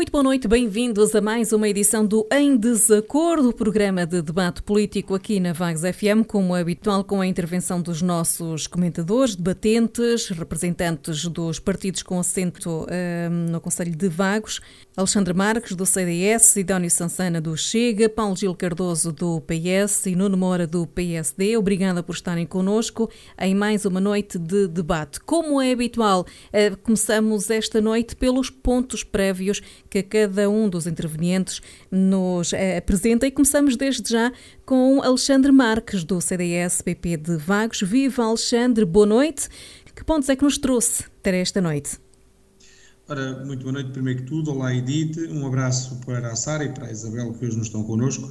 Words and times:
Muito 0.00 0.12
boa 0.12 0.24
noite, 0.24 0.48
bem-vindos 0.48 1.14
a 1.14 1.20
mais 1.20 1.52
uma 1.52 1.68
edição 1.68 2.06
do 2.06 2.26
Em 2.32 2.56
Desacordo, 2.56 3.52
programa 3.52 4.06
de 4.06 4.22
debate 4.22 4.62
político 4.62 5.14
aqui 5.14 5.38
na 5.38 5.52
Vagos 5.52 5.82
FM, 5.82 6.24
como 6.26 6.56
é 6.56 6.62
habitual, 6.62 7.04
com 7.04 7.20
a 7.20 7.26
intervenção 7.26 7.82
dos 7.82 8.00
nossos 8.00 8.66
comentadores, 8.66 9.36
debatentes, 9.36 10.30
representantes 10.30 11.26
dos 11.26 11.58
partidos 11.58 12.02
com 12.02 12.18
assento 12.18 12.86
um, 12.88 13.52
no 13.52 13.60
Conselho 13.60 13.94
de 13.94 14.08
Vagos, 14.08 14.62
Alexandre 14.96 15.34
Marques, 15.34 15.76
do 15.76 15.84
CDS, 15.84 16.44
Sidónio 16.44 16.90
Sansana, 16.90 17.38
do 17.38 17.54
Chega, 17.54 18.08
Paulo 18.08 18.34
Gil 18.34 18.54
Cardoso, 18.54 19.12
do 19.12 19.42
PS 19.42 20.06
e 20.06 20.16
Nuno 20.16 20.38
Moura, 20.38 20.66
do 20.66 20.86
PSD. 20.86 21.58
Obrigada 21.58 22.02
por 22.02 22.14
estarem 22.14 22.46
connosco 22.46 23.10
em 23.38 23.54
mais 23.54 23.84
uma 23.84 24.00
noite 24.00 24.38
de 24.38 24.66
debate. 24.66 25.20
Como 25.20 25.60
é 25.60 25.72
habitual, 25.72 26.22
uh, 26.22 26.76
começamos 26.78 27.50
esta 27.50 27.82
noite 27.82 28.16
pelos 28.16 28.48
pontos 28.48 29.04
prévios 29.04 29.60
que 29.90 30.04
cada 30.04 30.48
um 30.48 30.68
dos 30.68 30.86
intervenientes 30.86 31.60
nos 31.90 32.52
eh, 32.52 32.78
apresenta 32.78 33.26
e 33.26 33.30
começamos 33.32 33.76
desde 33.76 34.08
já 34.08 34.32
com 34.64 35.02
Alexandre 35.02 35.50
Marques, 35.50 36.04
do 36.04 36.20
CDS-PP 36.20 37.16
de 37.16 37.36
Vagos. 37.36 37.82
Viva 37.82 38.22
Alexandre, 38.22 38.84
boa 38.84 39.04
noite. 39.06 39.48
Que 39.94 40.04
pontos 40.04 40.28
é 40.28 40.36
que 40.36 40.44
nos 40.44 40.56
trouxe 40.56 41.04
para 41.20 41.36
esta 41.36 41.60
noite? 41.60 41.98
Ora, 43.08 43.44
muito 43.44 43.62
boa 43.62 43.72
noite, 43.72 43.90
primeiro 43.90 44.20
que 44.20 44.26
tudo. 44.26 44.52
Olá, 44.52 44.72
Edith. 44.72 45.18
Um 45.28 45.44
abraço 45.44 46.00
para 46.06 46.30
a 46.30 46.36
Sara 46.36 46.64
e 46.64 46.72
para 46.72 46.86
a 46.86 46.92
Isabel, 46.92 47.32
que 47.32 47.44
hoje 47.44 47.56
nos 47.56 47.66
estão 47.66 47.82
connosco. 47.82 48.24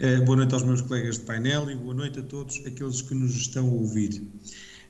Uh, 0.00 0.24
boa 0.24 0.36
noite 0.38 0.54
aos 0.54 0.62
meus 0.62 0.80
colegas 0.80 1.18
de 1.18 1.24
painel 1.24 1.70
e 1.70 1.74
boa 1.74 1.94
noite 1.94 2.20
a 2.20 2.22
todos 2.22 2.62
aqueles 2.66 3.02
que 3.02 3.14
nos 3.14 3.36
estão 3.36 3.68
a 3.68 3.72
ouvir. 3.72 4.22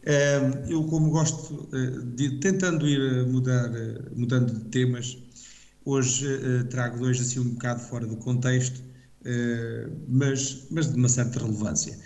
Uh, 0.04 0.70
eu, 0.70 0.84
como 0.84 1.10
gosto, 1.10 1.68
uh, 1.72 2.02
de, 2.14 2.38
tentando 2.38 2.86
ir 2.86 3.26
mudar, 3.26 3.68
mudando 4.14 4.54
de 4.54 4.64
temas, 4.66 5.18
Hoje 5.86 6.26
uh, 6.26 6.64
trago 6.64 6.98
dois 6.98 7.20
assim 7.20 7.38
um 7.38 7.50
bocado 7.50 7.78
fora 7.78 8.04
do 8.08 8.16
contexto, 8.16 8.78
uh, 8.80 9.96
mas, 10.08 10.66
mas 10.68 10.90
de 10.90 10.96
uma 10.98 11.08
certa 11.08 11.38
relevância. 11.38 11.96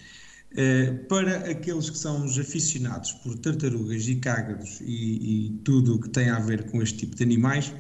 Uh, 0.52 1.02
para 1.06 1.50
aqueles 1.50 1.88
que 1.88 1.96
são 1.96 2.22
os 2.26 2.38
aficionados 2.38 3.12
por 3.12 3.38
tartarugas 3.38 4.06
e 4.06 4.16
cágados 4.16 4.82
e, 4.82 5.46
e 5.46 5.50
tudo 5.64 5.94
o 5.94 5.98
que 5.98 6.10
tem 6.10 6.28
a 6.28 6.38
ver 6.38 6.70
com 6.70 6.82
este 6.82 6.98
tipo 6.98 7.16
de 7.16 7.22
animais, 7.22 7.72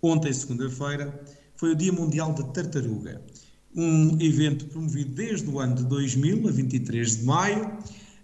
ontem, 0.00 0.32
segunda-feira, 0.32 1.22
foi 1.56 1.72
o 1.72 1.76
Dia 1.76 1.92
Mundial 1.92 2.32
da 2.32 2.44
Tartaruga, 2.44 3.20
um 3.76 4.18
evento 4.22 4.64
promovido 4.64 5.12
desde 5.12 5.50
o 5.50 5.60
ano 5.60 5.74
de 5.74 5.84
2000, 5.84 6.48
a 6.48 6.50
23 6.50 7.18
de 7.18 7.24
maio, 7.24 7.78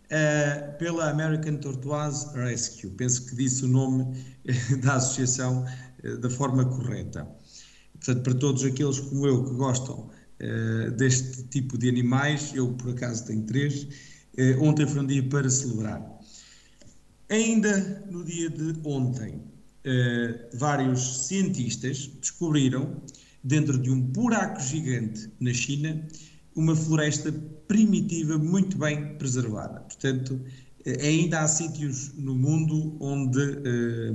uh, 0.09 0.78
pela 0.78 1.11
American 1.11 1.56
Tortoise 1.56 2.27
Rescue. 2.34 2.91
Penso 2.91 3.27
que 3.27 3.37
disse 3.37 3.64
o 3.64 3.69
nome 3.69 4.25
da 4.83 4.95
associação 4.95 5.65
eh, 6.03 6.17
da 6.17 6.31
forma 6.31 6.65
correta. 6.65 7.27
Portanto, 7.95 8.23
para 8.23 8.34
todos 8.34 8.65
aqueles 8.65 9.00
como 9.00 9.27
eu 9.27 9.44
que 9.44 9.55
gostam 9.55 10.09
uh, 10.41 10.91
deste 10.93 11.43
tipo 11.44 11.77
de 11.77 11.88
animais, 11.88 12.53
eu 12.55 12.72
por 12.75 12.91
acaso 12.91 13.27
tenho 13.27 13.43
três, 13.43 13.83
uh, 13.83 14.62
ontem 14.62 14.87
foi 14.87 15.00
um 15.00 15.06
dia 15.06 15.22
para 15.28 15.50
celebrar. 15.50 16.00
Ainda 17.28 18.06
no 18.10 18.25
dia 18.25 18.49
de 18.49 18.75
ontem, 18.84 19.34
uh, 19.34 20.56
vários 20.56 21.27
cientistas 21.27 22.06
descobriram, 22.21 23.03
dentro 23.43 23.78
de 23.78 23.91
um 23.91 24.00
buraco 24.00 24.60
gigante 24.60 25.31
na 25.41 25.53
China, 25.53 26.06
uma 26.59 26.75
floresta 26.75 27.33
primitiva 27.69 28.37
muito 28.37 28.77
bem 28.77 29.17
preservada. 29.17 29.79
Portanto, 29.81 30.41
ainda 31.01 31.41
há 31.41 31.47
sítios 31.47 32.13
no 32.17 32.35
mundo 32.35 32.97
onde 33.01 33.41
eh, 33.41 34.13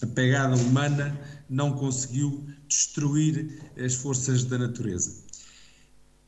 a 0.00 0.06
pegada 0.06 0.56
humana 0.56 1.20
não 1.50 1.72
conseguiu 1.72 2.46
destruir 2.66 3.60
as 3.76 3.94
forças 3.94 4.44
da 4.44 4.56
natureza. 4.56 5.22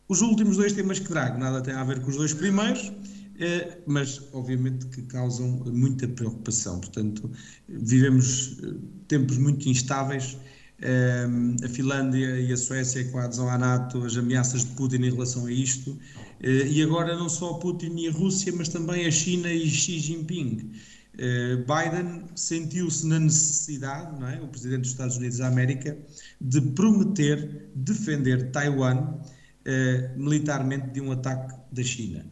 Os 0.07 0.21
últimos 0.21 0.59
dois 0.59 0.75
temas 0.75 0.99
que 0.99 1.09
trago 1.09 1.39
nada 1.39 1.63
tem 1.63 1.73
a 1.73 1.83
ver 1.83 2.01
com 2.01 2.11
os 2.11 2.17
dois 2.17 2.35
primeiros, 2.35 2.93
eh, 3.41 3.79
mas 3.87 4.21
obviamente 4.35 4.85
que 4.89 5.01
causam 5.03 5.49
muita 5.73 6.07
preocupação. 6.09 6.79
Portanto, 6.79 7.31
vivemos 7.67 8.59
eh, 8.63 8.75
tempos 9.09 9.39
muito 9.39 9.67
instáveis. 9.67 10.37
A 10.81 11.69
Finlândia 11.69 12.41
e 12.41 12.53
a 12.53 12.57
Suécia 12.57 13.05
com 13.11 13.19
a 13.19 13.25
adesão 13.25 13.49
à 13.49 13.59
NATO, 13.59 14.05
as 14.05 14.17
ameaças 14.17 14.65
de 14.65 14.71
Putin 14.73 14.97
em 14.97 15.11
relação 15.11 15.47
a 15.47 15.53
isto, 15.53 15.99
eh, 16.41 16.69
e 16.69 16.83
agora 16.83 17.17
não 17.17 17.29
só 17.29 17.55
Putin 17.55 17.97
e 17.97 18.09
a 18.09 18.13
Rússia, 18.13 18.53
mas 18.55 18.69
também 18.69 19.07
a 19.07 19.11
China 19.11 19.53
e 19.53 19.69
Xi 19.69 19.99
Jinping. 19.99 20.73
Eh, 21.19 21.57
Biden 21.57 22.27
sentiu-se 22.37 23.05
na 23.07 23.19
necessidade, 23.19 24.21
não 24.21 24.29
é? 24.29 24.41
o 24.41 24.47
presidente 24.47 24.83
dos 24.83 24.91
Estados 24.91 25.17
Unidos 25.17 25.39
da 25.39 25.49
América, 25.49 25.99
de 26.41 26.61
prometer 26.61 27.71
defender 27.75 28.53
Taiwan 28.53 29.19
eh, 29.65 30.13
militarmente 30.17 30.91
de 30.91 31.01
um 31.01 31.11
ataque 31.11 31.55
da 31.73 31.83
China. 31.83 32.25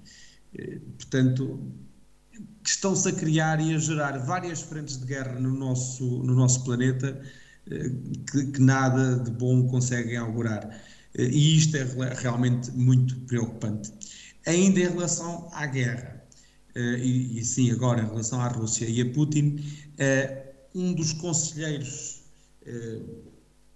Portanto, 0.97 1.61
estão-se 2.65 3.09
a 3.09 3.13
criar 3.13 3.61
e 3.61 3.75
a 3.75 3.79
gerar 3.79 4.17
várias 4.19 4.63
frentes 4.63 4.97
de 4.99 5.05
guerra 5.05 5.39
no 5.39 5.53
nosso, 5.53 6.23
no 6.23 6.35
nosso 6.35 6.65
planeta 6.65 7.21
que, 8.31 8.47
que 8.47 8.61
nada 8.61 9.19
de 9.19 9.31
bom 9.31 9.67
conseguem 9.67 10.17
augurar. 10.17 10.83
E 11.19 11.57
isto 11.57 11.77
é 11.77 11.87
realmente 12.15 12.71
muito 12.73 13.17
preocupante. 13.21 13.93
Ainda 14.47 14.81
em 14.81 14.89
relação 14.89 15.49
à 15.53 15.67
guerra, 15.67 16.23
eh, 16.77 16.99
e, 16.99 17.39
e 17.39 17.45
sim, 17.45 17.71
agora 17.71 18.03
em 18.03 18.07
relação 18.07 18.41
à 18.41 18.49
Rússia 18.49 18.87
e 18.87 19.01
a 19.01 19.11
Putin, 19.13 19.65
eh, 19.99 20.53
um 20.75 20.93
dos 20.93 21.15
conselheiros 21.15 22.23
eh, 22.67 23.01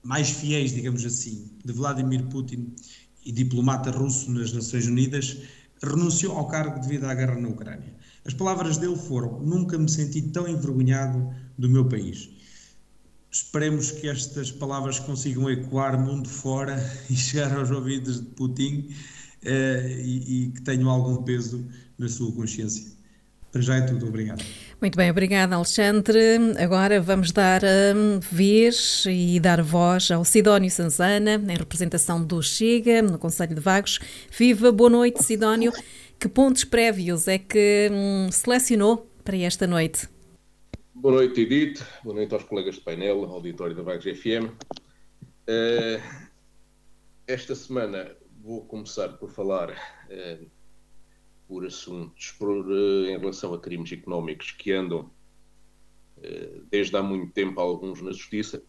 mais 0.03 0.29
fiéis, 0.31 0.73
digamos 0.73 1.05
assim, 1.05 1.51
de 1.65 1.73
Vladimir 1.73 2.25
Putin 2.27 2.75
e 3.25 3.33
diplomata 3.33 3.91
russo 3.91 4.31
nas 4.31 4.53
Nações 4.53 4.87
Unidas, 4.87 5.39
renunciou 5.83 6.37
ao 6.37 6.47
cargo 6.47 6.79
devido 6.79 7.05
à 7.05 7.15
guerra 7.15 7.41
na 7.41 7.49
Ucrânia. 7.49 7.95
As 8.25 8.35
palavras 8.35 8.77
dele 8.77 8.97
foram: 8.97 9.41
Nunca 9.41 9.79
me 9.79 9.89
senti 9.89 10.21
tão 10.23 10.47
envergonhado 10.47 11.35
do 11.59 11.71
meu 11.71 11.89
país. 11.89 12.29
Esperemos 13.31 13.93
que 13.93 14.09
estas 14.09 14.51
palavras 14.51 14.99
consigam 14.99 15.49
ecoar 15.49 15.99
mundo 15.99 16.29
fora 16.29 16.77
e 17.09 17.15
chegar 17.15 17.57
aos 17.57 17.71
ouvidos 17.71 18.21
de 18.21 18.27
Putin 18.31 18.89
uh, 19.45 19.89
e, 19.89 20.47
e, 20.47 20.51
que 20.51 20.63
tenham 20.63 20.91
algum 20.91 21.23
peso 21.23 21.65
na 21.97 22.09
sua 22.09 22.33
consciência. 22.33 22.91
Para 23.53 23.61
já 23.61 23.77
é 23.77 23.81
tudo, 23.83 24.07
obrigado. 24.09 24.45
Muito 24.81 24.97
bem, 24.97 25.11
obrigada 25.11 25.55
Alexandre. 25.55 26.19
Agora 26.59 27.01
vamos 27.01 27.31
dar 27.31 27.63
um, 27.63 28.19
vez 28.21 29.05
e 29.09 29.39
dar 29.39 29.63
voz 29.63 30.11
ao 30.11 30.25
Sidónio 30.25 30.71
Sanzana, 30.71 31.35
em 31.35 31.57
representação 31.57 32.25
do 32.25 32.43
Chega, 32.43 33.03
no 33.03 33.19
Conselho 33.19 33.55
de 33.55 33.61
Vagos. 33.61 33.99
Viva, 34.37 34.73
boa 34.73 34.91
noite, 34.91 35.23
Sidónio. 35.23 35.73
Que 36.19 36.29
pontos 36.29 36.65
prévios 36.65 37.29
é 37.29 37.39
que 37.39 37.89
hum, 37.93 38.29
selecionou 38.31 39.09
para 39.25 39.37
esta 39.37 39.67
noite? 39.67 40.09
Boa 41.01 41.15
noite, 41.15 41.41
Edith. 41.41 41.83
Boa 42.05 42.15
noite 42.15 42.35
aos 42.35 42.45
colegas 42.45 42.75
de 42.75 42.83
painel, 42.83 43.25
auditório 43.25 43.75
da 43.75 43.83
Vagos 43.83 44.05
FM. 44.05 44.49
Uh, 44.49 44.55
eh, 45.47 46.03
esta 47.27 47.55
semana 47.55 48.15
vou 48.43 48.67
começar 48.67 49.09
por 49.17 49.31
falar 49.31 49.71
uh, 49.71 50.47
por 51.49 51.65
assuntos 51.65 52.33
por, 52.33 52.51
uh, 52.51 53.07
em 53.07 53.19
relação 53.19 53.55
a 53.55 53.59
crimes 53.59 53.91
económicos 53.91 54.51
que 54.51 54.73
andam 54.73 55.11
desde 56.71 56.95
há 56.95 57.03
muito 57.03 57.33
tempo 57.33 57.59
alguns 57.59 58.03
na 58.03 58.13
Justiça. 58.13 58.63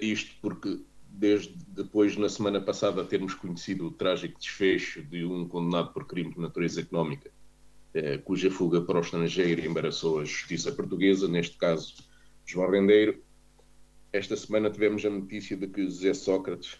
isto 0.00 0.34
porque 0.40 0.80
desde 1.10 1.54
depois, 1.68 2.16
na 2.16 2.30
semana 2.30 2.58
passada, 2.58 3.04
termos 3.04 3.34
conhecido 3.34 3.88
o 3.88 3.90
trágico 3.90 4.38
desfecho 4.38 5.02
de 5.02 5.26
um 5.26 5.46
condenado 5.46 5.92
por 5.92 6.06
crime 6.06 6.32
de 6.32 6.40
natureza 6.40 6.80
económica 6.80 7.30
cuja 8.24 8.50
fuga 8.50 8.80
para 8.80 8.98
o 8.98 9.00
estrangeiro 9.00 9.64
embaraçou 9.64 10.20
a 10.20 10.24
justiça 10.24 10.72
portuguesa, 10.72 11.28
neste 11.28 11.56
caso 11.56 11.94
João 12.44 12.70
Rendeiro. 12.70 13.22
Esta 14.12 14.36
semana 14.36 14.70
tivemos 14.70 15.04
a 15.04 15.10
notícia 15.10 15.56
de 15.56 15.66
que 15.68 15.84
José 15.84 16.12
Sócrates, 16.14 16.78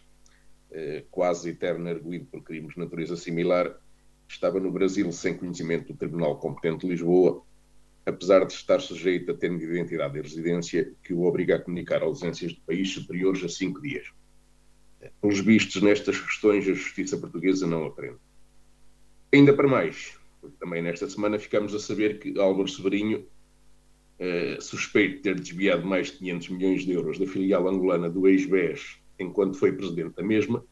eh, 0.70 1.04
quase 1.10 1.50
eterno 1.50 1.88
arguído 1.88 2.26
por 2.26 2.42
crimes 2.42 2.74
de 2.74 2.80
natureza 2.80 3.16
similar, 3.16 3.78
estava 4.28 4.58
no 4.58 4.72
Brasil 4.72 5.10
sem 5.12 5.36
conhecimento 5.36 5.92
do 5.92 5.98
Tribunal 5.98 6.38
Competente 6.38 6.86
de 6.86 6.92
Lisboa 6.92 7.44
apesar 8.06 8.44
de 8.44 8.52
estar 8.52 8.80
sujeito 8.80 9.30
a 9.30 9.34
termo 9.34 9.58
de 9.58 9.64
identidade 9.64 10.18
e 10.18 10.22
residência 10.22 10.92
que 11.02 11.14
o 11.14 11.22
obriga 11.22 11.56
a 11.56 11.60
comunicar 11.60 12.02
ausências 12.02 12.52
de 12.52 12.60
país 12.60 12.90
superiores 12.90 13.42
a 13.42 13.48
cinco 13.48 13.80
dias. 13.80 14.06
Pelos 15.20 15.40
vistos, 15.40 15.82
nestas 15.82 16.18
questões, 16.18 16.68
a 16.68 16.74
justiça 16.74 17.16
portuguesa 17.16 17.66
não 17.66 17.86
aprende. 17.86 18.18
Ainda 19.32 19.52
para 19.54 19.68
mais, 19.68 20.18
também 20.58 20.82
nesta 20.82 21.08
semana 21.08 21.38
ficamos 21.38 21.74
a 21.74 21.78
saber 21.78 22.18
que 22.18 22.38
Álvaro 22.38 22.68
Severinho, 22.68 23.26
eh, 24.18 24.58
suspeito 24.60 25.16
de 25.16 25.22
ter 25.22 25.40
desviado 25.40 25.86
mais 25.86 26.08
de 26.08 26.18
500 26.18 26.48
milhões 26.50 26.84
de 26.84 26.92
euros 26.92 27.18
da 27.18 27.26
filial 27.26 27.68
angolana 27.68 28.08
do 28.08 28.28
ex-BES 28.28 29.04
enquanto 29.18 29.56
foi 29.56 29.72
presidente 29.72 30.16
da 30.16 30.22
mesma, 30.22 30.64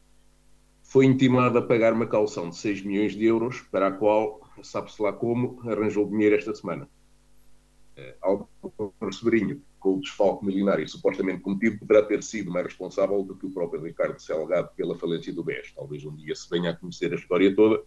foi 0.81 1.05
intimado 1.05 1.57
a 1.57 1.61
pagar 1.61 1.93
uma 1.93 2.07
calção 2.07 2.49
de 2.49 2.57
6 2.57 2.83
milhões 2.83 3.13
de 3.13 3.25
euros, 3.25 3.61
para 3.61 3.87
a 3.87 3.91
qual, 3.91 4.41
sabe-se 4.61 5.01
lá 5.01 5.13
como, 5.13 5.61
arranjou 5.69 6.09
dinheiro 6.09 6.35
esta 6.35 6.53
semana. 6.53 6.89
Eh, 7.95 8.15
Álvaro 8.21 8.49
Severinho, 9.11 9.61
com 9.79 9.95
o 9.95 10.01
desfalque 10.01 10.45
milionário 10.45 10.87
supostamente 10.87 11.41
cometido, 11.41 11.79
poderá 11.79 12.05
ter 12.05 12.21
sido 12.21 12.51
mais 12.51 12.67
responsável 12.67 13.23
do 13.23 13.35
que 13.35 13.45
o 13.45 13.51
próprio 13.51 13.81
Ricardo 13.81 14.19
Selgado 14.19 14.69
pela 14.75 14.97
falência 14.97 15.33
do 15.33 15.43
BES. 15.43 15.73
Talvez 15.73 16.03
um 16.05 16.15
dia 16.15 16.35
se 16.35 16.49
venha 16.49 16.71
a 16.71 16.75
conhecer 16.75 17.11
a 17.11 17.15
história 17.15 17.55
toda, 17.55 17.83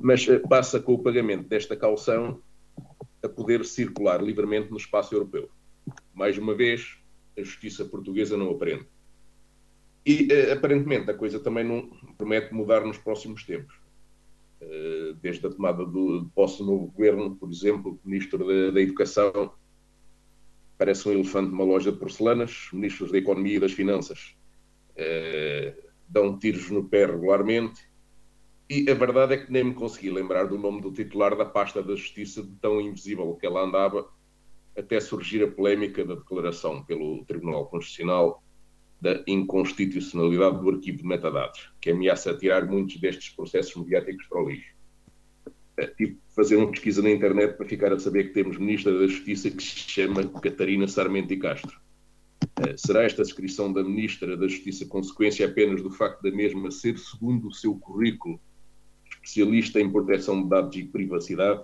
mas 0.00 0.28
eh, 0.28 0.38
passa 0.38 0.80
com 0.80 0.94
o 0.94 1.02
pagamento 1.02 1.48
desta 1.48 1.76
calção 1.76 2.40
a 3.22 3.28
poder 3.28 3.64
circular 3.64 4.22
livremente 4.22 4.70
no 4.70 4.76
espaço 4.76 5.14
europeu. 5.14 5.50
Mais 6.14 6.38
uma 6.38 6.54
vez, 6.54 6.98
a 7.36 7.42
justiça 7.42 7.84
portuguesa 7.84 8.36
não 8.36 8.50
aprende. 8.50 8.86
E 10.04 10.28
uh, 10.32 10.52
aparentemente 10.52 11.10
a 11.10 11.14
coisa 11.14 11.40
também 11.40 11.64
não 11.64 11.90
promete 12.16 12.54
mudar 12.54 12.84
nos 12.84 12.98
próximos 12.98 13.44
tempos. 13.44 13.74
Uh, 14.60 15.14
desde 15.20 15.46
a 15.46 15.50
tomada 15.50 15.84
do, 15.84 16.24
de 16.24 16.30
posse 16.30 16.58
do 16.58 16.66
novo 16.66 16.86
governo, 16.86 17.34
por 17.36 17.50
exemplo, 17.50 17.98
o 18.04 18.08
Ministro 18.08 18.38
da, 18.38 18.70
da 18.70 18.80
Educação 18.80 19.52
parece 20.78 21.08
um 21.08 21.12
elefante 21.12 21.50
numa 21.50 21.64
loja 21.64 21.90
de 21.90 21.98
porcelanas, 21.98 22.68
Ministros 22.72 23.10
da 23.10 23.18
Economia 23.18 23.56
e 23.56 23.60
das 23.60 23.72
Finanças 23.72 24.36
dão 26.08 26.38
tiros 26.38 26.70
no 26.70 26.84
pé 26.88 27.06
regularmente, 27.06 27.82
e 28.68 28.90
a 28.90 28.94
verdade 28.94 29.34
é 29.34 29.36
que 29.38 29.52
nem 29.52 29.64
me 29.64 29.74
consegui 29.74 30.10
lembrar 30.10 30.44
do 30.44 30.58
nome 30.58 30.80
do 30.80 30.92
titular 30.92 31.36
da 31.36 31.44
pasta 31.44 31.82
da 31.82 31.94
Justiça 31.94 32.42
de 32.42 32.52
tão 32.56 32.80
invisível 32.80 33.34
que 33.34 33.46
ela 33.46 33.62
andava, 33.62 34.08
até 34.76 34.98
surgir 35.00 35.42
a 35.42 35.50
polémica 35.50 36.04
da 36.04 36.16
declaração 36.16 36.84
pelo 36.84 37.24
Tribunal 37.24 37.66
Constitucional 37.66 38.42
da 39.00 39.22
inconstitucionalidade 39.26 40.60
do 40.60 40.70
arquivo 40.70 40.98
de 40.98 41.06
metadados, 41.06 41.70
que 41.80 41.90
ameaça 41.90 42.36
tirar 42.36 42.66
muitos 42.66 42.96
destes 42.96 43.28
processos 43.28 43.76
mediáticos 43.76 44.26
para 44.26 44.42
o 44.42 44.48
lixo. 44.48 44.74
É, 45.76 45.86
tive 45.86 46.14
de 46.14 46.34
fazer 46.34 46.56
uma 46.56 46.70
pesquisa 46.70 47.02
na 47.02 47.10
internet 47.10 47.56
para 47.56 47.66
ficar 47.66 47.92
a 47.92 47.98
saber 47.98 48.24
que 48.24 48.34
temos 48.34 48.56
Ministra 48.56 48.98
da 48.98 49.06
Justiça 49.06 49.50
que 49.50 49.62
se 49.62 49.78
chama 49.90 50.26
Catarina 50.40 50.88
Sarmento 50.88 51.32
e 51.32 51.38
Castro. 51.38 51.78
É, 52.66 52.76
será 52.76 53.04
esta 53.04 53.22
descrição 53.22 53.70
da 53.72 53.84
Ministra 53.84 54.36
da 54.36 54.48
Justiça 54.48 54.86
consequência 54.86 55.46
apenas 55.46 55.82
do 55.82 55.90
facto 55.90 56.22
da 56.22 56.30
mesma 56.30 56.70
ser, 56.70 56.98
segundo 56.98 57.48
o 57.48 57.52
seu 57.52 57.78
currículo, 57.78 58.40
especialista 59.26 59.80
em 59.80 59.90
proteção 59.90 60.42
de 60.42 60.48
dados 60.48 60.76
e 60.76 60.84
privacidade? 60.84 61.62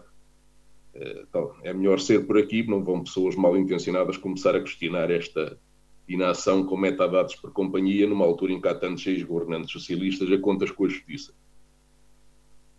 Então, 0.95 1.55
é 1.63 1.73
melhor 1.73 2.01
ser 2.01 2.27
por 2.27 2.37
aqui, 2.37 2.63
não 2.65 2.85
vão 2.85 3.03
pessoas 3.03 3.35
mal 3.35 3.57
intencionadas 3.57 4.19
começar 4.19 4.55
a 4.55 4.61
questionar 4.61 5.11
esta 5.11 5.59
inação 6.07 6.67
com 6.67 6.77
metadados 6.77 7.37
por 7.37 7.53
companhia, 7.53 8.07
numa 8.07 8.25
altura 8.27 8.53
em 8.53 8.61
que 8.61 8.69
há 8.69 8.75
tantos 8.75 9.07
ex-governantes 9.07 9.71
socialistas 9.71 10.31
a 10.31 10.39
contas 10.39 10.71
com 10.71 10.85
a 10.85 10.89
justiça. 10.89 11.33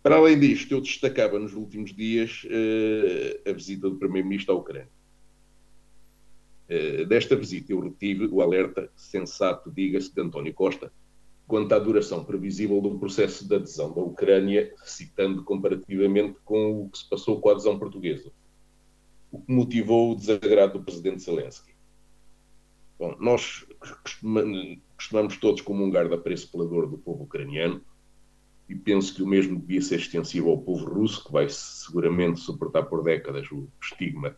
Para 0.02 0.16
além 0.16 0.38
disto, 0.38 0.70
eu 0.72 0.80
destacava 0.80 1.38
nos 1.38 1.54
últimos 1.54 1.94
dias 1.94 2.44
uh, 2.44 3.50
a 3.50 3.52
visita 3.52 3.88
do 3.88 3.96
Primeiro-Ministro 3.96 4.54
à 4.54 4.58
Ucrânia. 4.58 4.90
Uh, 6.68 7.06
desta 7.06 7.34
visita 7.34 7.72
eu 7.72 7.80
retive 7.80 8.28
o 8.30 8.42
alerta 8.42 8.90
sensato, 8.94 9.72
diga-se, 9.72 10.14
de 10.14 10.20
António 10.20 10.52
Costa, 10.52 10.92
quanto 11.46 11.74
à 11.74 11.78
duração 11.78 12.24
previsível 12.24 12.80
do 12.80 12.98
processo 12.98 13.46
de 13.46 13.54
adesão 13.54 13.92
da 13.92 14.00
Ucrânia, 14.00 14.72
citando 14.84 15.44
comparativamente 15.44 16.38
com 16.44 16.82
o 16.82 16.88
que 16.88 16.98
se 16.98 17.08
passou 17.08 17.40
com 17.40 17.50
a 17.50 17.52
adesão 17.52 17.78
portuguesa, 17.78 18.32
o 19.30 19.40
que 19.40 19.52
motivou 19.52 20.12
o 20.12 20.16
desagrado 20.16 20.78
do 20.78 20.84
presidente 20.84 21.22
Zelensky. 21.22 21.74
Bom, 22.98 23.16
nós 23.18 23.66
costumamos 24.96 25.36
todos 25.36 25.60
comungar 25.60 26.08
da 26.08 26.16
preço 26.16 26.50
pela 26.50 26.66
dor 26.66 26.88
do 26.88 26.96
povo 26.96 27.24
ucraniano 27.24 27.82
e 28.68 28.74
penso 28.74 29.14
que 29.14 29.22
o 29.22 29.26
mesmo 29.26 29.58
devia 29.58 29.82
ser 29.82 29.96
extensivo 29.96 30.50
ao 30.50 30.58
povo 30.58 30.86
russo, 30.86 31.24
que 31.24 31.32
vai 31.32 31.48
seguramente 31.48 32.40
suportar 32.40 32.84
por 32.84 33.02
décadas 33.02 33.50
o 33.50 33.68
estigma 33.82 34.36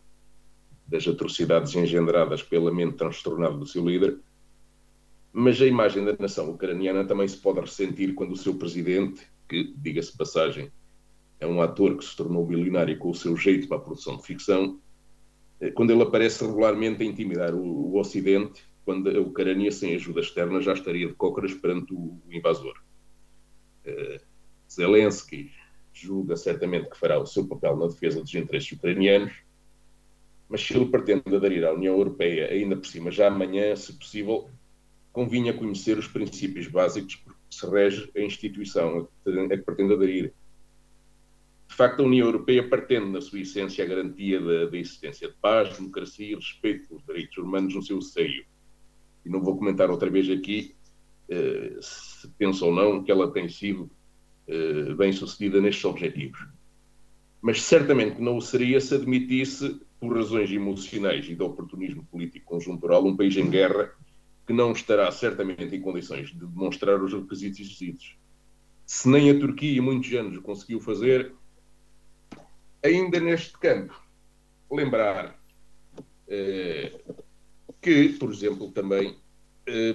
das 0.87 1.07
atrocidades 1.07 1.75
engendradas 1.75 2.41
pela 2.41 2.73
mente 2.73 2.97
transtornada 2.97 3.57
do 3.57 3.65
seu 3.65 3.85
líder. 3.85 4.19
Mas 5.31 5.61
a 5.61 5.65
imagem 5.65 6.03
da 6.03 6.15
nação 6.17 6.49
ucraniana 6.49 7.05
também 7.05 7.27
se 7.27 7.37
pode 7.37 7.59
ressentir 7.59 8.13
quando 8.13 8.31
o 8.31 8.37
seu 8.37 8.55
presidente, 8.55 9.27
que, 9.47 9.73
diga-se 9.77 10.17
passagem, 10.17 10.71
é 11.39 11.45
um 11.45 11.61
ator 11.61 11.97
que 11.97 12.05
se 12.05 12.15
tornou 12.15 12.45
bilionário 12.45 12.97
com 12.97 13.09
o 13.09 13.15
seu 13.15 13.35
jeito 13.35 13.67
para 13.67 13.77
a 13.77 13.81
produção 13.81 14.17
de 14.17 14.23
ficção, 14.23 14.79
eh, 15.59 15.71
quando 15.71 15.91
ele 15.91 16.01
aparece 16.01 16.43
regularmente 16.43 17.03
a 17.03 17.05
intimidar 17.05 17.53
o, 17.53 17.61
o 17.61 17.99
Ocidente, 17.99 18.63
quando 18.83 19.09
a 19.09 19.19
Ucrânia, 19.19 19.71
sem 19.71 19.93
ajuda 19.95 20.21
externa, 20.21 20.61
já 20.61 20.73
estaria 20.73 21.07
de 21.07 21.13
cócoras 21.13 21.53
perante 21.53 21.93
o, 21.93 22.19
o 22.25 22.33
invasor. 22.33 22.81
Uh, 23.85 24.19
Zelensky 24.69 25.51
julga 25.93 26.35
certamente 26.35 26.89
que 26.89 26.97
fará 26.97 27.19
o 27.19 27.25
seu 27.25 27.47
papel 27.47 27.75
na 27.75 27.87
defesa 27.87 28.21
dos 28.21 28.33
interesses 28.33 28.71
ucranianos, 28.71 29.33
mas 30.47 30.61
se 30.61 30.73
ele 30.73 30.85
pretende 30.85 31.35
aderir 31.35 31.65
à 31.65 31.73
União 31.73 31.95
Europeia, 31.95 32.47
ainda 32.49 32.77
por 32.77 32.85
cima, 32.85 33.11
já 33.11 33.27
amanhã, 33.27 33.75
se 33.75 33.91
possível, 33.93 34.49
convinha 35.17 35.51
conhecer 35.51 35.97
os 35.97 36.07
princípios 36.07 36.67
básicos 36.67 37.15
por 37.15 37.33
que 37.33 37.55
se 37.55 37.67
rege 37.67 38.07
a 38.15 38.21
instituição 38.21 39.09
a 39.25 39.47
que 39.49 39.57
pretende 39.57 39.93
aderir 39.93 40.31
de 41.67 41.75
facto, 41.75 42.01
a 42.01 42.05
União 42.05 42.27
Europeia 42.27 42.67
pretende, 42.67 43.09
na 43.09 43.19
sua 43.19 43.39
essência, 43.39 43.83
a 43.83 43.87
garantia 43.87 44.39
da, 44.39 44.67
da 44.67 44.77
existência 44.77 45.27
de 45.27 45.33
paz, 45.41 45.75
democracia 45.75 46.33
e 46.33 46.35
respeito 46.35 46.87
pelos 46.87 47.03
direitos 47.03 47.37
humanos 47.37 47.73
no 47.73 47.81
seu 47.81 47.99
seio. 47.99 48.45
E 49.25 49.29
não 49.29 49.41
vou 49.41 49.57
comentar 49.57 49.89
outra 49.89 50.09
vez 50.09 50.29
aqui 50.29 50.75
eh, 51.29 51.77
se 51.81 52.27
penso 52.37 52.65
ou 52.67 52.73
não 52.73 53.03
que 53.03 53.11
ela 53.11 53.31
tem 53.31 53.49
sido 53.49 53.89
eh, 54.47 54.93
bem 54.95 55.11
sucedida 55.11 55.59
nestes 55.59 55.83
objetivos. 55.83 56.47
Mas 57.41 57.61
certamente 57.61 58.21
não 58.21 58.37
o 58.37 58.41
seria 58.41 58.79
se 58.79 58.95
admitisse, 58.95 59.81
por 59.99 60.15
razões 60.15 60.51
emocionais 60.51 61.27
e 61.27 61.35
de 61.35 61.43
oportunismo 61.43 62.05
político 62.05 62.45
conjuntural, 62.45 63.05
um 63.05 63.17
país 63.17 63.35
em 63.35 63.49
guerra 63.49 63.91
que 64.47 64.53
não 64.53 64.71
estará 64.71 65.11
certamente 65.11 65.75
em 65.75 65.81
condições 65.81 66.29
de 66.29 66.45
demonstrar 66.45 67.03
os 67.03 67.13
requisitos 67.13 67.59
exigidos. 67.59 68.17
Se 68.85 69.09
nem 69.09 69.29
a 69.29 69.37
Turquia, 69.37 69.81
muitos 69.81 70.11
anos, 70.13 70.37
conseguiu 70.39 70.79
fazer, 70.79 71.33
ainda 72.81 73.19
neste 73.19 73.57
campo, 73.59 73.93
lembrar 74.71 75.37
eh, 76.29 76.97
que, 77.81 78.09
por 78.13 78.31
exemplo, 78.31 78.71
também 78.71 79.17
eh, 79.65 79.93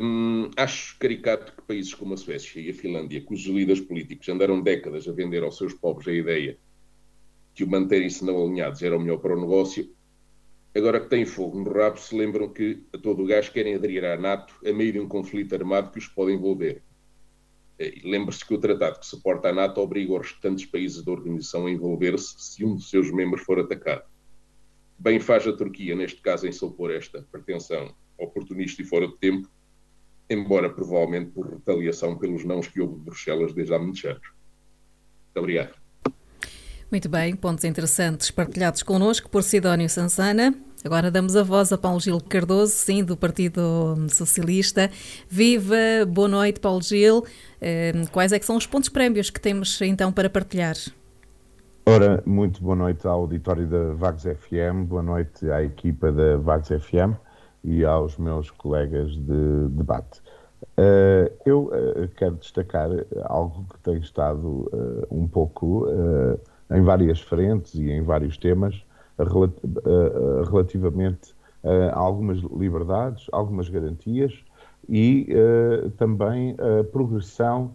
acho 0.59 0.99
caricato 0.99 1.55
que 1.57 1.63
países 1.63 1.95
como 1.95 2.13
a 2.13 2.19
Suécia 2.19 2.61
e 2.61 2.69
a 2.69 2.75
Finlândia, 2.75 3.23
cujos 3.23 3.47
líderes 3.47 3.81
políticos 3.81 4.29
andaram 4.29 4.61
décadas 4.61 5.09
a 5.09 5.13
vender 5.13 5.43
aos 5.43 5.57
seus 5.57 5.73
povos 5.73 6.07
a 6.07 6.13
ideia 6.13 6.59
que 7.55 7.65
o 7.65 7.71
manterem-se 7.71 8.23
não 8.23 8.43
alinhados 8.45 8.83
era 8.83 8.97
o 8.97 9.01
melhor 9.01 9.19
para 9.19 9.35
o 9.35 9.41
negócio, 9.41 9.91
agora 10.75 11.01
que 11.01 11.09
têm 11.09 11.25
fogo 11.25 11.61
no 11.61 11.71
rabo, 11.71 11.99
se 11.99 12.17
lembram 12.17 12.49
que 12.49 12.83
a 12.93 12.99
todo 12.99 13.23
o 13.23 13.27
gás 13.27 13.49
querem 13.49 13.75
aderir 13.75 14.05
à 14.05 14.17
NATO 14.17 14.55
a 14.67 14.73
meio 14.73 14.93
de 14.93 15.01
um 15.01 15.09
conflito 15.09 15.55
armado 15.55 15.91
que 15.91 15.99
os 15.99 16.09
pode 16.09 16.33
envolver. 16.33 16.83
Eh, 17.79 18.01
lembre-se 18.05 18.45
que 18.45 18.55
o 18.55 18.59
tratado 18.59 19.01
que 19.01 19.07
suporta 19.07 19.49
a 19.49 19.53
NATO 19.53 19.81
obriga 19.81 20.13
os 20.13 20.31
restantes 20.31 20.65
países 20.67 21.03
da 21.05 21.13
organização 21.13 21.67
a 21.67 21.71
envolver-se 21.71 22.35
se 22.39 22.65
um 22.65 22.75
dos 22.75 22.89
seus 22.89 23.11
membros 23.11 23.43
for 23.43 23.59
atacado. 23.59 24.05
Bem 24.99 25.19
faz 25.19 25.47
a 25.47 25.53
Turquia, 25.53 25.97
neste 25.97 26.21
caso, 26.21 26.47
em 26.47 26.53
se 26.53 26.65
opor 26.65 26.91
esta 26.93 27.27
pretensão 27.31 27.95
oportunista 28.17 28.81
e 28.81 28.85
fora 28.85 29.09
de 29.09 29.17
tempo, 29.17 29.49
embora 30.31 30.71
provavelmente 30.71 31.33
por 31.33 31.51
retaliação 31.51 32.17
pelos 32.17 32.45
nãos 32.45 32.69
que 32.69 32.81
houve 32.81 32.95
de 32.95 33.01
Bruxelas 33.01 33.53
desde 33.53 33.75
há 33.75 33.79
muitos 33.79 34.05
anos. 34.05 34.23
Muito 34.25 35.39
obrigado. 35.39 35.82
Muito 36.93 37.09
bem, 37.09 37.35
pontos 37.35 37.65
interessantes 37.65 38.31
partilhados 38.31 38.83
connosco 38.83 39.31
por 39.31 39.43
Sidónio 39.43 39.89
Sansana. 39.89 40.55
Agora 40.85 41.11
damos 41.11 41.35
a 41.35 41.43
voz 41.43 41.73
a 41.73 41.79
Paulo 41.79 41.99
Gil 41.99 42.21
Cardoso, 42.21 42.73
sim, 42.73 43.03
do 43.03 43.17
Partido 43.17 43.97
Socialista. 44.11 44.91
Viva, 45.27 45.75
boa 46.07 46.29
noite, 46.29 46.61
Paulo 46.61 46.83
Gil. 46.83 47.25
Ehm, 47.63 48.05
quais 48.13 48.31
é 48.31 48.39
que 48.39 48.45
são 48.45 48.59
os 48.59 48.67
pontos 48.67 48.91
prémios 48.91 49.31
que 49.31 49.41
temos 49.41 49.81
então 49.81 50.13
para 50.13 50.29
partilhar? 50.29 50.75
Ora, 51.87 52.23
muito 52.27 52.63
boa 52.63 52.77
noite 52.77 53.07
ao 53.07 53.21
auditório 53.21 53.67
da 53.67 53.95
Vagos 53.95 54.25
FM, 54.25 54.85
boa 54.87 55.03
noite 55.03 55.51
à 55.51 55.63
equipa 55.63 56.13
da 56.13 56.37
Vagos 56.37 56.69
FM 56.69 57.17
e 57.65 57.87
aos 57.87 58.19
meus 58.19 58.51
colegas 58.51 59.13
de 59.13 59.69
debate. 59.71 60.21
Uh, 60.77 61.33
eu 61.47 61.71
uh, 61.73 62.09
quero 62.17 62.35
destacar 62.35 62.91
algo 63.25 63.65
que 63.73 63.79
tem 63.79 63.97
estado 63.97 64.47
uh, 64.47 65.07
um 65.11 65.27
pouco 65.27 65.87
em 66.75 66.83
várias 66.83 67.21
frentes 67.21 67.75
e 67.75 67.91
em 67.91 68.03
vários 68.03 68.37
temas 68.37 68.85
relativamente 70.51 71.35
a 71.93 71.99
algumas 71.99 72.39
liberdades, 72.39 73.27
algumas 73.31 73.69
garantias 73.69 74.33
e 74.89 75.29
também 75.97 76.57
a 76.59 76.83
progressão 76.85 77.73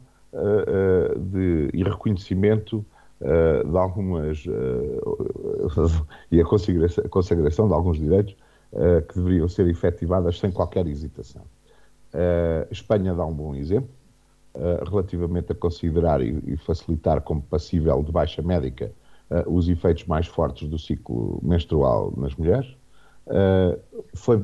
de, 1.32 1.70
e 1.74 1.84
reconhecimento 1.84 2.86
de 3.22 3.78
algumas 3.78 4.44
e 6.32 6.42
a 6.42 6.44
consagração, 6.44 7.04
a 7.06 7.10
consagração 7.10 7.68
de 7.68 7.74
alguns 7.74 7.98
direitos 7.98 8.36
que 9.08 9.16
deveriam 9.16 9.48
ser 9.48 9.68
efetivadas 9.68 10.40
sem 10.40 10.52
qualquer 10.52 10.86
hesitação. 10.88 11.44
Espanha 12.70 13.14
dá 13.14 13.26
um 13.26 13.34
bom 13.34 13.56
exemplo 13.56 13.97
relativamente 14.90 15.52
a 15.52 15.56
considerar 15.56 16.22
e, 16.22 16.58
facilitar 16.58 17.22
como 17.22 17.42
passível 17.42 18.02
de 18.04 18.12
baixa 18.12 18.42
médica 18.42 18.92
uh, 19.30 19.54
os 19.54 19.70
efeitos 19.70 20.06
mais 20.06 20.28
fortes 20.28 20.68
do 20.68 20.80
ciclo 20.80 21.40
menstrual 21.44 22.14
nas 22.18 22.36
mulheres. 22.36 22.68
Uh, 23.28 23.80
foi 24.16 24.44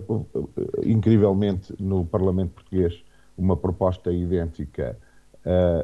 incrivelmente 0.83 1.73
no 1.79 2.05
Parlamento 2.05 2.51
Português 2.51 3.03
uma 3.37 3.57
proposta 3.57 4.11
idêntica, 4.11 4.95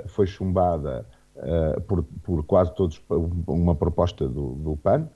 foi 0.05 0.27
chumbada 0.27 1.03
por, 1.87 2.03
por, 2.23 2.43
quase 2.45 2.73
todos, 2.75 3.01
uma 3.47 3.73
proposta 3.73 4.27
do, 4.27 4.53
do 4.53 4.77
PAN, 4.77 5.09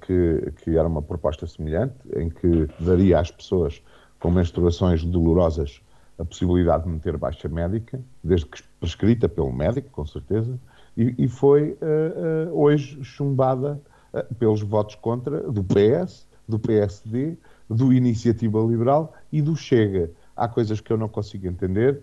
que, 0.00 0.52
que 0.62 0.76
era 0.76 0.88
uma 0.88 1.02
proposta 1.02 1.46
semelhante, 1.46 1.94
em 2.16 2.30
que 2.30 2.66
daria 2.80 3.20
às 3.20 3.30
pessoas 3.30 3.82
com 4.18 4.30
menstruações 4.30 5.04
dolorosas 5.04 5.82
a 6.18 6.24
possibilidade 6.24 6.84
de 6.84 6.90
meter 6.90 7.16
baixa 7.16 7.48
médica, 7.48 8.00
desde 8.22 8.46
que 8.46 8.62
prescrita 8.80 9.28
pelo 9.28 9.52
médico, 9.52 9.90
com 9.90 10.06
certeza, 10.06 10.58
e, 10.96 11.14
e 11.18 11.28
foi 11.28 11.72
uh, 11.72 12.50
uh, 12.50 12.60
hoje 12.62 13.02
chumbada 13.04 13.80
uh, 14.12 14.34
pelos 14.36 14.62
votos 14.62 14.94
contra 14.94 15.42
do 15.50 15.62
PS, 15.62 16.26
do 16.48 16.58
PSD, 16.58 17.36
do 17.68 17.92
Iniciativa 17.92 18.58
Liberal 18.60 19.12
e 19.30 19.42
do 19.42 19.54
Chega. 19.54 20.10
Há 20.34 20.48
coisas 20.48 20.80
que 20.80 20.92
eu 20.92 20.96
não 20.96 21.08
consigo 21.08 21.46
entender 21.46 22.02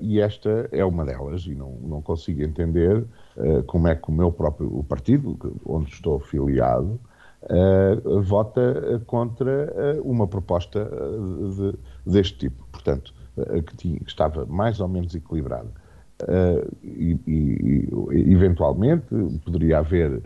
e 0.00 0.20
esta 0.20 0.68
é 0.70 0.84
uma 0.84 1.04
delas, 1.04 1.44
e 1.46 1.54
não, 1.56 1.72
não 1.82 2.00
consigo 2.00 2.40
entender 2.40 3.04
como 3.66 3.88
é 3.88 3.96
que 3.96 4.08
o 4.08 4.12
meu 4.12 4.30
próprio 4.30 4.68
o 4.78 4.84
partido, 4.84 5.36
onde 5.66 5.90
estou 5.90 6.20
afiliado, 7.44 8.22
vota 8.22 9.02
contra 9.06 9.72
uma 10.04 10.26
proposta 10.26 10.88
de, 11.56 12.10
deste 12.10 12.38
tipo, 12.38 12.66
portanto, 12.70 13.12
que, 13.66 13.76
tinha, 13.76 13.98
que, 13.98 14.10
estava 14.10 14.46
mais 14.46 14.80
ou 14.80 14.88
menos 14.88 15.14
equilibrada. 15.14 15.70
E, 16.82 17.18
e, 17.26 17.88
eventualmente 18.32 19.06
poderia 19.44 19.78
haver 19.78 20.22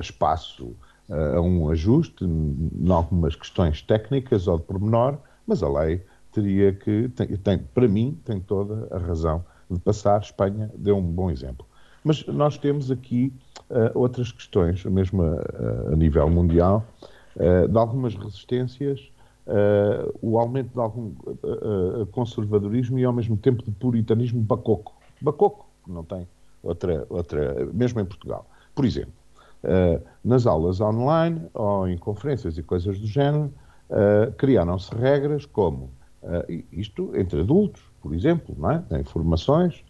espaço 0.00 0.74
a 1.10 1.40
um 1.40 1.70
ajuste 1.70 2.24
em 2.24 2.90
algumas 2.90 3.34
questões 3.36 3.82
técnicas 3.82 4.46
ou 4.46 4.58
de 4.58 4.64
pormenor, 4.64 5.18
mas 5.46 5.62
a 5.62 5.68
lei 5.68 6.02
teria 6.32 6.72
que, 6.72 7.08
tem, 7.10 7.28
tem, 7.36 7.58
para 7.58 7.86
mim, 7.86 8.18
tem 8.24 8.40
toda 8.40 8.88
a 8.90 8.98
razão 8.98 9.44
de 9.70 9.78
passar. 9.80 10.20
Espanha 10.20 10.70
deu 10.76 10.96
um 10.96 11.02
bom 11.02 11.30
exemplo. 11.30 11.66
Mas 12.04 12.24
nós 12.26 12.58
temos 12.58 12.90
aqui 12.90 13.32
uh, 13.70 13.98
outras 13.98 14.30
questões, 14.30 14.84
mesmo 14.84 15.22
a, 15.22 15.92
a 15.92 15.96
nível 15.96 16.28
mundial, 16.28 16.84
uh, 17.36 17.66
de 17.66 17.78
algumas 17.78 18.14
resistências 18.14 19.10
uh, 19.46 20.14
o 20.20 20.38
aumento 20.38 20.70
de 20.72 20.80
algum 20.80 21.14
conservadorismo 22.12 22.98
e 22.98 23.04
ao 23.04 23.12
mesmo 23.12 23.38
tempo 23.38 23.64
de 23.64 23.70
puritanismo 23.70 24.42
bacoco. 24.42 24.92
Bacoco, 25.20 25.66
não 25.86 26.04
tem 26.04 26.28
outra, 26.62 27.06
outra 27.08 27.66
mesmo 27.72 28.00
em 28.00 28.04
Portugal. 28.04 28.46
Por 28.74 28.84
exemplo, 28.84 29.12
nas 30.22 30.46
aulas 30.46 30.80
online 30.80 31.40
ou 31.54 31.88
em 31.88 31.96
conferências 31.96 32.58
e 32.58 32.62
coisas 32.62 32.98
do 32.98 33.06
género, 33.06 33.50
criaram-se 34.36 34.94
regras 34.94 35.46
como 35.46 35.90
isto 36.72 37.12
entre 37.14 37.40
adultos, 37.40 37.82
por 38.02 38.14
exemplo, 38.14 38.54
não 38.58 38.70
é? 38.72 38.78
Tem 38.88 39.04
formações 39.04 39.82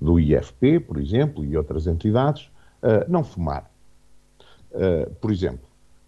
do 0.00 0.18
IFP, 0.18 0.80
por 0.80 0.98
exemplo, 0.98 1.44
e 1.44 1.56
outras 1.56 1.86
entidades, 1.86 2.50
não 3.08 3.22
fumar. 3.22 3.70
por 5.20 5.30
exemplo, 5.30 5.66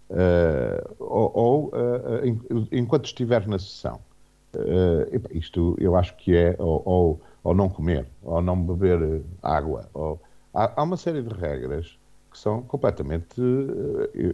Uh, 0.09 0.95
ou, 1.01 1.67
uh, 1.67 2.69
enquanto 2.71 3.07
estiver 3.07 3.47
na 3.49 3.59
sessão. 3.59 3.99
Uh, 4.55 5.37
isto 5.37 5.77
eu 5.81 5.97
acho 5.97 6.17
que 6.17 6.35
é 6.37 6.55
ou, 6.59 6.81
ou, 6.85 7.21
ou, 7.43 7.55
não 7.55 7.69
comer, 7.69 8.07
ou 8.23 8.41
não 8.41 8.61
beber 8.61 9.23
água. 9.43 9.89
Ou, 9.93 10.21
há, 10.55 10.81
há, 10.81 10.83
uma 10.85 10.97
série 10.97 11.23
de 11.23 11.35
regras 11.35 11.99
que 12.31 12.39
são 12.39 12.63
completamente, 12.63 13.41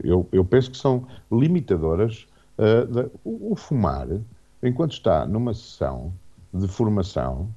eu, 0.05 0.29
eu 0.31 0.45
penso 0.45 0.71
que 0.71 0.77
são 0.77 1.07
limitadoras. 1.31 2.27
De, 2.59 3.11
o, 3.25 3.53
o, 3.53 3.57
fumar, 3.57 4.07
enquanto 4.63 4.93
está 4.93 5.27
numa 5.27 5.55
sessão 5.55 6.13
de 6.53 6.69
formação, 6.69 7.49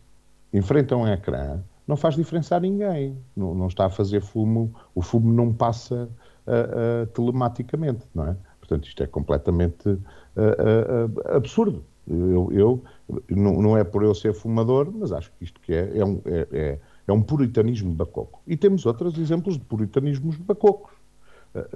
a 0.59 0.97
um 0.97 1.07
ecrã, 1.07 1.61
não 1.87 1.95
faz 1.95 2.15
diferença 2.15 2.55
a 2.55 2.59
ninguém. 2.59 3.17
Não, 3.35 3.53
não 3.53 3.67
está 3.67 3.85
a 3.85 3.89
fazer 3.89 4.21
fumo, 4.21 4.73
o 4.93 5.01
fumo 5.01 5.31
não 5.31 5.53
passa 5.53 6.09
uh, 6.47 7.03
uh, 7.03 7.07
telematicamente, 7.07 8.05
não 8.13 8.27
é? 8.27 8.35
Portanto, 8.59 8.87
isto 8.87 9.03
é 9.03 9.07
completamente 9.07 9.89
uh, 9.89 11.35
absurdo. 11.35 11.83
Eu, 12.07 12.49
eu 12.51 12.83
não, 13.29 13.61
não, 13.61 13.77
é 13.77 13.83
por 13.83 14.03
eu 14.03 14.13
ser 14.13 14.33
fumador, 14.33 14.91
mas 14.91 15.11
acho 15.11 15.31
que 15.31 15.43
isto 15.43 15.59
que 15.59 15.73
é, 15.73 15.97
é, 15.97 16.05
um, 16.05 16.21
é, 16.25 16.47
é, 16.51 16.79
é 17.07 17.13
um 17.13 17.21
puritanismo 17.21 17.93
bacoco. 17.93 18.41
E 18.45 18.55
temos 18.55 18.85
outros 18.85 19.17
exemplos 19.17 19.57
de 19.57 19.65
puritanismos 19.65 20.37
bacocos. 20.37 20.93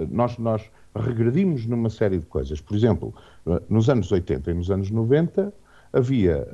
Nós, 0.10 0.38
nós 0.38 0.70
regredimos 0.94 1.66
numa 1.66 1.90
série 1.90 2.20
de 2.20 2.26
coisas. 2.26 2.60
Por 2.60 2.76
exemplo, 2.76 3.14
nos 3.70 3.90
anos 3.90 4.12
80 4.12 4.52
e 4.52 4.54
nos 4.54 4.70
anos 4.70 4.92
90 4.92 5.54
havia 5.94 6.46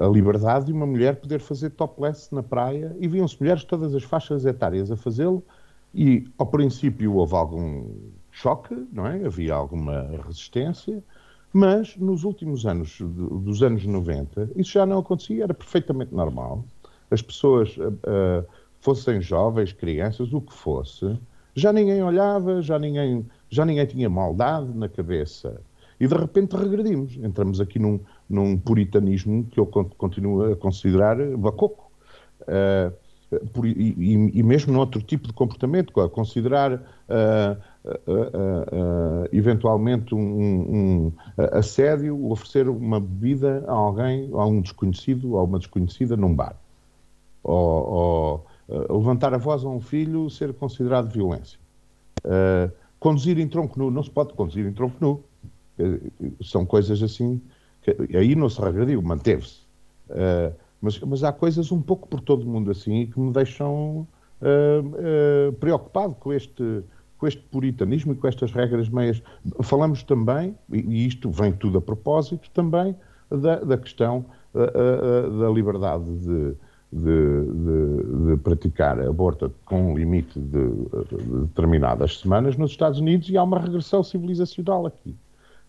a 0.00 0.06
liberdade 0.06 0.66
de 0.66 0.72
uma 0.72 0.86
mulher 0.86 1.16
poder 1.16 1.40
fazer 1.40 1.70
topless 1.70 2.34
na 2.34 2.42
praia 2.42 2.94
e 2.98 3.08
viam-se 3.08 3.36
mulheres 3.40 3.62
de 3.62 3.66
todas 3.66 3.94
as 3.94 4.02
faixas 4.02 4.44
etárias 4.44 4.90
a 4.90 4.96
fazê-lo 4.96 5.42
e, 5.94 6.28
ao 6.38 6.46
princípio, 6.46 7.14
houve 7.14 7.34
algum 7.34 7.86
choque, 8.30 8.86
não 8.92 9.06
é? 9.06 9.24
Havia 9.24 9.54
alguma 9.54 10.08
resistência, 10.26 11.02
mas 11.52 11.96
nos 11.96 12.24
últimos 12.24 12.64
anos, 12.64 12.98
dos 13.00 13.62
anos 13.62 13.84
90, 13.84 14.50
isso 14.56 14.72
já 14.72 14.86
não 14.86 14.98
acontecia, 14.98 15.44
era 15.44 15.54
perfeitamente 15.54 16.14
normal. 16.14 16.64
As 17.10 17.20
pessoas, 17.20 17.76
uh, 17.76 18.46
fossem 18.80 19.20
jovens, 19.20 19.72
crianças, 19.72 20.32
o 20.32 20.40
que 20.40 20.52
fosse, 20.52 21.18
já 21.54 21.72
ninguém 21.72 22.02
olhava, 22.02 22.62
já 22.62 22.78
ninguém, 22.78 23.26
já 23.48 23.64
ninguém 23.64 23.86
tinha 23.86 24.08
maldade 24.08 24.72
na 24.74 24.88
cabeça. 24.88 25.60
E 25.98 26.06
de 26.06 26.14
repente 26.14 26.56
regredimos. 26.56 27.16
Entramos 27.16 27.60
aqui 27.60 27.78
num, 27.78 28.00
num 28.30 28.56
puritanismo 28.56 29.44
que 29.50 29.58
eu 29.58 29.66
continuo 29.66 30.52
a 30.52 30.56
considerar 30.56 31.16
bacoco. 31.36 31.90
Uh, 32.42 32.94
por, 33.52 33.64
e, 33.64 33.94
e, 34.34 34.42
mesmo 34.42 34.72
noutro 34.72 35.00
tipo 35.00 35.28
de 35.28 35.32
comportamento, 35.32 35.92
considerar 36.10 36.72
uh, 36.72 37.56
uh, 37.84 39.28
eventualmente 39.32 40.12
um, 40.16 40.18
um, 40.18 41.12
assédio, 41.52 42.28
oferecer 42.28 42.68
uma 42.68 42.98
bebida 42.98 43.64
a 43.68 43.72
alguém, 43.72 44.28
a 44.32 44.44
um 44.44 44.60
desconhecido, 44.60 45.36
a 45.36 45.44
uma 45.44 45.60
desconhecida 45.60 46.16
num 46.16 46.34
bar. 46.34 46.56
Ou, 47.44 48.44
ou 48.66 48.98
levantar 48.98 49.32
a 49.32 49.38
voz 49.38 49.64
a 49.64 49.68
um 49.68 49.80
filho 49.80 50.28
ser 50.28 50.52
considerado 50.52 51.08
violência. 51.12 51.58
conduzir 52.98 53.38
em 53.38 53.46
tronco 53.46 53.78
nu, 53.78 53.92
não 53.92 54.02
se 54.02 54.10
pode 54.10 54.34
conduzir 54.34 54.66
em 54.66 54.72
tronco 54.72 54.96
nu. 55.00 55.22
São 56.42 56.66
coisas 56.66 57.00
assim, 57.00 57.40
que, 57.82 58.16
aí 58.16 58.34
não 58.34 58.48
se 58.48 58.60
regrediu, 58.60 59.00
manteve-se. 59.02 59.60
Mas, 60.80 60.98
mas 61.00 61.22
há 61.22 61.32
coisas 61.32 61.70
um 61.70 61.80
pouco 61.80 62.08
por 62.08 62.20
todo 62.20 62.42
o 62.42 62.48
mundo 62.48 62.70
assim 62.70 63.06
que 63.06 63.20
me 63.20 63.32
deixam 63.32 64.06
uh, 64.40 65.48
uh, 65.50 65.52
preocupado 65.54 66.14
com 66.14 66.32
este, 66.32 66.82
com 67.18 67.26
este 67.26 67.42
puritanismo 67.42 68.12
e 68.12 68.16
com 68.16 68.26
estas 68.26 68.50
regras 68.50 68.88
meias. 68.88 69.22
Falamos 69.62 70.02
também, 70.02 70.56
e 70.72 71.06
isto 71.06 71.30
vem 71.30 71.52
tudo 71.52 71.78
a 71.78 71.82
propósito 71.82 72.50
também, 72.52 72.96
da, 73.30 73.56
da 73.56 73.76
questão 73.76 74.24
uh, 74.54 75.38
da 75.38 75.50
liberdade 75.50 76.04
de, 76.04 76.54
de, 76.92 77.44
de, 77.44 78.26
de, 78.26 78.36
praticar 78.38 78.98
aborto 79.00 79.52
com 79.66 79.92
um 79.92 79.96
limite 79.96 80.40
de, 80.40 80.68
de, 80.68 81.46
determinadas 81.46 82.18
semanas 82.18 82.56
nos 82.56 82.70
Estados 82.70 82.98
Unidos 82.98 83.28
e 83.28 83.36
há 83.36 83.42
uma 83.42 83.60
regressão 83.60 84.02
civilizacional 84.02 84.86
aqui. 84.86 85.14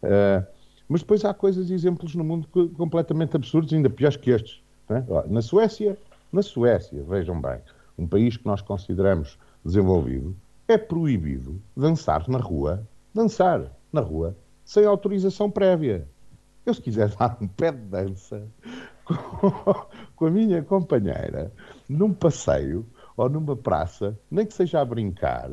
Uh, 0.02 0.44
mas 0.92 1.00
depois 1.00 1.24
há 1.24 1.34
coisas 1.34 1.70
e 1.70 1.74
exemplos 1.74 2.14
no 2.16 2.24
mundo 2.24 2.50
completamente 2.76 3.34
absurdos, 3.34 3.72
ainda 3.72 3.90
piores 3.90 4.18
que 4.18 4.30
estes. 4.30 4.62
Né? 4.90 5.06
Na 5.30 5.42
Suécia, 5.42 5.98
na 6.34 6.42
Suécia, 6.42 7.02
vejam 7.04 7.40
bem, 7.40 7.60
um 7.98 8.06
país 8.06 8.36
que 8.36 8.46
nós 8.46 8.62
consideramos 8.62 9.40
desenvolvido, 9.64 10.36
é 10.68 10.78
proibido 10.78 11.62
dançar 11.78 12.28
na 12.28 12.40
rua, 12.40 12.86
dançar 13.14 13.72
na 13.94 14.02
rua, 14.02 14.36
sem 14.66 14.84
autorização 14.84 15.50
prévia. 15.50 16.06
Eu, 16.66 16.74
se 16.74 16.82
quiser 16.82 17.08
dar 17.16 17.38
um 17.40 17.48
pé 17.48 17.72
de 17.72 17.86
dança 17.86 18.46
com, 19.06 19.86
com 20.14 20.26
a 20.26 20.30
minha 20.30 20.62
companheira, 20.62 21.54
num 21.88 22.14
passeio 22.14 22.86
ou 23.16 23.30
numa 23.30 23.56
praça, 23.56 24.20
nem 24.30 24.46
que 24.46 24.54
seja 24.54 24.82
a 24.82 24.86
brincar, 24.86 25.52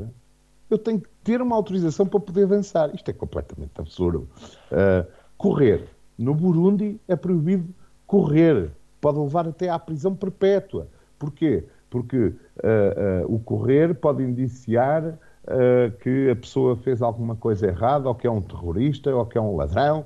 eu 0.69 0.79
tenho 0.79 1.01
que 1.01 1.09
ter 1.23 1.41
uma 1.41 1.55
autorização 1.55 2.07
para 2.07 2.19
poder 2.21 2.47
dançar. 2.49 2.93
Isto 2.93 3.11
é 3.11 3.15
completamente 3.15 3.73
absurdo. 3.77 4.29
Uh, 4.73 5.18
correr. 5.39 5.89
No 6.19 6.35
Burundi 6.35 7.01
é 7.07 7.15
proibido 7.15 7.73
correr. 8.07 8.71
Pode 9.01 9.19
levar 9.19 9.47
até 9.47 9.71
à 9.71 9.79
prisão 9.79 10.15
perpétua. 10.15 10.89
Porquê? 11.19 11.65
Porque 11.89 12.17
uh, 12.17 13.25
uh, 13.25 13.35
o 13.35 13.39
correr 13.39 13.95
pode 13.95 14.23
indiciar 14.23 15.05
uh, 15.05 15.97
que 16.03 16.29
a 16.29 16.37
pessoa 16.37 16.77
fez 16.77 17.01
alguma 17.01 17.37
coisa 17.37 17.69
errada, 17.69 18.09
ou 18.09 18.15
que 18.15 18.27
é 18.27 18.31
um 18.31 18.43
terrorista, 18.43 19.15
ou 19.15 19.25
que 19.25 19.39
é 19.39 19.41
um 19.41 19.57
ladrão, 19.57 20.05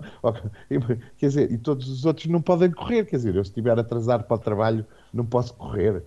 que, 0.68 0.78
quer 1.16 1.26
dizer, 1.26 1.50
e 1.50 1.56
todos 1.56 1.88
os 1.88 2.04
outros 2.04 2.26
não 2.26 2.40
podem 2.40 2.70
correr, 2.70 3.06
quer 3.06 3.16
dizer, 3.16 3.34
eu 3.34 3.42
se 3.42 3.50
estiver 3.50 3.78
atrasado 3.78 4.24
para 4.24 4.36
o 4.36 4.38
trabalho 4.38 4.86
não 5.12 5.24
posso 5.24 5.54
correr. 5.54 6.02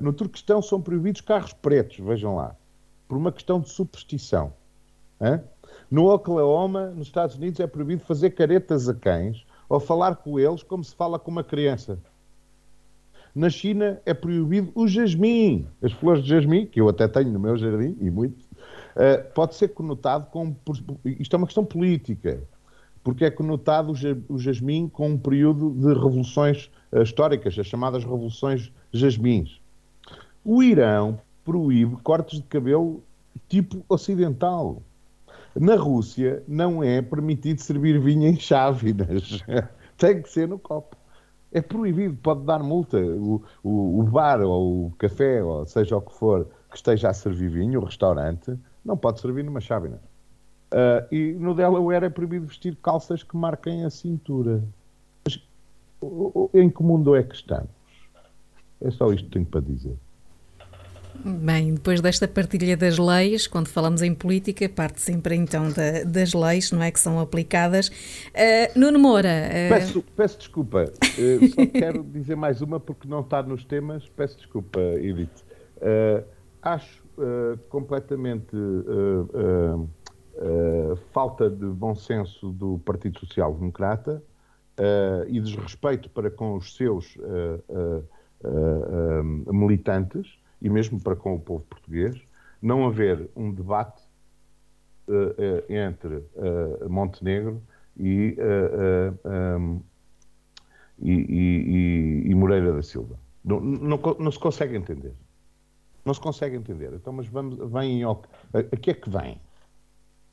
No 0.00 0.12
Turquestão 0.12 0.60
são 0.60 0.78
proibidos 0.80 1.22
carros 1.22 1.54
pretos, 1.54 1.98
vejam 1.98 2.36
lá, 2.36 2.54
por 3.08 3.16
uma 3.16 3.32
questão 3.32 3.58
de 3.58 3.70
superstição. 3.70 4.52
Hein? 5.20 5.40
No 5.90 6.06
Oklahoma, 6.06 6.86
nos 6.90 7.08
Estados 7.08 7.36
Unidos, 7.36 7.58
é 7.58 7.66
proibido 7.66 8.02
fazer 8.04 8.30
caretas 8.30 8.88
a 8.88 8.94
cães 8.94 9.44
ou 9.68 9.80
falar 9.80 10.16
com 10.16 10.38
eles 10.38 10.62
como 10.62 10.84
se 10.84 10.94
fala 10.94 11.18
com 11.18 11.30
uma 11.30 11.42
criança. 11.42 11.98
Na 13.34 13.50
China 13.50 14.00
é 14.04 14.14
proibido 14.14 14.70
o 14.74 14.86
jasmim, 14.86 15.66
as 15.82 15.92
flores 15.92 16.22
de 16.22 16.30
jasmim, 16.30 16.66
que 16.66 16.80
eu 16.80 16.88
até 16.88 17.06
tenho 17.06 17.32
no 17.32 17.38
meu 17.38 17.56
jardim, 17.56 17.96
e 18.00 18.10
muito, 18.10 18.40
uh, 18.40 19.32
pode 19.34 19.54
ser 19.54 19.68
conotado 19.68 20.26
com. 20.26 20.54
Isto 21.04 21.34
é 21.34 21.36
uma 21.36 21.46
questão 21.46 21.64
política, 21.64 22.40
porque 23.04 23.24
é 23.24 23.30
conotado 23.30 23.92
o 24.28 24.38
jasmim 24.38 24.88
com 24.88 25.10
um 25.10 25.18
período 25.18 25.70
de 25.70 25.86
revoluções 25.94 26.70
uh, 26.92 27.02
históricas, 27.02 27.56
as 27.58 27.66
chamadas 27.66 28.04
revoluções 28.04 28.72
jasmins. 28.92 29.60
O 30.44 30.62
Irão 30.62 31.20
proíbe 31.44 31.96
cortes 32.02 32.38
de 32.40 32.46
cabelo 32.46 33.02
tipo 33.48 33.84
ocidental. 33.88 34.82
Na 35.58 35.76
Rússia 35.76 36.42
não 36.46 36.82
é 36.82 37.02
permitido 37.02 37.60
servir 37.60 37.98
vinho 38.00 38.28
em 38.28 38.38
chávenas. 38.38 39.42
Tem 39.98 40.22
que 40.22 40.30
ser 40.30 40.48
no 40.48 40.58
copo. 40.58 40.96
É 41.52 41.60
proibido, 41.60 42.16
pode 42.22 42.44
dar 42.44 42.62
multa. 42.62 42.98
O, 42.98 43.42
o, 43.62 44.00
o, 44.00 44.02
bar 44.04 44.40
ou 44.40 44.86
o 44.86 44.90
café, 44.92 45.42
ou 45.42 45.66
seja 45.66 45.96
o 45.96 46.00
que 46.00 46.14
for, 46.14 46.46
que 46.70 46.76
esteja 46.76 47.08
a 47.10 47.14
servir 47.14 47.50
vinho, 47.50 47.80
o 47.80 47.84
restaurante, 47.84 48.56
não 48.84 48.96
pode 48.96 49.20
servir 49.20 49.44
numa 49.44 49.60
chávena. 49.60 50.00
Uh, 50.72 51.12
e 51.12 51.32
no 51.32 51.52
Delaware 51.52 52.04
é 52.04 52.08
proibido 52.08 52.46
vestir 52.46 52.76
calças 52.76 53.24
que 53.24 53.36
marquem 53.36 53.84
a 53.84 53.90
cintura. 53.90 54.62
Mas 55.24 55.42
em 56.54 56.70
que 56.70 56.82
mundo 56.82 57.16
é 57.16 57.24
que 57.24 57.34
estamos? 57.34 57.70
É 58.80 58.90
só 58.92 59.12
isto 59.12 59.24
que 59.26 59.32
tenho 59.32 59.46
para 59.46 59.60
dizer. 59.60 59.96
Bem, 61.24 61.74
depois 61.74 62.00
desta 62.00 62.26
partilha 62.26 62.76
das 62.76 62.96
leis, 62.98 63.46
quando 63.46 63.68
falamos 63.68 64.00
em 64.00 64.14
política, 64.14 64.68
parte 64.68 65.00
sempre 65.00 65.34
então 65.34 65.70
da, 65.70 66.02
das 66.04 66.32
leis, 66.32 66.72
não 66.72 66.82
é? 66.82 66.90
Que 66.90 66.98
são 66.98 67.20
aplicadas. 67.20 67.88
Uh, 67.88 68.78
Nuno 68.78 68.98
Moura. 68.98 69.28
Uh... 69.28 69.68
Peço, 69.68 70.02
peço, 70.16 70.38
desculpa, 70.38 70.84
uh, 70.84 71.48
só 71.48 71.66
quero 71.72 72.02
dizer 72.04 72.36
mais 72.36 72.62
uma 72.62 72.80
porque 72.80 73.06
não 73.06 73.20
está 73.20 73.42
nos 73.42 73.64
temas. 73.64 74.08
Peço 74.16 74.38
desculpa, 74.38 74.80
Edith. 74.80 75.44
acho 76.62 77.00
completamente 77.68 78.56
falta 81.12 81.50
de 81.50 81.66
bom 81.66 81.94
senso 81.94 82.50
do 82.50 82.78
Partido 82.78 83.18
Social 83.20 83.52
Democrata 83.52 84.22
e 85.28 85.38
desrespeito 85.38 86.08
para 86.08 86.30
com 86.30 86.56
os 86.56 86.74
seus 86.74 87.18
militantes 89.52 90.39
e 90.60 90.68
mesmo 90.68 91.00
para 91.00 91.16
com 91.16 91.34
o 91.34 91.40
povo 91.40 91.64
português, 91.64 92.20
não 92.60 92.86
haver 92.86 93.30
um 93.34 93.52
debate 93.52 94.02
uh, 95.08 95.72
entre 95.72 96.16
uh, 96.16 96.88
Montenegro 96.88 97.62
e, 97.96 98.36
um, 99.58 99.80
e, 100.98 101.12
e, 101.12 102.30
e, 102.30 102.34
Moreira 102.34 102.72
da 102.72 102.82
Silva. 102.82 103.18
Não, 103.44 103.60
não, 103.60 103.98
não, 104.18 104.30
se 104.30 104.38
consegue 104.38 104.76
entender. 104.76 105.12
Não 106.04 106.14
se 106.14 106.20
consegue 106.20 106.56
entender. 106.56 106.92
Então, 106.94 107.12
mas 107.12 107.26
vamos, 107.26 107.58
vem 107.70 108.04
a, 108.04 108.10
a 108.10 108.76
que 108.76 108.90
é 108.90 108.94
que 108.94 109.08
vem? 109.10 109.40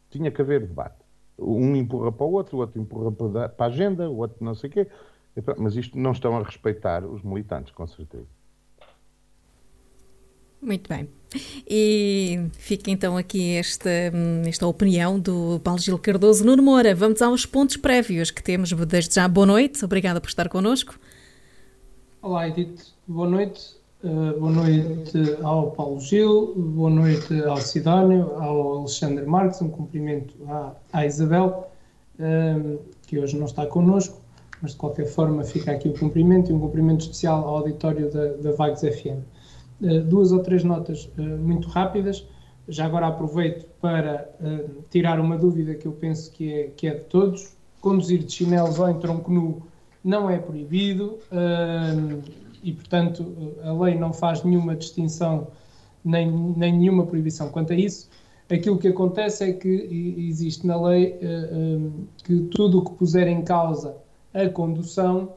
Tinha 0.10 0.32
que 0.32 0.42
haver 0.42 0.68
debate. 0.68 1.06
Um 1.38 1.76
empurra 1.76 2.12
para 2.12 2.26
o 2.26 2.32
outro, 2.34 2.58
o 2.58 2.60
outro 2.62 2.82
empurra 2.82 3.12
para 3.12 3.66
a 3.66 3.70
agenda, 3.70 4.10
o 4.10 4.18
outro 4.18 4.44
não 4.44 4.56
sei 4.56 4.70
o 4.70 4.74
quê. 4.74 4.88
Mas 5.58 5.76
isto 5.76 5.98
não 5.98 6.12
estão 6.12 6.36
a 6.36 6.44
respeitar 6.44 7.06
os 7.06 7.22
militantes, 7.22 7.72
com 7.72 7.86
certeza. 7.86 8.37
Muito 10.67 10.89
bem. 10.89 11.08
E 11.65 12.49
fica 12.51 12.91
então 12.91 13.15
aqui 13.15 13.56
esta, 13.56 13.89
esta 14.45 14.67
opinião 14.67 15.17
do 15.17 15.62
Paulo 15.63 15.80
Gil 15.80 15.97
Cardoso. 15.97 16.43
Nuno 16.43 16.62
Moura, 16.62 16.93
vamos 16.93 17.21
aos 17.21 17.45
pontos 17.45 17.77
prévios 17.77 18.32
que 18.32 18.43
temos 18.43 18.73
desde 18.73 19.15
já. 19.15 19.25
Boa 19.30 19.47
noite, 19.47 19.86
obrigada 19.86 20.19
por 20.19 20.27
estar 20.27 20.49
connosco. 20.49 20.99
Olá, 22.21 22.49
Edith, 22.49 22.82
boa 23.08 23.30
noite. 23.30 23.77
Uh, 24.03 24.38
boa 24.38 24.51
noite 24.51 25.38
ao 25.41 25.71
Paulo 25.71 26.01
Gil, 26.01 26.53
boa 26.56 26.89
noite 26.89 27.41
ao 27.43 27.58
Sidónio, 27.58 28.34
ao 28.36 28.80
Alexandre 28.80 29.25
Marques, 29.25 29.62
um 29.62 29.69
cumprimento 29.69 30.36
à, 30.49 30.73
à 30.91 31.06
Isabel, 31.06 31.71
uh, 32.19 32.77
que 33.08 33.17
hoje 33.17 33.38
não 33.38 33.45
está 33.45 33.65
connosco, 33.65 34.21
mas 34.62 34.71
de 34.71 34.77
qualquer 34.77 35.06
forma 35.06 35.45
fica 35.45 35.71
aqui 35.71 35.88
o 35.88 35.93
cumprimento 35.93 36.51
e 36.51 36.53
um 36.53 36.60
cumprimento 36.60 37.01
especial 37.01 37.47
ao 37.47 37.58
auditório 37.58 38.12
da, 38.12 38.34
da 38.34 38.51
Vagos 38.51 38.82
FM. 38.82 39.37
Eh, 39.82 40.00
duas 40.00 40.32
ou 40.32 40.40
três 40.40 40.63
notas 40.63 41.10
eh, 41.18 41.22
muito 41.22 41.68
rápidas. 41.68 42.26
Já 42.68 42.86
agora 42.86 43.08
aproveito 43.08 43.66
para 43.80 44.30
eh, 44.42 44.66
tirar 44.90 45.20
uma 45.20 45.38
dúvida 45.38 45.76
que 45.76 45.86
eu 45.86 45.92
penso 45.92 46.32
que 46.32 46.52
é, 46.52 46.63
que 46.76 46.88
é 46.88 46.96
de 46.96 47.06
todos. 47.06 47.56
Conduzir 47.80 48.24
de 48.24 48.32
chinelos 48.32 48.80
ou 48.80 48.90
em 48.90 49.00
tronco 49.00 49.32
nu 49.32 49.62
não 50.04 50.30
é 50.30 50.38
proibido 50.38 51.20
e, 52.63 52.72
portanto, 52.72 53.56
a 53.62 53.72
lei 53.74 53.96
não 53.96 54.13
faz 54.13 54.44
nenhuma 54.44 54.76
distinção 54.76 55.48
nem, 56.04 56.32
nem 56.32 56.78
nenhuma 56.78 57.06
proibição 57.06 57.50
quanto 57.50 57.74
a 57.74 57.76
isso. 57.76 58.10
Aquilo 58.50 58.78
que 58.78 58.88
acontece 58.88 59.44
é 59.44 59.54
que 59.54 60.16
existe 60.30 60.66
na 60.66 60.82
lei 60.82 61.20
que 62.24 62.40
tudo 62.52 62.80
o 62.80 62.86
que 62.86 62.96
puser 62.96 63.28
em 63.28 63.42
causa 63.44 63.98
a 64.34 64.50
condução 64.50 65.34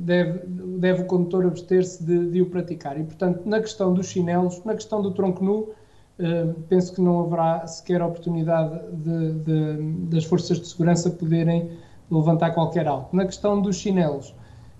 deve, 0.00 0.40
deve 0.78 1.02
o 1.02 1.06
condutor 1.06 1.46
abster-se 1.46 2.02
de, 2.04 2.30
de, 2.30 2.42
o 2.42 2.46
praticar. 2.46 2.98
E, 2.98 3.04
portanto, 3.04 3.42
na 3.44 3.60
questão 3.60 3.92
dos 3.92 4.06
chinelos, 4.06 4.62
na 4.64 4.74
questão 4.74 5.02
do 5.02 5.10
tronco 5.10 5.44
nu, 5.44 5.58
uh, 5.58 6.54
penso 6.68 6.94
que 6.94 7.00
não 7.00 7.20
haverá 7.20 7.66
sequer 7.66 8.02
oportunidade 8.02 8.80
de, 8.92 9.32
de, 9.32 9.82
das 10.08 10.24
forças 10.24 10.60
de 10.60 10.66
segurança 10.66 11.10
poderem 11.10 11.70
levantar 12.10 12.50
qualquer 12.50 12.86
alto. 12.86 13.14
Na 13.14 13.24
questão 13.24 13.60
dos 13.60 13.76
chinelos, 13.76 14.34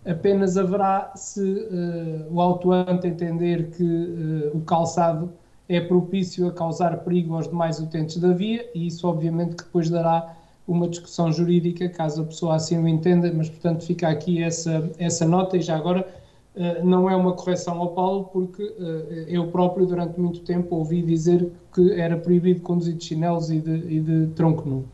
apenas 0.06 0.56
haverá 0.56 1.12
se 1.14 1.40
uh, 1.40 2.32
o 2.32 2.40
autuante 2.40 3.06
entender 3.06 3.70
que 3.70 4.50
o 4.54 4.60
calçado 4.60 5.32
é 5.68 5.80
propício 5.80 6.46
a 6.48 6.52
causar 6.52 6.98
perigo 6.98 7.34
aos 7.34 7.48
demais 7.48 7.78
utentes 7.80 8.18
da 8.18 8.32
via, 8.32 8.68
e 8.74 8.86
isso 8.86 9.06
obviamente 9.08 9.56
que 9.56 9.64
depois 9.64 9.88
dará 9.88 10.36
uma 10.66 10.88
discussão 10.88 11.32
jurídica, 11.32 11.88
caso 11.88 12.22
a 12.22 12.24
pessoa 12.24 12.56
assim 12.56 12.78
o 12.78 12.86
entenda, 12.86 13.32
mas 13.32 13.48
portanto 13.48 13.84
fica 13.84 14.08
aqui 14.08 14.42
essa, 14.42 14.90
essa 14.98 15.26
nota 15.26 15.56
e 15.56 15.60
já 15.60 15.76
agora 15.76 16.06
uh, 16.54 16.84
não 16.84 17.10
é 17.10 17.16
uma 17.16 17.32
correção 17.32 17.78
ao 17.78 17.88
Paulo, 17.94 18.24
porque 18.32 18.62
uh, 18.62 19.24
eu 19.26 19.48
próprio 19.48 19.86
durante 19.86 20.18
muito 20.20 20.40
tempo 20.40 20.76
ouvi 20.76 21.02
dizer 21.02 21.50
que 21.74 21.92
era 21.92 22.16
proibido 22.16 22.60
conduzir 22.60 22.94
de 22.94 23.04
chinelos 23.04 23.50
e 23.50 23.60
de, 23.60 23.96
e 23.96 24.00
de 24.00 24.26
tronco 24.34 24.68
nu. 24.68 24.84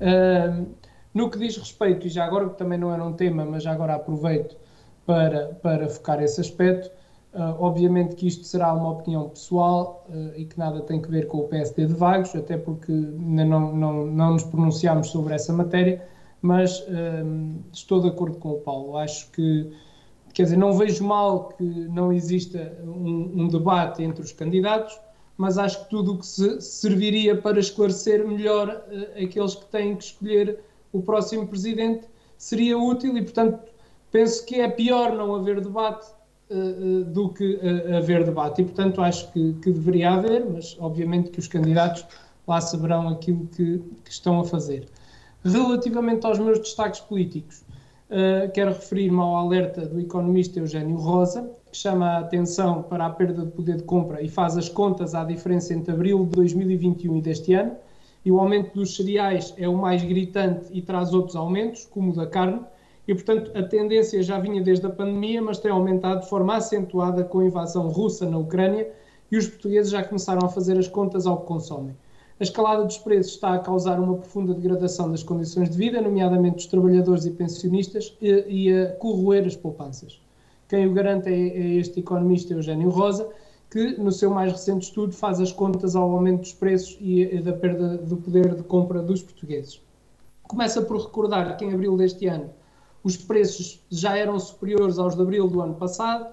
Uh, 0.00 0.66
no 1.12 1.28
que 1.28 1.38
diz 1.38 1.56
respeito, 1.56 2.06
e 2.06 2.10
já 2.10 2.24
agora 2.24 2.48
que 2.48 2.56
também 2.56 2.78
não 2.78 2.92
era 2.92 3.04
um 3.04 3.12
tema, 3.12 3.44
mas 3.44 3.62
já 3.62 3.72
agora 3.72 3.94
aproveito 3.94 4.56
para, 5.04 5.48
para 5.60 5.88
focar 5.88 6.22
esse 6.22 6.40
aspecto, 6.40 6.90
Uh, 7.32 7.54
obviamente 7.60 8.16
que 8.16 8.26
isto 8.26 8.44
será 8.44 8.74
uma 8.74 8.90
opinião 8.90 9.28
pessoal 9.28 10.04
uh, 10.08 10.36
e 10.36 10.44
que 10.44 10.58
nada 10.58 10.80
tem 10.80 11.00
que 11.00 11.08
ver 11.08 11.28
com 11.28 11.38
o 11.38 11.48
PSD 11.48 11.86
de 11.86 11.94
Vagos, 11.94 12.34
até 12.34 12.56
porque 12.56 12.90
ainda 12.90 13.44
não, 13.44 13.72
não, 13.72 14.06
não 14.06 14.32
nos 14.32 14.42
pronunciámos 14.42 15.10
sobre 15.10 15.34
essa 15.34 15.52
matéria, 15.52 16.04
mas 16.42 16.80
uh, 16.80 17.62
estou 17.72 18.00
de 18.00 18.08
acordo 18.08 18.36
com 18.38 18.50
o 18.50 18.58
Paulo. 18.58 18.96
Acho 18.96 19.30
que, 19.30 19.70
quer 20.34 20.42
dizer, 20.42 20.56
não 20.56 20.72
vejo 20.72 21.04
mal 21.04 21.50
que 21.50 21.62
não 21.62 22.12
exista 22.12 22.76
um, 22.82 23.42
um 23.42 23.46
debate 23.46 24.02
entre 24.02 24.24
os 24.24 24.32
candidatos, 24.32 24.98
mas 25.36 25.56
acho 25.56 25.84
que 25.84 25.90
tudo 25.90 26.14
o 26.14 26.18
que 26.18 26.26
se 26.26 26.60
serviria 26.60 27.40
para 27.40 27.60
esclarecer 27.60 28.26
melhor 28.26 28.84
aqueles 29.22 29.54
que 29.54 29.66
têm 29.66 29.94
que 29.94 30.02
escolher 30.02 30.58
o 30.92 31.00
próximo 31.00 31.46
presidente 31.46 32.08
seria 32.36 32.76
útil 32.76 33.16
e, 33.16 33.22
portanto, 33.22 33.60
penso 34.10 34.44
que 34.44 34.60
é 34.60 34.68
pior 34.68 35.12
não 35.12 35.32
haver 35.34 35.60
debate 35.60 36.06
do 37.12 37.28
que 37.28 37.54
uh, 37.54 37.96
haver 37.96 38.24
debate. 38.24 38.62
E, 38.62 38.64
portanto, 38.64 39.00
acho 39.00 39.30
que, 39.32 39.54
que, 39.54 39.70
deveria 39.70 40.12
haver, 40.12 40.44
mas 40.50 40.76
obviamente 40.80 41.30
que 41.30 41.38
os 41.38 41.46
candidatos 41.46 42.04
lá 42.46 42.60
saberão 42.60 43.08
aquilo 43.08 43.46
que, 43.46 43.78
que 44.04 44.10
estão 44.10 44.40
a 44.40 44.44
fazer. 44.44 44.86
Relativamente 45.44 46.26
aos 46.26 46.38
meus 46.38 46.58
destaques 46.58 47.00
políticos, 47.00 47.64
Uh, 48.10 48.50
quero 48.50 48.70
referir-me 48.70 49.20
ao 49.20 49.36
alerta 49.36 49.86
do 49.86 50.00
economista 50.00 50.58
Eugênio 50.58 50.96
Rosa, 50.96 51.48
que 51.70 51.76
chama 51.76 52.06
a 52.06 52.18
atenção 52.18 52.82
para 52.82 53.06
a 53.06 53.10
perda 53.10 53.44
de 53.44 53.52
poder 53.52 53.76
de 53.76 53.84
compra 53.84 54.20
e 54.20 54.28
faz 54.28 54.56
as 54.56 54.68
contas 54.68 55.14
à 55.14 55.22
diferença 55.22 55.72
entre 55.72 55.92
abril 55.92 56.24
de 56.24 56.30
2021 56.32 57.18
e 57.18 57.22
deste 57.22 57.54
ano. 57.54 57.76
E 58.24 58.32
o 58.32 58.40
aumento 58.40 58.74
dos 58.74 58.96
cereais 58.96 59.54
é 59.56 59.68
o 59.68 59.76
mais 59.76 60.02
gritante 60.02 60.66
e 60.72 60.82
traz 60.82 61.14
outros 61.14 61.36
aumentos, 61.36 61.86
como 61.86 62.10
o 62.10 62.12
da 62.12 62.26
carne, 62.26 62.60
e 63.06 63.14
portanto 63.14 63.50
a 63.54 63.62
tendência 63.62 64.22
já 64.22 64.38
vinha 64.38 64.62
desde 64.62 64.86
a 64.86 64.90
pandemia, 64.90 65.42
mas 65.42 65.58
tem 65.58 65.70
aumentado 65.70 66.20
de 66.20 66.28
forma 66.28 66.56
acentuada 66.56 67.24
com 67.24 67.40
a 67.40 67.44
invasão 67.44 67.88
russa 67.88 68.28
na 68.28 68.38
Ucrânia 68.38 68.90
e 69.30 69.36
os 69.36 69.46
portugueses 69.46 69.90
já 69.90 70.02
começaram 70.02 70.46
a 70.46 70.48
fazer 70.48 70.78
as 70.78 70.88
contas 70.88 71.26
ao 71.26 71.40
que 71.40 71.46
consomem. 71.46 71.96
A 72.38 72.42
escalada 72.42 72.84
dos 72.84 72.96
preços 72.96 73.34
está 73.34 73.54
a 73.54 73.58
causar 73.58 74.00
uma 74.00 74.16
profunda 74.16 74.54
degradação 74.54 75.10
das 75.10 75.22
condições 75.22 75.68
de 75.68 75.76
vida, 75.76 76.00
nomeadamente 76.00 76.56
dos 76.56 76.66
trabalhadores 76.66 77.26
e 77.26 77.30
pensionistas, 77.30 78.16
e, 78.20 78.44
e 78.48 78.74
a 78.74 78.92
corroer 78.92 79.46
as 79.46 79.54
poupanças. 79.54 80.20
Quem 80.66 80.86
o 80.86 80.94
garante 80.94 81.28
é, 81.28 81.32
é 81.32 81.74
este 81.74 82.00
economista 82.00 82.54
Eugênio 82.54 82.88
Rosa, 82.88 83.28
que 83.70 83.98
no 83.98 84.10
seu 84.10 84.30
mais 84.30 84.52
recente 84.52 84.86
estudo 84.86 85.12
faz 85.12 85.38
as 85.38 85.52
contas 85.52 85.94
ao 85.94 86.10
aumento 86.10 86.40
dos 86.40 86.54
preços 86.54 86.96
e, 87.00 87.22
e 87.22 87.42
da 87.42 87.52
perda 87.52 87.98
do 87.98 88.16
poder 88.16 88.54
de 88.54 88.62
compra 88.62 89.02
dos 89.02 89.22
portugueses. 89.22 89.82
Começa 90.44 90.80
por 90.82 90.96
recordar 90.96 91.56
que 91.56 91.64
em 91.64 91.74
abril 91.74 91.96
deste 91.96 92.26
ano 92.26 92.50
os 93.02 93.16
preços 93.16 93.82
já 93.90 94.16
eram 94.16 94.38
superiores 94.38 94.98
aos 94.98 95.14
de 95.14 95.22
abril 95.22 95.48
do 95.48 95.60
ano 95.60 95.74
passado, 95.74 96.32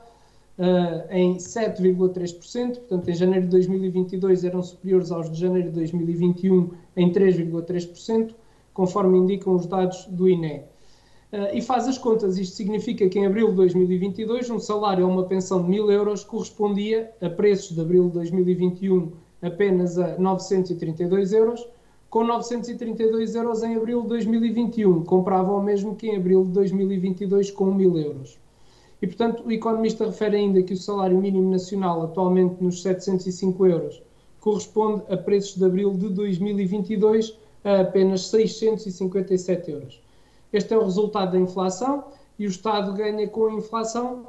uh, 0.57 1.11
em 1.11 1.37
7,3%, 1.37 2.75
portanto, 2.75 3.09
em 3.09 3.13
janeiro 3.13 3.45
de 3.45 3.51
2022 3.51 4.43
eram 4.43 4.61
superiores 4.61 5.11
aos 5.11 5.31
de 5.31 5.39
janeiro 5.39 5.69
de 5.69 5.75
2021 5.75 6.71
em 6.95 7.11
3,3%, 7.11 8.33
conforme 8.73 9.17
indicam 9.17 9.55
os 9.55 9.65
dados 9.65 10.05
do 10.05 10.27
INE. 10.27 10.63
Uh, 11.31 11.53
e 11.53 11.61
faz 11.61 11.87
as 11.87 11.97
contas, 11.97 12.37
isto 12.37 12.55
significa 12.55 13.07
que 13.09 13.19
em 13.19 13.25
abril 13.25 13.49
de 13.49 13.55
2022 13.55 14.49
um 14.49 14.59
salário 14.59 15.05
ou 15.05 15.11
uma 15.11 15.23
pensão 15.23 15.61
de 15.61 15.69
1000 15.69 15.91
euros 15.91 16.23
correspondia 16.23 17.11
a 17.21 17.29
preços 17.29 17.75
de 17.75 17.81
abril 17.81 18.07
de 18.07 18.13
2021 18.13 19.11
apenas 19.41 19.97
a 19.99 20.17
932 20.17 21.33
euros, 21.33 21.67
com 22.09 22.23
932 22.23 23.35
euros 23.35 23.63
em 23.63 23.75
abril 23.75 24.01
de 24.03 24.07
2021, 24.09 25.03
comprava 25.03 25.51
o 25.51 25.61
mesmo 25.61 25.95
que 25.95 26.07
em 26.07 26.17
abril 26.17 26.45
de 26.45 26.51
2022 26.51 27.51
com 27.51 27.65
1000 27.65 27.97
euros. 27.97 28.39
E, 29.01 29.07
portanto, 29.07 29.43
o 29.45 29.51
economista 29.51 30.05
refere 30.05 30.37
ainda 30.37 30.61
que 30.63 30.73
o 30.73 30.77
salário 30.77 31.17
mínimo 31.17 31.51
nacional, 31.51 32.01
atualmente 32.01 32.63
nos 32.63 32.81
705 32.81 33.65
euros, 33.67 34.01
corresponde 34.39 35.03
a 35.09 35.17
preços 35.17 35.55
de 35.57 35.65
abril 35.65 35.93
de 35.93 36.09
2022 36.09 37.37
a 37.63 37.81
apenas 37.81 38.27
657 38.27 39.71
euros. 39.71 40.01
Este 40.53 40.73
é 40.73 40.77
o 40.77 40.83
resultado 40.83 41.33
da 41.33 41.37
inflação 41.37 42.05
e 42.39 42.45
o 42.45 42.49
Estado 42.49 42.93
ganha 42.93 43.27
com 43.27 43.47
a 43.47 43.53
inflação 43.53 44.25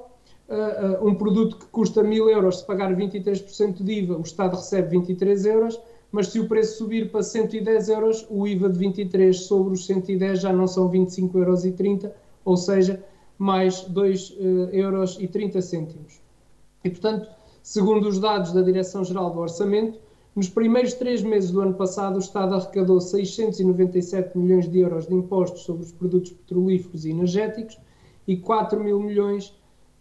uh, 0.48 1.04
uh, 1.04 1.08
um 1.08 1.14
produto 1.14 1.56
que 1.56 1.66
custa 1.66 2.02
1000 2.02 2.30
euros, 2.30 2.58
se 2.58 2.66
pagar 2.66 2.94
23% 2.94 3.82
de 3.82 3.92
IVA, 3.92 4.16
o 4.16 4.22
Estado 4.22 4.56
recebe 4.56 4.98
23 4.98 5.46
euros, 5.46 5.80
mas 6.10 6.28
se 6.28 6.40
o 6.40 6.48
preço 6.48 6.78
subir 6.78 7.10
para 7.10 7.22
110 7.22 7.88
euros, 7.88 8.26
o 8.30 8.46
IVA 8.46 8.68
de 8.70 8.78
23 8.78 9.36
sobre 9.36 9.74
os 9.74 9.86
110 9.86 10.40
já 10.40 10.52
não 10.52 10.66
são 10.66 10.90
25,30 10.90 11.34
euros, 11.34 12.16
ou 12.44 12.56
seja, 12.56 13.04
mais 13.38 13.82
2 13.82 14.30
uh, 14.30 14.34
euros 14.72 15.16
e 15.20 15.28
30 15.28 15.60
cêntimos. 15.60 16.20
E, 16.82 16.90
portanto, 16.90 17.28
segundo 17.62 18.08
os 18.08 18.18
dados 18.18 18.52
da 18.52 18.62
Direção-Geral 18.62 19.30
do 19.30 19.40
Orçamento, 19.40 19.98
nos 20.34 20.48
primeiros 20.48 20.94
três 20.94 21.22
meses 21.22 21.50
do 21.50 21.60
ano 21.60 21.74
passado, 21.74 22.16
o 22.16 22.20
Estado 22.20 22.54
arrecadou 22.54 23.00
697 23.00 24.38
milhões 24.38 24.68
de 24.68 24.78
euros 24.78 25.06
de 25.06 25.14
impostos 25.14 25.62
sobre 25.62 25.82
os 25.82 25.92
produtos 25.92 26.32
petrolíferos 26.32 27.04
e 27.04 27.10
energéticos 27.10 27.78
e 28.26 28.36
4 28.36 28.82
mil 28.82 29.00
milhões 29.00 29.52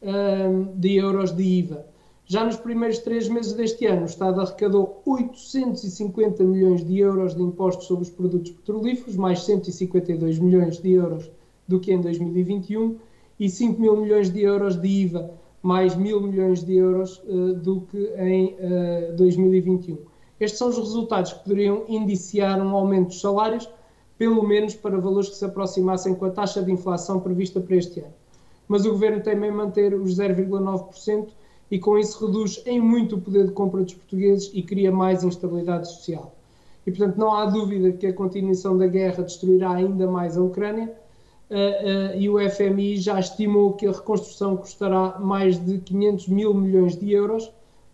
uh, 0.02 0.66
de 0.76 0.96
euros 0.96 1.36
de 1.36 1.44
IVA. 1.44 1.86
Já 2.30 2.44
nos 2.44 2.58
primeiros 2.58 3.00
três 3.00 3.30
meses 3.30 3.54
deste 3.54 3.86
ano, 3.86 4.02
o 4.02 4.06
Estado 4.06 4.42
arrecadou 4.42 5.02
850 5.06 6.44
milhões 6.44 6.84
de 6.84 7.00
euros 7.00 7.34
de 7.34 7.42
impostos 7.42 7.88
sobre 7.88 8.04
os 8.04 8.10
produtos 8.10 8.52
petrolíferos, 8.52 9.16
mais 9.16 9.44
152 9.44 10.38
milhões 10.38 10.78
de 10.78 10.92
euros 10.92 11.32
do 11.66 11.80
que 11.80 11.94
em 11.94 12.02
2021, 12.02 12.98
e 13.40 13.50
5 13.50 13.80
mil 13.80 13.96
milhões 13.96 14.30
de 14.30 14.42
euros 14.42 14.76
de 14.76 14.88
IVA, 14.90 15.32
mais 15.64 15.96
mil 15.96 16.20
milhões 16.20 16.66
de 16.66 16.76
euros 16.76 17.24
uh, 17.30 17.54
do 17.54 17.82
que 17.82 17.98
em 18.18 18.48
uh, 18.48 18.58
eh, 18.60 19.14
2021. 19.16 19.98
Estes 20.38 20.60
são 20.60 20.68
os 20.68 20.78
resultados 20.78 21.32
que 21.32 21.44
poderiam 21.46 21.86
indiciar 21.88 22.62
um 22.62 22.76
aumento 22.76 23.08
dos 23.08 23.22
salários, 23.22 23.70
pelo 24.18 24.44
menos 24.44 24.76
para 24.76 25.00
valores 25.00 25.30
que 25.30 25.36
se 25.36 25.46
aproximassem 25.46 26.14
com 26.14 26.26
a 26.26 26.30
taxa 26.30 26.62
de 26.62 26.74
inflação 26.74 27.22
prevista 27.22 27.62
para 27.62 27.78
este 27.78 28.02
ano. 28.02 28.14
Mas 28.68 28.86
o 28.86 28.92
governo 28.92 29.24
tem 29.24 29.34
em 29.34 29.52
manter 29.52 29.94
os 29.94 30.20
0,9% 30.20 31.30
e 31.70 31.78
com 31.80 31.98
isso 31.98 32.26
reduz 32.26 32.62
em 32.66 32.80
muito 32.80 33.16
o 33.16 33.22
poder 33.22 33.46
de 33.48 33.52
compra 33.52 33.84
dos 33.84 33.94
portugueses 33.94 34.50
e 34.54 34.62
cria 34.62 34.92
mais 34.92 35.24
instabilidade 35.24 35.88
social. 35.88 36.34
E 36.86 36.92
portanto 36.92 37.18
não 37.18 37.34
há 37.34 37.46
dúvida 37.46 37.92
que 37.92 38.08
a 38.08 38.14
continuação 38.14 38.78
da 38.78 38.88
guerra 38.88 39.24
destruirá 39.24 39.74
ainda 39.74 40.08
mais 40.08 40.38
a 40.38 40.42
Ucrânia 40.42 40.94
uh, 41.50 41.54
uh, 41.54 42.18
e 42.18 42.30
o 42.30 42.38
FMI 42.50 42.98
já 42.98 43.20
estimou 43.20 43.74
que 43.74 43.86
a 43.86 43.92
reconstrução 43.92 44.56
custará 44.56 45.20
mais 45.20 45.64
de 45.64 45.80
500 45.80 46.28
mil 46.30 46.54
milhões 46.54 46.96
de 46.96 47.12
euros, 47.12 47.52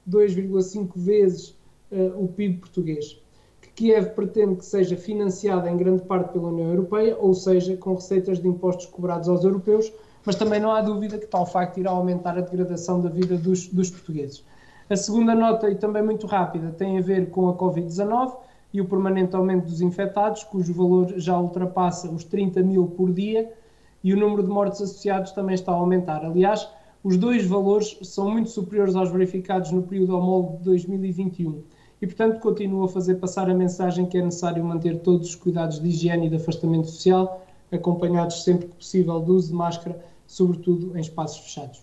2,5 0.07 0.91
vezes 0.95 1.57
uh, 1.91 2.23
o 2.23 2.27
PIB 2.27 2.59
português. 2.59 3.19
Que 3.61 3.69
Kiev 3.69 4.11
pretende 4.11 4.57
que 4.57 4.65
seja 4.65 4.95
financiada 4.95 5.67
em 5.71 5.77
grande 5.77 6.03
parte 6.03 6.33
pela 6.33 6.49
União 6.49 6.69
Europeia, 6.69 7.17
ou 7.19 7.33
seja, 7.33 7.75
com 7.77 7.95
receitas 7.95 8.39
de 8.39 8.47
impostos 8.47 8.85
cobrados 8.85 9.27
aos 9.27 9.43
europeus, 9.43 9.91
mas 10.25 10.35
também 10.35 10.59
não 10.59 10.71
há 10.71 10.81
dúvida 10.81 11.17
que 11.17 11.27
tal 11.27 11.45
facto 11.45 11.79
irá 11.79 11.91
aumentar 11.91 12.37
a 12.37 12.41
degradação 12.41 13.01
da 13.01 13.09
vida 13.09 13.37
dos, 13.37 13.67
dos 13.67 13.89
portugueses. 13.89 14.43
A 14.89 14.95
segunda 14.95 15.33
nota, 15.33 15.69
e 15.69 15.75
também 15.75 16.03
muito 16.03 16.27
rápida, 16.27 16.71
tem 16.71 16.97
a 16.97 17.01
ver 17.01 17.29
com 17.29 17.49
a 17.49 17.53
Covid-19 17.53 18.35
e 18.73 18.81
o 18.81 18.85
permanente 18.85 19.35
aumento 19.35 19.65
dos 19.65 19.81
infectados, 19.81 20.43
cujo 20.43 20.73
valor 20.73 21.13
já 21.17 21.37
ultrapassa 21.39 22.09
os 22.09 22.23
30 22.23 22.61
mil 22.61 22.87
por 22.87 23.11
dia, 23.11 23.51
e 24.03 24.13
o 24.13 24.17
número 24.17 24.43
de 24.43 24.49
mortes 24.49 24.81
associados 24.81 25.31
também 25.31 25.55
está 25.55 25.71
a 25.71 25.75
aumentar. 25.75 26.25
Aliás, 26.25 26.67
os 27.03 27.17
dois 27.17 27.45
valores 27.45 27.97
são 28.01 28.29
muito 28.29 28.49
superiores 28.49 28.95
aos 28.95 29.09
verificados 29.09 29.71
no 29.71 29.83
período 29.83 30.17
homólogo 30.17 30.57
de 30.57 30.63
2021 30.63 31.63
e, 32.01 32.07
portanto, 32.07 32.39
continuo 32.39 32.83
a 32.83 32.89
fazer 32.89 33.15
passar 33.15 33.49
a 33.49 33.53
mensagem 33.53 34.05
que 34.05 34.17
é 34.17 34.21
necessário 34.21 34.63
manter 34.63 34.99
todos 34.99 35.29
os 35.29 35.35
cuidados 35.35 35.79
de 35.79 35.87
higiene 35.87 36.27
e 36.27 36.29
de 36.29 36.35
afastamento 36.35 36.87
social, 36.87 37.41
acompanhados 37.71 38.43
sempre 38.43 38.67
que 38.67 38.75
possível 38.75 39.19
do 39.21 39.35
uso 39.35 39.49
de 39.49 39.53
máscara, 39.53 40.03
sobretudo 40.33 40.97
em 40.97 41.01
espaços 41.01 41.39
fechados. 41.39 41.81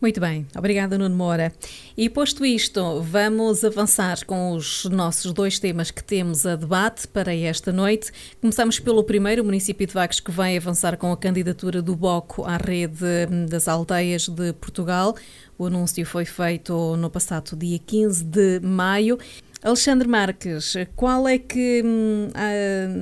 Muito 0.00 0.20
bem, 0.20 0.48
obrigada 0.56 0.98
Nuno 0.98 1.14
Moura. 1.14 1.52
E 1.96 2.08
posto 2.10 2.44
isto, 2.44 3.00
vamos 3.02 3.64
avançar 3.64 4.24
com 4.26 4.50
os 4.50 4.84
nossos 4.86 5.32
dois 5.32 5.60
temas 5.60 5.92
que 5.92 6.02
temos 6.02 6.44
a 6.44 6.56
debate 6.56 7.06
para 7.06 7.32
esta 7.32 7.70
noite. 7.70 8.10
Começamos 8.40 8.80
pelo 8.80 9.04
primeiro, 9.04 9.42
o 9.42 9.44
município 9.44 9.86
de 9.86 9.94
Vagos, 9.94 10.18
que 10.18 10.32
vai 10.32 10.56
avançar 10.56 10.96
com 10.96 11.12
a 11.12 11.16
candidatura 11.16 11.80
do 11.80 11.94
BOCO 11.94 12.42
à 12.44 12.56
rede 12.56 13.26
das 13.48 13.68
aldeias 13.68 14.28
de 14.28 14.52
Portugal. 14.54 15.14
O 15.56 15.66
anúncio 15.66 16.04
foi 16.04 16.24
feito 16.24 16.96
no 16.96 17.08
passado 17.08 17.56
dia 17.56 17.78
15 17.78 18.24
de 18.24 18.58
maio. 18.58 19.16
Alexandre 19.62 20.08
Marques, 20.08 20.74
qual 20.96 21.28
é 21.28 21.38
que, 21.38 21.80
hum, 21.84 22.28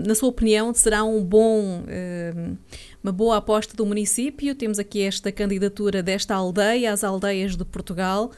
na 0.06 0.14
sua 0.14 0.28
opinião, 0.28 0.74
será 0.74 1.02
um 1.02 1.24
bom 1.24 1.82
hum, 1.82 2.56
uma 3.02 3.12
boa 3.12 3.38
aposta 3.38 3.74
do 3.76 3.86
município. 3.86 4.54
Temos 4.54 4.78
aqui 4.78 5.02
esta 5.02 5.32
candidatura 5.32 6.02
desta 6.02 6.34
aldeia 6.34 6.92
às 6.92 7.02
aldeias 7.02 7.56
de 7.56 7.64
Portugal. 7.64 8.32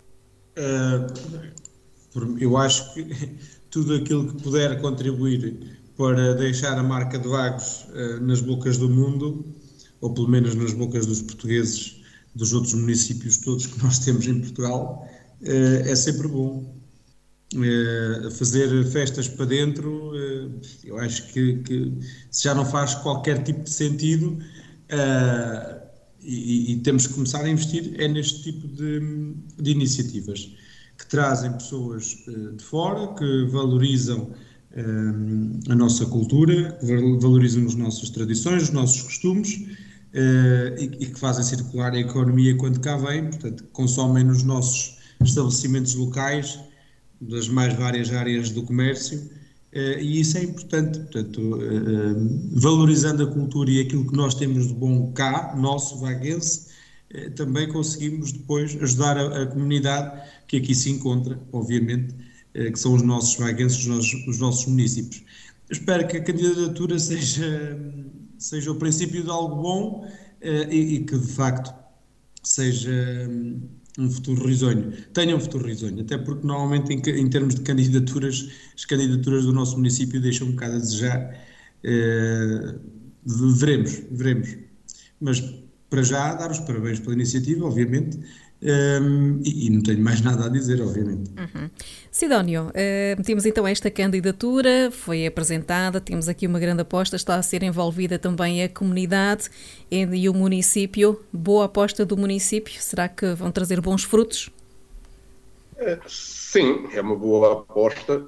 Uh, 0.56 2.36
eu 2.38 2.56
acho 2.56 2.94
que 2.94 3.04
tudo 3.70 3.94
aquilo 3.94 4.32
que 4.32 4.42
puder 4.42 4.80
contribuir 4.80 5.80
para 5.96 6.34
deixar 6.34 6.78
a 6.78 6.82
marca 6.82 7.18
de 7.18 7.28
Vagos 7.28 7.86
uh, 7.90 8.20
nas 8.20 8.40
bocas 8.40 8.78
do 8.78 8.88
mundo, 8.88 9.44
ou 10.00 10.12
pelo 10.12 10.28
menos 10.28 10.54
nas 10.54 10.72
bocas 10.72 11.06
dos 11.06 11.22
portugueses 11.22 12.00
dos 12.34 12.52
outros 12.52 12.74
municípios 12.74 13.36
todos 13.38 13.66
que 13.66 13.82
nós 13.82 13.98
temos 13.98 14.26
em 14.26 14.40
Portugal, 14.40 15.06
uh, 15.42 15.46
é 15.46 15.94
sempre 15.96 16.28
bom. 16.28 16.81
Fazer 18.38 18.84
festas 18.86 19.28
para 19.28 19.44
dentro, 19.46 20.12
eu 20.84 20.98
acho 20.98 21.32
que, 21.32 21.56
que 21.58 21.92
já 22.30 22.54
não 22.54 22.64
faz 22.64 22.94
qualquer 22.94 23.42
tipo 23.42 23.62
de 23.64 23.70
sentido, 23.70 24.38
Uh, 24.92 25.80
e, 26.20 26.72
e, 26.72 26.76
temos 26.80 27.06
que 27.06 27.14
começar 27.14 27.42
a 27.42 27.48
investir 27.48 27.94
é 27.98 28.06
neste 28.06 28.42
tipo 28.42 28.68
de, 28.68 29.34
de 29.60 29.70
iniciativas 29.70 30.52
que 30.98 31.06
trazem 31.06 31.50
pessoas 31.52 32.24
uh, 32.28 32.52
de 32.52 32.62
fora, 32.62 33.14
que 33.14 33.46
valorizam 33.46 34.20
uh, 34.20 35.72
a 35.72 35.74
nossa 35.74 36.04
cultura, 36.04 36.72
que 36.78 36.86
valorizam 37.18 37.64
as 37.64 37.74
nossas 37.74 38.10
tradições, 38.10 38.64
os 38.64 38.70
nossos 38.70 39.00
costumes 39.02 39.66
e, 40.14 40.90
e, 41.00 41.06
que 41.06 41.18
fazem 41.18 41.42
circular 41.42 41.94
a 41.94 41.98
economia 41.98 42.54
quando 42.58 42.78
cá 42.80 42.98
vêm, 42.98 43.30
portanto, 43.30 43.64
consomem 43.72 44.22
nos 44.22 44.42
nossos 44.42 44.98
estabelecimentos 45.24 45.94
locais 45.94 46.58
das 47.22 47.48
mais 47.48 47.74
várias 47.74 48.12
áreas 48.12 48.50
do 48.50 48.62
comércio 48.62 49.30
e 49.74 50.20
isso 50.20 50.36
é 50.36 50.42
importante, 50.42 50.98
portanto, 50.98 51.58
valorizando 52.52 53.22
a 53.22 53.26
cultura 53.26 53.70
e 53.70 53.80
aquilo 53.80 54.06
que 54.06 54.14
nós 54.14 54.34
temos 54.34 54.68
de 54.68 54.74
bom 54.74 55.10
cá, 55.12 55.54
nosso 55.56 55.98
vaguense, 55.98 56.66
também 57.36 57.66
conseguimos 57.68 58.32
depois 58.32 58.76
ajudar 58.82 59.16
a, 59.16 59.42
a, 59.42 59.46
comunidade 59.46 60.28
que 60.46 60.58
aqui 60.58 60.74
se 60.74 60.90
encontra, 60.90 61.40
obviamente, 61.52 62.14
que 62.52 62.78
são 62.78 62.94
os 62.94 63.02
nossos 63.02 63.34
vaguenses, 63.36 63.78
os 63.78 63.86
nossos, 63.86 64.26
os 64.28 64.38
nossos 64.38 64.66
municípios. 64.66 65.22
Espero 65.70 66.06
que 66.06 66.18
a 66.18 66.22
candidatura 66.22 66.98
seja, 66.98 67.78
seja 68.36 68.70
o 68.70 68.74
princípio 68.74 69.22
de 69.22 69.30
algo 69.30 69.56
bom 69.56 70.08
e, 70.42 70.96
e 70.96 71.04
que, 71.04 71.16
de 71.16 71.28
facto, 71.28 71.72
seja 72.42 72.92
um 73.98 74.10
futuro 74.10 74.46
risonho. 74.46 74.92
Tenha 75.12 75.36
um 75.36 75.40
futuro 75.40 75.66
risonho, 75.66 76.00
até 76.00 76.16
porque 76.18 76.46
normalmente 76.46 76.92
em, 76.92 77.20
em, 77.20 77.28
termos 77.28 77.54
de 77.54 77.60
candidaturas, 77.62 78.50
as 78.74 78.84
candidaturas 78.84 79.44
do 79.44 79.52
nosso 79.52 79.76
município 79.76 80.20
deixam 80.20 80.48
um 80.48 80.52
bocado 80.52 80.76
a 80.76 80.78
desejar. 80.78 81.40
Uh, 81.84 82.80
veremos, 83.24 84.02
veremos. 84.10 84.56
Mas 85.20 85.40
para 85.90 86.02
já 86.02 86.34
dar 86.34 86.50
os 86.50 86.58
parabéns 86.60 87.00
pela 87.00 87.14
iniciativa, 87.14 87.66
obviamente, 87.66 88.18
um, 88.62 89.40
e, 89.44 89.66
e, 89.66 89.70
não 89.70 89.82
tenho 89.82 90.00
mais 90.00 90.20
nada 90.20 90.46
a 90.46 90.48
dizer, 90.48 90.80
obviamente. 90.80 91.30
Uhum. 91.30 91.68
Sidónio, 92.12 92.68
uh, 92.68 93.22
temos 93.24 93.44
então 93.44 93.66
esta 93.66 93.90
candidatura, 93.90 94.90
foi 94.92 95.26
apresentada, 95.26 96.00
temos 96.00 96.28
aqui 96.28 96.46
uma 96.46 96.60
grande 96.60 96.82
aposta, 96.82 97.16
está 97.16 97.34
a 97.34 97.42
ser 97.42 97.64
envolvida 97.64 98.20
também 98.20 98.62
a 98.62 98.68
comunidade 98.68 99.50
e 99.90 100.28
o 100.28 100.34
município. 100.34 101.20
Boa 101.32 101.64
aposta 101.64 102.06
do 102.06 102.16
município, 102.16 102.74
será 102.80 103.08
que 103.08 103.34
vão 103.34 103.50
trazer 103.50 103.80
bons 103.80 104.04
frutos? 104.04 104.48
É, 105.76 105.98
sim, 106.06 106.86
é 106.92 107.00
uma 107.00 107.16
boa 107.16 107.52
aposta. 107.54 108.24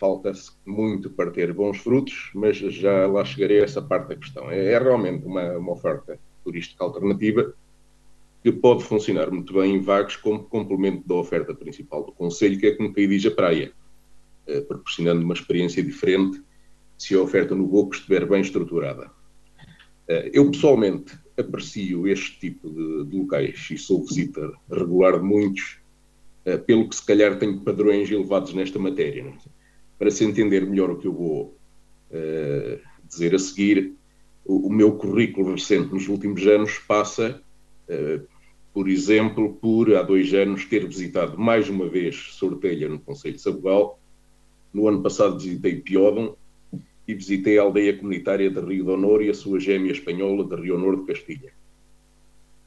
Falta-se 0.00 0.50
muito 0.66 1.08
para 1.08 1.30
ter 1.30 1.52
bons 1.52 1.78
frutos, 1.78 2.32
mas 2.34 2.56
já 2.56 3.06
lá 3.06 3.24
chegarei 3.24 3.60
a 3.60 3.64
essa 3.64 3.80
parte 3.80 4.08
da 4.08 4.16
questão. 4.16 4.50
É, 4.50 4.72
é 4.72 4.78
realmente 4.80 5.24
uma, 5.24 5.56
uma 5.56 5.72
oferta 5.72 6.18
turística 6.42 6.82
alternativa 6.82 7.54
que 8.42 8.50
pode 8.50 8.82
funcionar 8.82 9.30
muito 9.30 9.54
bem 9.54 9.76
em 9.76 9.80
Vagos 9.80 10.16
como 10.16 10.42
complemento 10.42 11.06
da 11.06 11.14
oferta 11.14 11.54
principal 11.54 12.04
do 12.04 12.12
Conselho, 12.12 12.58
que 12.58 12.66
é 12.66 12.74
como 12.74 12.92
quem 12.92 13.08
diz 13.08 13.24
a 13.24 13.30
praia, 13.30 13.72
eh, 14.46 14.60
proporcionando 14.62 15.22
uma 15.22 15.34
experiência 15.34 15.82
diferente 15.82 16.42
se 16.98 17.14
a 17.14 17.20
oferta 17.20 17.54
no 17.54 17.66
Boco 17.66 17.94
estiver 17.94 18.26
bem 18.26 18.40
estruturada. 18.40 19.10
Eh, 20.08 20.30
eu, 20.34 20.50
pessoalmente, 20.50 21.16
aprecio 21.38 22.08
este 22.08 22.40
tipo 22.40 22.68
de, 22.68 23.10
de 23.10 23.16
locais 23.16 23.68
e 23.70 23.78
sou 23.78 24.04
visitor 24.04 24.58
regular 24.68 25.20
de 25.20 25.24
muitos, 25.24 25.78
eh, 26.44 26.58
pelo 26.58 26.88
que 26.88 26.96
se 26.96 27.06
calhar 27.06 27.38
tenho 27.38 27.60
padrões 27.60 28.10
elevados 28.10 28.52
nesta 28.54 28.78
matéria. 28.78 29.32
Para 29.96 30.10
se 30.10 30.24
entender 30.24 30.66
melhor 30.66 30.90
o 30.90 30.98
que 30.98 31.06
eu 31.06 31.12
vou 31.12 31.56
dizer 33.08 33.34
a 33.34 33.38
seguir, 33.38 33.94
o, 34.44 34.66
o 34.66 34.70
meu 34.70 34.96
currículo 34.96 35.52
recente 35.52 35.94
nos 35.94 36.08
últimos 36.08 36.46
anos 36.46 36.78
passa 36.80 37.40
por 38.72 38.88
exemplo, 38.88 39.54
por 39.54 39.94
há 39.94 40.02
dois 40.02 40.32
anos 40.32 40.64
ter 40.64 40.86
visitado 40.86 41.38
mais 41.38 41.68
uma 41.68 41.88
vez 41.88 42.16
Sortelha 42.32 42.88
no 42.88 42.98
Conselho 42.98 43.34
de 43.34 43.42
Sabugal. 43.42 43.98
No 44.72 44.88
ano 44.88 45.02
passado 45.02 45.38
visitei 45.38 45.76
Piódon 45.76 46.34
e 47.06 47.14
visitei 47.14 47.58
a 47.58 47.62
aldeia 47.62 47.96
comunitária 47.96 48.50
de 48.50 48.60
Rio 48.60 48.84
de 48.84 48.90
Honor 48.90 49.22
e 49.22 49.28
a 49.28 49.34
sua 49.34 49.60
gêmea 49.60 49.92
espanhola 49.92 50.44
de 50.44 50.62
Rio 50.62 50.76
Honor 50.76 51.00
de 51.00 51.06
Castilha. 51.06 51.52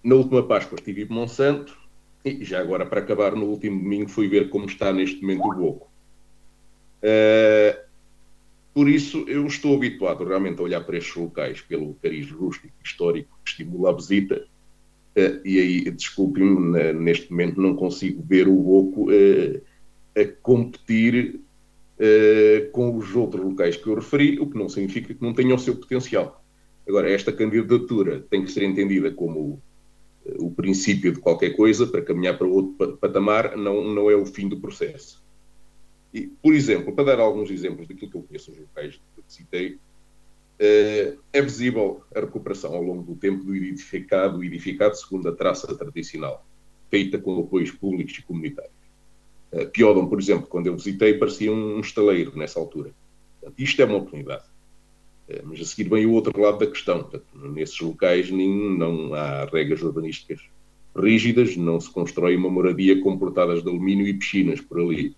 Na 0.04 0.16
última 0.16 0.44
Páscoa 0.44 0.76
estive 0.78 1.04
em 1.04 1.10
Monsanto 1.10 1.76
e 2.24 2.44
já 2.44 2.60
agora 2.60 2.86
para 2.86 3.02
acabar, 3.02 3.36
no 3.36 3.46
último 3.46 3.80
domingo 3.80 4.10
fui 4.10 4.28
ver 4.28 4.50
como 4.50 4.66
está 4.66 4.94
neste 4.94 5.22
momento 5.22 5.48
o 5.48 5.56
Boco. 5.56 5.90
Uh, 7.02 7.86
por 8.74 8.90
isso, 8.90 9.26
eu 9.28 9.48
estou 9.48 9.76
habituado 9.76 10.24
realmente 10.24 10.60
a 10.60 10.64
olhar 10.64 10.84
para 10.84 10.98
estes 10.98 11.16
locais 11.16 11.62
pelo 11.62 11.96
cariz 11.96 12.30
rústico 12.30 12.74
histórico 12.84 13.40
que 13.44 13.52
estimula 13.52 13.90
a 13.90 13.94
visita 13.94 14.46
e 15.44 15.60
aí, 15.60 15.92
desculpe-me, 15.92 16.94
neste 16.94 17.32
momento 17.32 17.62
não 17.62 17.76
consigo 17.76 18.22
ver 18.22 18.48
o 18.48 18.70
Oco 18.70 19.10
uh, 19.10 19.62
a 20.16 20.26
competir 20.42 21.40
uh, 22.00 22.72
com 22.72 22.98
os 22.98 23.16
outros 23.16 23.44
locais 23.44 23.78
que 23.78 23.88
eu 23.88 23.96
referi, 23.96 24.40
o 24.40 24.50
que 24.50 24.58
não 24.58 24.68
significa 24.68 25.14
que 25.14 25.22
não 25.22 25.34
tenha 25.34 25.56
o 25.56 25.60
seu 25.60 25.76
potencial. 25.76 26.44
Agora, 26.88 27.10
esta 27.10 27.32
candidatura 27.32 28.26
tem 28.30 28.44
que 28.44 28.52
ser 28.52 28.64
entendida 28.64 29.12
como 29.12 29.62
o 30.40 30.52
princípio 30.52 31.14
de 31.14 31.20
qualquer 31.20 31.52
coisa 31.52 31.86
para 31.86 32.02
caminhar 32.02 32.38
para 32.38 32.48
outro 32.48 32.98
patamar, 32.98 33.56
não, 33.56 33.84
não 33.94 34.10
é 34.10 34.16
o 34.16 34.26
fim 34.26 34.50
do 34.50 34.60
processo. 34.60 35.24
E, 36.14 36.28
por 36.42 36.54
exemplo, 36.54 36.94
para 36.94 37.04
dar 37.04 37.20
alguns 37.20 37.52
exemplos 37.52 37.88
daquilo 37.88 38.10
que 38.10 38.18
eu 38.18 38.24
conheço 38.24 38.52
os 38.52 38.58
locais 38.58 38.96
que 38.96 39.24
citei, 39.28 39.68
eh, 39.68 39.78
é 40.58 41.42
visível 41.42 42.02
a 42.16 42.22
recuperação 42.22 42.74
ao 42.74 42.82
longo 42.82 43.04
do 43.04 43.16
tempo 43.16 43.44
do 43.44 43.56
edificado, 43.56 44.44
edificado 44.44 44.96
segundo 44.96 45.28
a 45.28 45.36
traça 45.36 45.76
tradicional, 45.76 46.46
feita 46.90 47.18
com 47.18 47.40
apoios 47.40 47.72
públicos 47.72 48.18
e 48.18 48.22
comunitários. 48.22 48.74
Eh, 49.52 49.66
Piodon, 49.66 50.08
por 50.08 50.20
exemplo, 50.20 50.48
quando 50.48 50.68
eu 50.68 50.76
visitei, 50.76 51.16
parecia 51.16 51.52
um 51.52 51.80
estaleiro 51.80 52.38
nessa 52.38 52.60
altura. 52.60 52.92
Isto 53.58 53.82
é 53.82 53.86
uma 53.86 53.98
oportunidade. 53.98 54.44
Eh, 55.28 55.42
mas 55.44 55.60
a 55.60 55.66
seguir 55.66 55.90
vem 55.90 56.06
o 56.06 56.12
outro 56.12 56.40
lado 56.40 56.60
da 56.60 56.68
questão. 56.68 57.10
nesses 57.34 57.80
locais 57.80 58.32
nem, 58.32 58.78
não 58.78 59.14
há 59.14 59.46
regras 59.46 59.82
urbanísticas 59.82 60.42
rígidas, 60.96 61.58
não 61.58 61.80
se 61.80 61.90
constrói 61.90 62.38
uma 62.38 62.50
moradia 62.50 63.02
com 63.02 63.18
portadas 63.18 63.62
de 63.62 63.70
alumínio 63.70 64.08
e 64.08 64.14
piscinas 64.14 64.62
por 64.62 64.80
ali. 64.80 65.14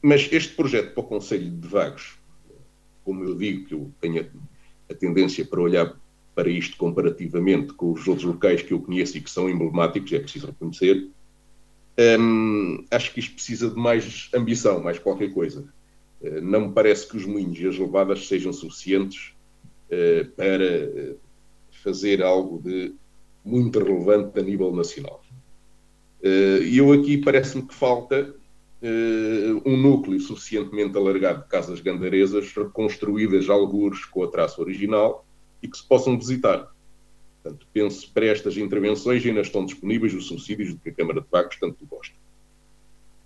Mas 0.00 0.28
este 0.32 0.54
projeto 0.54 0.94
para 0.94 1.02
o 1.02 1.06
Conselho 1.06 1.50
de 1.50 1.66
Vagos 1.66 2.21
como 3.04 3.24
eu 3.24 3.34
digo, 3.34 3.66
que 3.66 3.74
eu 3.74 3.90
tenho 4.00 4.22
a, 4.22 4.92
a 4.92 4.94
tendência 4.94 5.44
para 5.44 5.60
olhar 5.60 5.96
para 6.34 6.48
isto 6.48 6.76
comparativamente 6.76 7.72
com 7.74 7.92
os 7.92 8.06
outros 8.06 8.26
locais 8.26 8.62
que 8.62 8.72
eu 8.72 8.80
conheço 8.80 9.16
e 9.18 9.20
que 9.20 9.30
são 9.30 9.50
emblemáticos, 9.50 10.12
é 10.12 10.18
preciso 10.18 10.46
reconhecer, 10.46 11.08
hum, 12.18 12.84
acho 12.90 13.12
que 13.12 13.20
isto 13.20 13.34
precisa 13.34 13.68
de 13.68 13.76
mais 13.76 14.30
ambição, 14.34 14.82
mais 14.82 14.98
qualquer 14.98 15.32
coisa. 15.32 15.64
Uh, 16.20 16.40
não 16.40 16.68
me 16.68 16.72
parece 16.72 17.06
que 17.08 17.16
os 17.16 17.26
moinhos 17.26 17.58
e 17.58 17.66
as 17.66 17.78
levadas 17.78 18.26
sejam 18.26 18.52
suficientes 18.52 19.32
uh, 19.90 20.28
para 20.30 20.86
uh, 20.86 21.16
fazer 21.82 22.22
algo 22.22 22.62
de 22.62 22.94
muito 23.44 23.78
relevante 23.78 24.38
a 24.38 24.42
nível 24.42 24.74
nacional. 24.74 25.20
E 26.24 26.78
eu 26.78 26.92
aqui 26.92 27.18
parece-me 27.18 27.66
que 27.66 27.74
falta 27.74 28.32
um 29.64 29.76
núcleo 29.76 30.18
suficientemente 30.18 30.96
alargado 30.96 31.42
de 31.42 31.48
casas 31.48 31.80
gandarezas 31.80 32.52
reconstruídas 32.52 33.48
algures 33.48 34.04
com 34.04 34.24
a 34.24 34.28
traça 34.28 34.60
original 34.60 35.24
e 35.62 35.68
que 35.68 35.76
se 35.76 35.86
possam 35.86 36.18
visitar. 36.18 36.68
Portanto, 37.42 37.66
penso 37.72 38.10
para 38.12 38.26
estas 38.26 38.56
intervenções 38.56 39.24
ainda 39.24 39.40
estão 39.40 39.64
disponíveis 39.64 40.14
os 40.14 40.26
subsídios 40.26 40.70
de 40.70 40.76
que 40.76 40.90
a 40.90 40.94
Câmara 40.94 41.20
de 41.20 41.26
Vagos 41.30 41.56
tanto 41.56 41.84
gosta. 41.86 42.14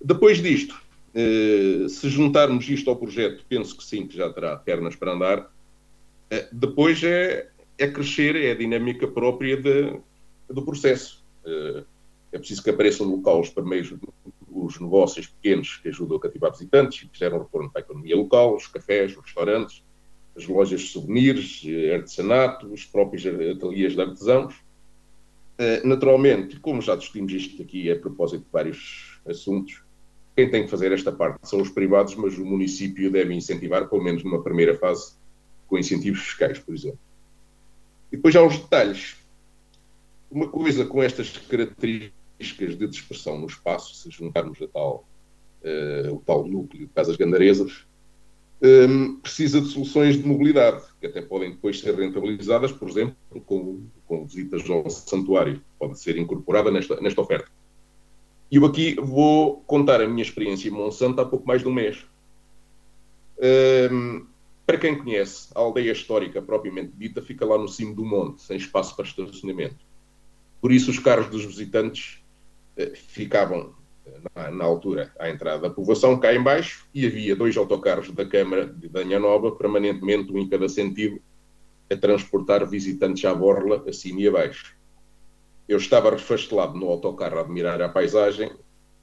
Depois 0.03 0.43
disto, 0.43 0.75
uh, 1.15 1.89
se 1.89 2.09
juntarmos 2.09 2.69
isto 2.69 2.89
ao 2.89 2.97
projeto, 2.97 3.45
penso 3.49 3.77
que 3.77 3.85
sim, 3.85 4.07
que 4.07 4.17
já 4.17 4.31
terá 4.33 4.57
pernas 4.57 4.97
para 4.97 5.13
andar. 5.13 5.41
Uh, 5.41 6.49
depois 6.51 7.03
é, 7.03 7.49
é 7.79 7.89
crescer, 7.89 8.37
é 8.37 8.53
a 8.53 8.55
dinâmica 8.55 9.07
própria 9.07 9.57
de, 9.57 9.99
do 10.49 10.63
processo. 10.63 11.25
é 12.33 12.39
preciso 12.39 12.63
que 12.63 12.71
apareçam 12.71 13.07
no 13.07 13.17
local 13.17 13.41
os 13.41 13.51
primeiros, 13.51 13.93
os 14.65 14.81
negócios 14.81 15.27
pequenos 15.27 15.77
que 15.77 15.89
ajudam 15.89 16.17
a 16.17 16.21
cativar 16.21 16.51
visitantes 16.51 17.03
e 17.03 17.09
que 17.09 17.19
geram 17.19 17.39
retorno 17.39 17.71
para 17.71 17.83
a 17.83 17.85
economia 17.85 18.17
local, 18.17 18.55
os 18.55 18.67
cafés, 18.67 19.17
os 19.17 19.25
restaurantes, 19.25 19.83
as 20.37 20.47
lojas 20.47 20.81
de 20.81 20.89
souvenirs, 20.89 21.63
eh, 21.67 21.95
artesanato, 21.95 22.73
os 22.73 22.85
próprios 22.85 23.25
ateliês 23.27 23.95
de 23.95 24.01
artesãos. 24.01 24.55
Eh, 25.59 25.83
naturalmente, 25.85 26.59
como 26.61 26.83
já 26.83 26.95
discutimos 26.95 27.33
isto 27.33 27.63
aqui 27.63 27.91
a 27.91 27.99
propósito 27.99 28.45
de 28.45 28.51
vários 28.53 29.21
assuntos, 29.27 29.83
quem 30.37 30.51
tem 30.51 30.65
que 30.65 30.71
fazer 30.71 30.93
esta 30.93 31.11
parte 31.11 31.49
são 31.49 31.61
os 31.61 31.71
privados, 31.71 32.15
mas 32.15 32.37
o 32.37 32.45
município 32.45 33.11
deve 33.11 33.35
incentivar, 33.35 33.89
pelo 33.89 34.05
menos 34.05 34.23
numa 34.23 34.43
primeira 34.43 34.77
fase, 34.77 35.15
com 35.67 35.79
incentivos 35.79 36.21
fiscais, 36.21 36.59
por 36.59 36.75
exemplo. 36.75 36.99
E 38.13 38.17
depois 38.17 38.37
há 38.37 38.43
os 38.43 38.59
detalhes. 38.59 39.17
Uma 40.31 40.49
coisa 40.49 40.85
com 40.85 41.03
estas 41.03 41.31
características 41.31 42.26
características 42.37 42.79
de 42.79 42.87
dispersão 42.87 43.39
no 43.39 43.47
espaço, 43.47 43.95
se 43.95 44.11
juntarmos 44.11 44.61
a 44.61 44.69
tal, 44.69 45.05
uh, 45.63 46.15
o 46.15 46.23
tal 46.25 46.47
núcleo 46.47 46.87
de 46.87 46.93
casas 46.93 47.17
gandarezas, 47.17 47.85
um, 48.63 48.67
ehm, 48.67 49.17
precisa 49.21 49.61
de 49.61 49.69
soluções 49.69 50.17
de 50.17 50.27
mobilidade, 50.27 50.83
que 51.01 51.07
até 51.07 51.21
podem 51.21 51.51
depois 51.51 51.79
ser 51.79 51.95
rentabilizadas, 51.95 52.73
por 52.73 52.89
exemplo, 52.89 53.17
com, 53.45 53.83
com 54.07 54.25
visitas 54.25 54.69
ao 54.69 54.89
santuário, 54.89 55.61
pode 55.79 55.99
ser 55.99 56.17
incorporada 56.17 56.71
nesta, 56.71 56.99
nesta 57.01 57.21
oferta. 57.21 57.51
E 58.51 58.57
eu 58.57 58.65
aqui 58.65 58.95
vou 58.95 59.61
contar 59.67 60.01
a 60.01 60.09
minha 60.09 60.23
experiência 60.23 60.69
em 60.69 60.73
Monsanto 60.73 61.21
há 61.21 61.27
pouco 61.27 61.47
mais 61.47 61.61
de 61.61 61.69
um 61.69 61.73
mês. 61.73 62.07
Um, 63.39 63.45
ehm, 63.45 64.27
para 64.65 64.79
quem 64.79 64.97
conhece, 64.99 65.49
a 65.55 65.61
aldeia 65.61 65.93
histórica 65.93 66.41
propriamente 66.41 66.93
dita 66.97 67.21
fica 67.23 67.45
lá 67.45 67.59
no 67.59 67.69
cimo 67.69 67.95
do 67.95 68.05
monte, 68.05 68.43
sem 68.43 68.57
espaço 68.57 68.97
para 68.97 69.05
estacionamento. 69.05 69.77
Por 70.61 70.73
isso, 70.73 70.91
os 70.91 70.99
carros 70.99 71.29
dos 71.29 71.45
visitantes 71.45 72.21
ficavam 72.95 73.75
eh, 74.07 74.19
na, 74.35 74.51
na, 74.51 74.65
altura, 74.65 75.13
à 75.19 75.31
entrada 75.31 75.69
da 75.69 75.71
povoação, 75.71 76.19
cá 76.19 76.35
embaixo, 76.35 76.87
e 76.95 77.07
havia 77.07 77.35
dois 77.35 77.57
autocarros 77.57 78.11
da 78.11 78.25
Câmara 78.25 78.67
de 78.67 78.89
Danha 78.89 79.19
Nova, 79.19 79.53
permanentemente, 79.53 80.33
um 80.33 80.39
em 80.39 80.49
cada 80.49 80.69
sentido, 80.69 81.21
a 81.91 81.97
transportar 81.97 82.67
visitantes 82.69 83.25
à 83.25 83.35
borla, 83.35 83.85
acima 83.89 84.21
e 84.21 84.29
abaixo. 84.29 84.77
Eu 85.69 85.79
estava 85.79 86.11
refastelado 86.11 86.79
no 86.79 86.89
autocarro 86.89 87.39
a 87.39 87.41
admirar 87.41 87.81
a 87.81 87.89
paisagem 87.89 88.51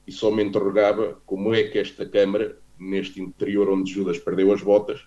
e 0.06 0.12
só 0.12 0.30
me 0.30 0.42
interrogava 0.42 1.20
como 1.26 1.54
é 1.54 1.64
que 1.64 1.78
esta 1.78 2.06
Câmara, 2.06 2.58
neste 2.78 3.20
interior 3.20 3.68
onde 3.70 3.92
Judas 3.92 4.18
perdeu 4.18 4.52
as 4.52 4.62
botas, 4.62 5.06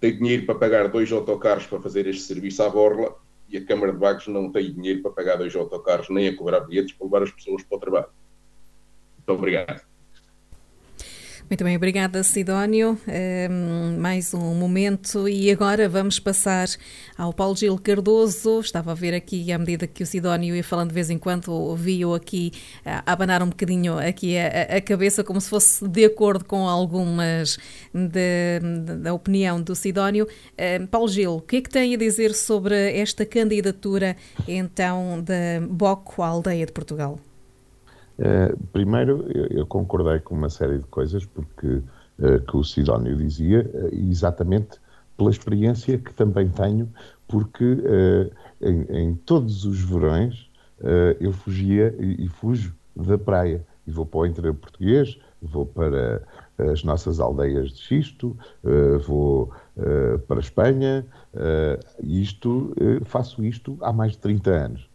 tem 0.00 0.16
dinheiro 0.16 0.46
para 0.46 0.54
pagar 0.54 0.88
dois 0.88 1.10
autocarros 1.10 1.66
para 1.66 1.80
fazer 1.80 2.06
este 2.06 2.22
serviço 2.22 2.62
à 2.62 2.70
borla 2.70 3.16
e 3.48 3.56
a 3.56 3.64
Câmara 3.64 3.92
de 3.92 3.98
Vagos 3.98 4.26
não 4.26 4.52
tem 4.52 4.72
dinheiro 4.72 5.02
para 5.02 5.10
pagar 5.10 5.36
dois 5.36 5.54
autocarros 5.56 6.08
nem 6.10 6.28
a 6.28 6.36
cobrar 6.36 6.60
bilhetes 6.60 6.92
para 6.92 7.06
levar 7.06 7.22
as 7.22 7.30
pessoas 7.30 7.62
para 7.62 7.76
o 7.76 7.80
trabalho. 7.80 8.08
Muito 9.16 9.32
obrigado. 9.32 9.87
Muito 11.50 11.64
bem, 11.64 11.76
obrigada 11.76 12.22
Sidónio. 12.22 12.98
Um, 13.08 13.98
mais 13.98 14.34
um 14.34 14.54
momento 14.54 15.26
e 15.26 15.50
agora 15.50 15.88
vamos 15.88 16.20
passar 16.20 16.68
ao 17.16 17.32
Paulo 17.32 17.56
Gil 17.56 17.78
Cardoso. 17.78 18.60
Estava 18.60 18.92
a 18.92 18.94
ver 18.94 19.14
aqui, 19.14 19.50
à 19.50 19.58
medida 19.58 19.86
que 19.86 20.02
o 20.02 20.06
Sidónio 20.06 20.54
ia 20.54 20.62
falando 20.62 20.88
de 20.88 20.94
vez 20.94 21.08
em 21.08 21.16
quando, 21.16 21.48
ouvi-o 21.50 22.12
aqui 22.12 22.52
a 22.84 23.02
abanar 23.10 23.42
um 23.42 23.48
bocadinho 23.48 23.98
aqui 23.98 24.36
a, 24.36 24.76
a, 24.76 24.80
cabeça, 24.82 25.24
como 25.24 25.40
se 25.40 25.48
fosse 25.48 25.88
de 25.88 26.04
acordo 26.04 26.44
com 26.44 26.68
algumas 26.68 27.58
da 29.02 29.14
opinião 29.14 29.62
do 29.62 29.74
Sidónio. 29.74 30.28
Um, 30.78 30.86
Paulo 30.86 31.08
Gil, 31.08 31.36
o 31.36 31.40
que 31.40 31.56
é 31.56 31.60
que 31.62 31.70
tem 31.70 31.94
a 31.94 31.96
dizer 31.96 32.34
sobre 32.34 32.74
esta 32.92 33.24
candidatura 33.24 34.18
então 34.46 35.24
da 35.24 35.66
BOCO 35.66 36.22
à 36.22 36.26
Aldeia 36.26 36.66
de 36.66 36.72
Portugal? 36.72 37.18
Uh, 38.18 38.56
primeiro, 38.72 39.24
eu, 39.32 39.46
eu, 39.46 39.66
concordei 39.66 40.18
com 40.18 40.34
uma 40.34 40.50
série 40.50 40.78
de 40.78 40.86
coisas, 40.86 41.24
porque 41.24 41.68
uh, 41.68 42.40
que 42.48 42.56
o 42.56 42.64
Sidónio 42.64 43.16
dizia, 43.16 43.70
uh, 43.72 43.94
exatamente 43.94 44.80
pela 45.16 45.30
experiência 45.30 45.96
que 45.98 46.12
também 46.12 46.48
tenho, 46.48 46.92
porque 47.26 47.64
em, 48.62 48.82
em, 48.88 49.14
todos 49.16 49.64
os 49.64 49.80
verões 49.82 50.48
eu 51.18 51.32
fugia 51.32 51.92
e, 51.98 52.24
e, 52.24 52.28
fujo 52.28 52.72
da 52.94 53.18
praia. 53.18 53.66
E 53.84 53.90
vou 53.90 54.06
para 54.06 54.20
o 54.20 54.26
interior 54.26 54.54
português, 54.54 55.18
vou 55.42 55.66
para 55.66 56.22
as 56.56 56.84
nossas 56.84 57.18
aldeias 57.18 57.72
de 57.72 57.78
xisto, 57.78 58.36
vou 59.04 59.52
para 60.28 60.36
a 60.36 60.40
Espanha, 60.40 61.04
isto, 62.00 62.72
faço 63.04 63.44
isto 63.44 63.76
há 63.80 63.92
mais 63.92 64.12
de 64.12 64.18
30 64.18 64.50
anos. 64.50 64.88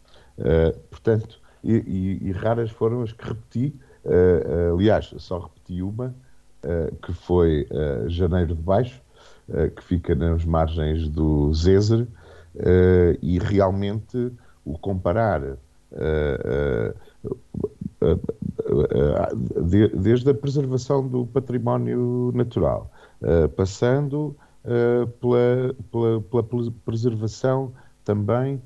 portanto, 0.90 1.38
e, 1.64 1.72
e, 1.72 2.28
e 2.28 2.32
raras 2.32 2.70
foram 2.70 3.02
as 3.02 3.12
que 3.12 3.26
repeti. 3.26 3.74
Uh, 4.04 4.74
aliás, 4.74 5.12
só 5.16 5.38
repeti 5.38 5.82
uma, 5.82 6.14
uh, 6.62 6.94
que 6.96 7.12
foi 7.12 7.66
Janeiro 8.06 8.54
de 8.54 8.62
Baixo, 8.62 9.02
que 9.76 9.84
fica 9.84 10.14
nas 10.14 10.42
margens 10.44 11.06
do 11.06 11.52
Zézer, 11.52 12.06
e 13.20 13.38
realmente 13.38 14.32
o 14.64 14.78
comparar 14.78 15.42
desde 19.96 20.30
a 20.30 20.34
preservação 20.34 21.06
do 21.06 21.26
património 21.26 22.32
natural, 22.34 22.90
passando 23.54 24.34
pela, 25.20 25.74
pela, 25.92 26.42
pela 26.42 26.72
preservação 26.86 27.74
também 28.02 28.62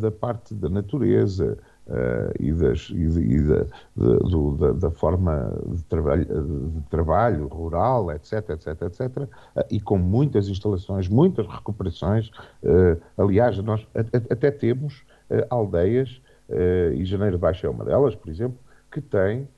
da 0.00 0.10
parte 0.10 0.54
da 0.54 0.70
natureza, 0.70 1.58
Uh, 1.90 2.30
e, 2.38 2.52
das, 2.52 2.88
e, 2.90 3.02
e 3.02 3.42
da, 3.42 3.66
do, 3.96 4.56
da, 4.56 4.70
da, 4.74 4.90
forma 4.92 5.52
de 5.74 5.82
trabalho, 5.86 6.24
de 6.24 6.82
trabalho, 6.88 7.48
rural, 7.48 8.12
etc, 8.12 8.50
etc, 8.50 8.82
etc, 8.82 9.16
uh, 9.16 9.28
e 9.68 9.80
com 9.80 9.98
muitas 9.98 10.46
instalações, 10.46 11.08
muitas 11.08 11.48
recuperações. 11.48 12.28
Uh, 12.62 12.96
aliás, 13.18 13.58
nós 13.58 13.84
até 14.30 14.52
temos 14.52 15.02
aldeias, 15.48 16.22
e 16.94 17.04
Janeiro 17.04 17.36
de 17.36 17.40
Baixo 17.40 17.66
é 17.66 17.70
uma 17.70 17.84
delas, 17.84 18.14
por 18.14 18.28
exemplo, 18.28 18.58
que 18.90 19.00
tem 19.00 19.48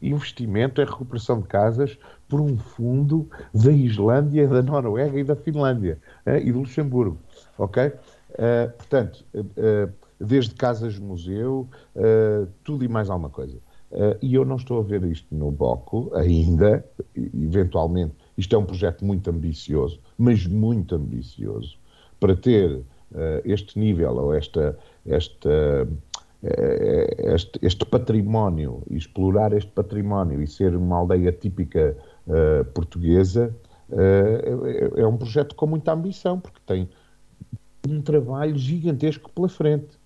investimento 0.00 0.82
em 0.82 0.84
recuperação 0.84 1.40
de 1.40 1.46
casas 1.46 1.98
por 2.28 2.40
um 2.40 2.58
fundo 2.58 3.28
da 3.54 3.72
Islândia, 3.72 4.46
da 4.46 4.62
Noruega 4.62 5.18
e 5.18 5.24
da 5.24 5.34
Finlândia 5.34 5.98
e 6.42 6.52
do 6.52 6.60
Luxemburgo, 6.60 7.18
ok? 7.56 7.92
portanto, 8.76 9.24
desde 10.20 10.54
casas-museu, 10.54 11.68
uh, 11.94 12.48
tudo 12.64 12.84
e 12.84 12.88
mais 12.88 13.08
alguma 13.08 13.30
coisa. 13.30 13.56
Uh, 13.90 14.18
e 14.20 14.34
eu 14.34 14.44
não 14.44 14.56
estou 14.56 14.80
a 14.80 14.82
ver 14.82 15.02
isto 15.04 15.34
no 15.34 15.50
BOCO 15.50 16.10
ainda, 16.14 16.84
eventualmente. 17.16 18.14
Isto 18.36 18.56
é 18.56 18.58
um 18.58 18.64
projeto 18.64 19.04
muito 19.04 19.30
ambicioso, 19.30 20.00
mas 20.16 20.46
muito 20.46 20.94
ambicioso, 20.94 21.78
para 22.20 22.36
ter 22.36 22.70
uh, 22.70 22.84
este 23.44 23.78
nível 23.78 24.16
ou 24.16 24.34
esta, 24.34 24.76
esta, 25.06 25.88
este, 27.34 27.58
este, 27.62 27.84
património, 27.86 28.82
explorar 28.90 29.52
este 29.52 29.70
património 29.70 30.42
e 30.42 30.46
ser 30.46 30.76
uma 30.76 30.96
aldeia 30.96 31.32
típica 31.32 31.96
portuguesa, 32.74 33.52
é, 33.90 35.00
é 35.00 35.06
um 35.06 35.16
projeto 35.16 35.54
com 35.56 35.66
muita 35.66 35.92
ambição, 35.92 36.38
porque 36.38 36.60
tem 36.66 36.88
um 37.88 38.00
trabalho 38.02 38.56
gigantesco 38.56 39.30
pela 39.32 39.48
frente. 39.48 39.97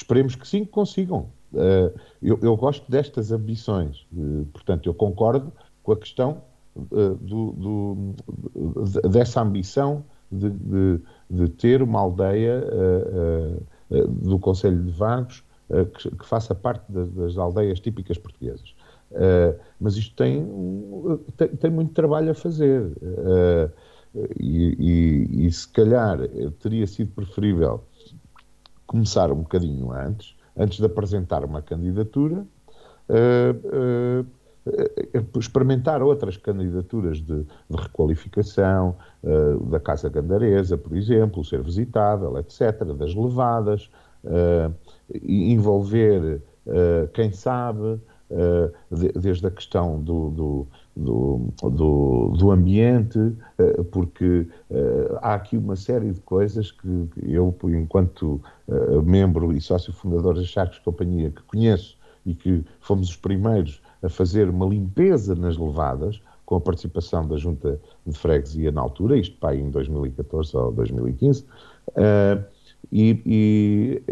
Esperemos 0.00 0.34
que 0.34 0.48
sim, 0.48 0.64
que 0.64 0.70
consigam. 0.70 1.26
Uh, 1.52 1.92
eu, 2.22 2.38
eu, 2.42 2.56
gosto 2.56 2.90
destas 2.90 3.30
ambições, 3.32 4.06
uh, 4.16 4.46
portanto, 4.52 4.88
eu 4.88 4.94
concordo 4.94 5.52
com 5.82 5.92
a 5.92 5.96
questão 5.96 6.42
uh, 6.74 7.14
do, 7.16 7.52
do, 7.52 9.08
dessa 9.10 9.42
ambição 9.42 10.02
de, 10.32 10.48
de, 10.48 11.00
de, 11.28 11.48
ter 11.48 11.82
uma 11.82 12.00
aldeia 12.00 12.64
do 14.08 14.38
Conselho 14.38 14.80
de 14.84 14.92
Vagos 14.92 15.42
que, 15.94 16.24
faça 16.24 16.54
parte 16.54 16.84
das, 16.90 17.10
das, 17.10 17.36
aldeias 17.36 17.80
típicas 17.80 18.16
portuguesas. 18.16 18.72
mas 19.80 19.96
isto 19.96 20.14
tem, 20.14 20.46
tem, 21.36 21.48
tem, 21.48 21.70
muito 21.70 21.92
trabalho 21.92 22.30
a 22.30 22.34
fazer. 22.34 22.92
E, 24.38 24.76
e, 24.78 25.46
e, 25.46 25.52
se 25.52 25.66
calhar 25.68 26.18
teria 26.60 26.86
sido 26.86 27.10
preferível 27.10 27.82
começar 28.90 29.30
um 29.30 29.36
bocadinho 29.36 29.92
antes, 29.92 30.34
antes 30.56 30.78
de 30.78 30.84
apresentar 30.84 31.44
uma 31.44 31.62
candidatura, 31.62 32.44
uh, 33.08 34.24
uh, 34.24 35.38
experimentar 35.38 36.02
outras 36.02 36.36
candidaturas 36.36 37.18
de, 37.18 37.44
de 37.44 37.76
requalificação 37.76 38.94
da 39.70 39.80
Casa 39.80 40.10
Gandaresa, 40.10 40.76
por 40.76 40.94
exemplo, 40.94 41.42
ser 41.42 41.62
visitável, 41.62 42.36
etc., 42.38 42.84
das 42.94 43.14
levadas, 43.14 43.90
envolver, 45.24 46.42
quem 47.14 47.32
sabe, 47.32 47.98
desde 49.24 49.46
a 49.46 49.50
questão 49.50 49.98
do, 49.98 50.28
do 50.28 50.68
do, 50.96 51.48
do, 51.62 52.34
do 52.36 52.50
ambiente, 52.50 53.18
eh, 53.58 53.82
porque 53.90 54.46
eh, 54.70 55.18
há 55.22 55.34
aqui 55.34 55.56
uma 55.56 55.76
série 55.76 56.10
de 56.10 56.20
coisas 56.20 56.72
que 56.72 57.08
eu, 57.22 57.54
enquanto 57.64 58.40
eh, 58.68 59.00
membro 59.02 59.52
e 59.52 59.60
sócio 59.60 59.92
fundador 59.92 60.34
da 60.34 60.42
Charcos 60.42 60.78
Companhia, 60.80 61.30
que 61.30 61.42
conheço 61.42 61.96
e 62.26 62.34
que 62.34 62.64
fomos 62.80 63.08
os 63.08 63.16
primeiros 63.16 63.80
a 64.02 64.08
fazer 64.08 64.48
uma 64.48 64.66
limpeza 64.66 65.34
nas 65.34 65.56
levadas, 65.56 66.20
com 66.44 66.56
a 66.56 66.60
participação 66.60 67.26
da 67.26 67.36
Junta 67.36 67.80
de 68.04 68.18
Freguesia 68.18 68.72
na 68.72 68.80
altura, 68.80 69.16
isto 69.16 69.36
para 69.38 69.54
em 69.54 69.70
2014 69.70 70.56
ou 70.56 70.72
2015, 70.72 71.44
e, 72.90 73.22
e 73.24 74.02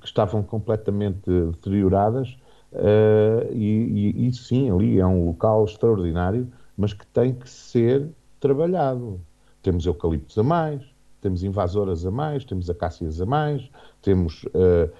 que 0.00 0.06
estavam 0.06 0.42
completamente 0.42 1.30
deterioradas, 1.30 2.36
Uh, 2.72 3.50
e, 3.52 4.14
e, 4.16 4.28
e, 4.28 4.32
sim, 4.32 4.70
ali 4.70 4.98
é 4.98 5.06
um 5.06 5.26
local 5.26 5.64
extraordinário, 5.64 6.46
mas 6.76 6.92
que 6.92 7.06
tem 7.06 7.34
que 7.34 7.48
ser 7.48 8.08
trabalhado. 8.40 9.20
Temos 9.62 9.86
eucaliptos 9.86 10.36
a 10.38 10.42
mais, 10.42 10.82
temos 11.20 11.42
invasoras 11.42 12.04
a 12.06 12.10
mais, 12.10 12.44
temos 12.44 12.68
acácias 12.70 13.20
a 13.20 13.26
mais, 13.26 13.68
temos 14.02 14.44
uh, 14.44 14.90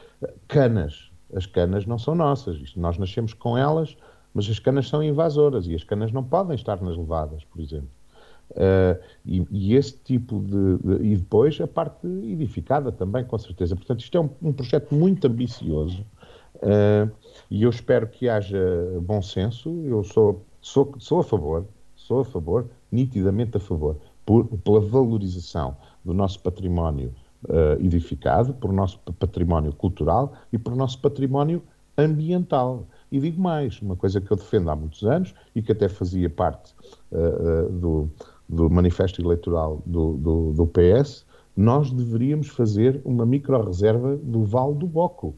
canas. 0.46 1.10
As 1.34 1.46
canas 1.46 1.84
não 1.84 1.98
são 1.98 2.14
nossas, 2.14 2.74
nós 2.74 2.96
nascemos 2.96 3.34
com 3.34 3.56
elas, 3.56 3.96
mas 4.32 4.48
as 4.48 4.58
canas 4.58 4.88
são 4.88 5.02
invasoras 5.02 5.66
e 5.66 5.74
as 5.74 5.84
canas 5.84 6.10
não 6.10 6.24
podem 6.24 6.54
estar 6.54 6.80
nas 6.80 6.96
levadas, 6.96 7.44
por 7.44 7.60
exemplo. 7.60 7.90
Uh, 8.52 8.98
e, 9.26 9.46
e, 9.50 9.74
esse 9.74 9.98
tipo 9.98 10.40
de, 10.40 10.78
de, 10.78 11.12
E 11.12 11.16
depois 11.16 11.60
a 11.60 11.66
parte 11.66 12.06
edificada 12.06 12.90
também, 12.90 13.22
com 13.24 13.36
certeza. 13.36 13.76
Portanto, 13.76 14.00
isto 14.00 14.16
é 14.16 14.20
um, 14.20 14.30
um 14.42 14.52
projeto 14.52 14.94
muito 14.94 15.26
ambicioso. 15.26 16.04
Uh, 16.62 17.10
e 17.50 17.62
eu 17.62 17.70
espero 17.70 18.06
que 18.06 18.28
haja 18.28 18.58
bom 19.02 19.22
senso. 19.22 19.70
Eu 19.84 20.02
sou, 20.04 20.44
sou, 20.60 20.94
sou 20.98 21.20
a 21.20 21.24
favor, 21.24 21.66
sou 21.94 22.20
a 22.20 22.24
favor, 22.24 22.68
nitidamente 22.90 23.56
a 23.56 23.60
favor, 23.60 23.96
por, 24.24 24.46
pela 24.46 24.80
valorização 24.80 25.76
do 26.04 26.12
nosso 26.12 26.40
património 26.40 27.14
uh, 27.44 27.80
edificado, 27.82 28.54
por 28.54 28.72
nosso 28.72 28.98
património 29.18 29.72
cultural 29.72 30.32
e 30.52 30.58
por 30.58 30.74
nosso 30.74 31.00
património 31.00 31.62
ambiental. 31.96 32.86
E 33.10 33.18
digo 33.18 33.40
mais, 33.40 33.80
uma 33.82 33.96
coisa 33.96 34.20
que 34.20 34.30
eu 34.30 34.36
defendo 34.36 34.70
há 34.70 34.76
muitos 34.76 35.02
anos 35.02 35.34
e 35.54 35.62
que 35.62 35.72
até 35.72 35.88
fazia 35.88 36.30
parte 36.30 36.74
uh, 37.10 37.70
do, 37.70 38.10
do 38.48 38.70
manifesto 38.70 39.20
eleitoral 39.20 39.82
do, 39.84 40.14
do, 40.14 40.52
do, 40.52 40.66
PS, 40.66 41.26
nós 41.56 41.90
deveríamos 41.90 42.48
fazer 42.48 43.00
uma 43.04 43.26
micro-reserva 43.26 44.16
do 44.16 44.44
Vale 44.44 44.74
do 44.74 44.86
Boco. 44.86 45.34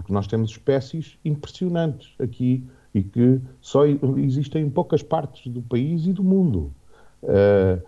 Porque 0.00 0.14
nós 0.14 0.26
temos 0.26 0.50
espécies 0.50 1.18
impressionantes 1.22 2.14
aqui 2.18 2.66
e 2.94 3.02
que 3.02 3.38
só 3.60 3.84
existem 4.16 4.64
em 4.64 4.70
poucas 4.70 5.02
partes 5.02 5.52
do 5.52 5.60
país 5.60 6.06
e 6.06 6.12
do 6.14 6.24
mundo. 6.24 6.72
Uh, 7.22 7.82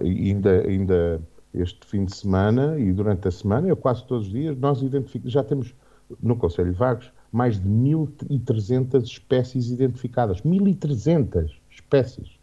ainda, 0.00 0.66
ainda 0.66 1.22
este 1.54 1.86
fim 1.86 2.04
de 2.04 2.16
semana 2.16 2.76
e 2.76 2.92
durante 2.92 3.28
a 3.28 3.30
semana, 3.30 3.68
eu 3.68 3.76
quase 3.76 4.04
todos 4.04 4.26
os 4.26 4.32
dias, 4.32 4.58
nós 4.58 4.82
identificamos, 4.82 5.32
já 5.32 5.44
temos 5.44 5.72
no 6.20 6.34
Conselho 6.34 6.72
de 6.72 6.78
Vagos 6.78 7.12
mais 7.30 7.60
de 7.60 7.68
1.300 7.68 9.04
espécies 9.04 9.70
identificadas. 9.70 10.42
1.300 10.42 11.52
espécies. 11.70 12.36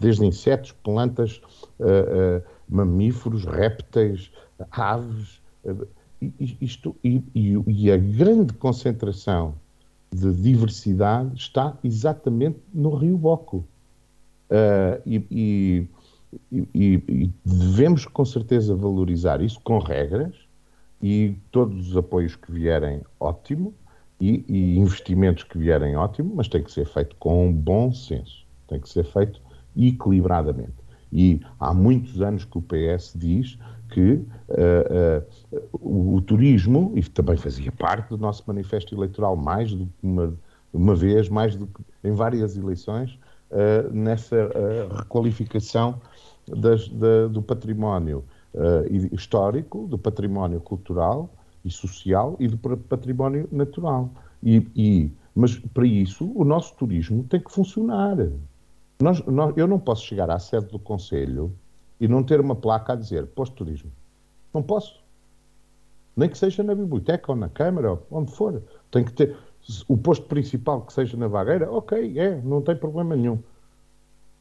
Desde 0.00 0.24
insetos, 0.24 0.72
plantas, 0.72 1.42
uh, 1.78 2.38
uh, 2.38 2.42
mamíferos, 2.66 3.44
répteis, 3.44 4.32
aves. 4.70 5.42
Uh, 6.22 6.56
isto, 6.60 6.94
e, 7.02 7.22
e, 7.34 7.90
a 7.90 7.96
grande 7.96 8.52
concentração 8.54 9.54
de 10.10 10.32
diversidade 10.32 11.34
está 11.34 11.76
exatamente 11.82 12.58
no 12.72 12.94
Rio 12.94 13.16
Boco. 13.16 13.64
e 15.06 15.88
e, 16.50 16.64
e, 16.74 17.30
devemos 17.44 18.06
com 18.06 18.24
certeza 18.24 18.74
valorizar 18.74 19.40
isso 19.42 19.60
com 19.60 19.78
regras 19.78 20.34
e 21.02 21.34
todos 21.50 21.90
os 21.90 21.96
apoios 21.96 22.36
que 22.36 22.50
vierem, 22.50 23.02
ótimo, 23.18 23.74
e, 24.20 24.44
e, 24.48 24.78
investimentos 24.78 25.42
que 25.42 25.58
vierem, 25.58 25.96
ótimo, 25.96 26.32
mas 26.36 26.48
tem 26.48 26.62
que 26.62 26.70
ser 26.70 26.86
feito 26.86 27.16
com 27.16 27.52
bom 27.52 27.92
senso, 27.92 28.44
tem 28.68 28.80
que 28.80 28.88
ser 28.88 29.04
feito 29.04 29.40
equilibradamente. 29.76 30.74
E 31.12 31.40
há 31.58 31.74
muitos 31.74 32.22
anos 32.22 32.44
que 32.44 32.56
o 32.56 32.62
PS 32.62 33.12
diz 33.16 33.58
que 33.92 34.00
uh, 34.10 34.24
uh, 35.52 35.68
o, 35.72 36.14
o, 36.16 36.22
turismo, 36.22 36.92
e 36.96 37.02
também 37.02 37.36
fazia 37.36 37.70
parte 37.70 38.08
do 38.08 38.16
nosso 38.16 38.42
manifesto 38.46 38.94
eleitoral, 38.94 39.36
mais 39.36 39.74
do 39.74 39.86
que 39.86 39.92
uma, 40.02 40.34
uma 40.72 40.94
vez, 40.94 41.28
mais 41.28 41.54
do 41.54 41.66
que 41.66 41.82
em 42.02 42.12
várias 42.12 42.56
eleições, 42.56 43.18
uh, 43.50 43.92
nessa 43.92 44.50
requalificação 44.96 46.00
das, 46.48 46.88
da, 46.88 47.28
do 47.28 47.42
património 47.42 48.24
histórico, 49.12 49.86
do 49.86 49.96
património 49.96 50.60
cultural 50.60 51.30
e 51.64 51.70
social 51.70 52.36
e 52.38 52.48
do 52.48 52.58
património 52.58 53.48
natural. 53.50 54.10
E, 54.42 54.66
e, 54.76 55.10
mas 55.34 55.58
para 55.58 55.86
isso 55.86 56.30
o 56.34 56.44
nosso 56.44 56.74
turismo 56.74 57.24
tem 57.24 57.40
que 57.40 57.50
funcionar. 57.50 58.16
Nós, 59.00 59.24
nós, 59.24 59.56
eu 59.56 59.66
não 59.66 59.78
posso 59.78 60.04
chegar 60.04 60.30
à 60.30 60.38
sede 60.38 60.66
do 60.66 60.78
Conselho 60.78 61.54
e 62.02 62.08
não 62.08 62.24
ter 62.24 62.40
uma 62.40 62.56
placa 62.56 62.94
a 62.94 62.96
dizer 62.96 63.28
pós-turismo. 63.28 63.92
Não 64.52 64.60
posso. 64.60 65.00
Nem 66.16 66.28
que 66.28 66.36
seja 66.36 66.60
na 66.64 66.74
biblioteca 66.74 67.30
ou 67.30 67.36
na 67.36 67.48
Câmara, 67.48 67.96
onde 68.10 68.32
for. 68.32 68.60
Tem 68.90 69.04
que 69.04 69.12
ter 69.12 69.36
o 69.86 69.96
posto 69.96 70.26
principal 70.26 70.80
que 70.80 70.92
seja 70.92 71.16
na 71.16 71.28
vagueira, 71.28 71.70
ok, 71.70 72.18
é, 72.18 72.40
não 72.42 72.60
tem 72.60 72.74
problema 72.74 73.14
nenhum. 73.14 73.38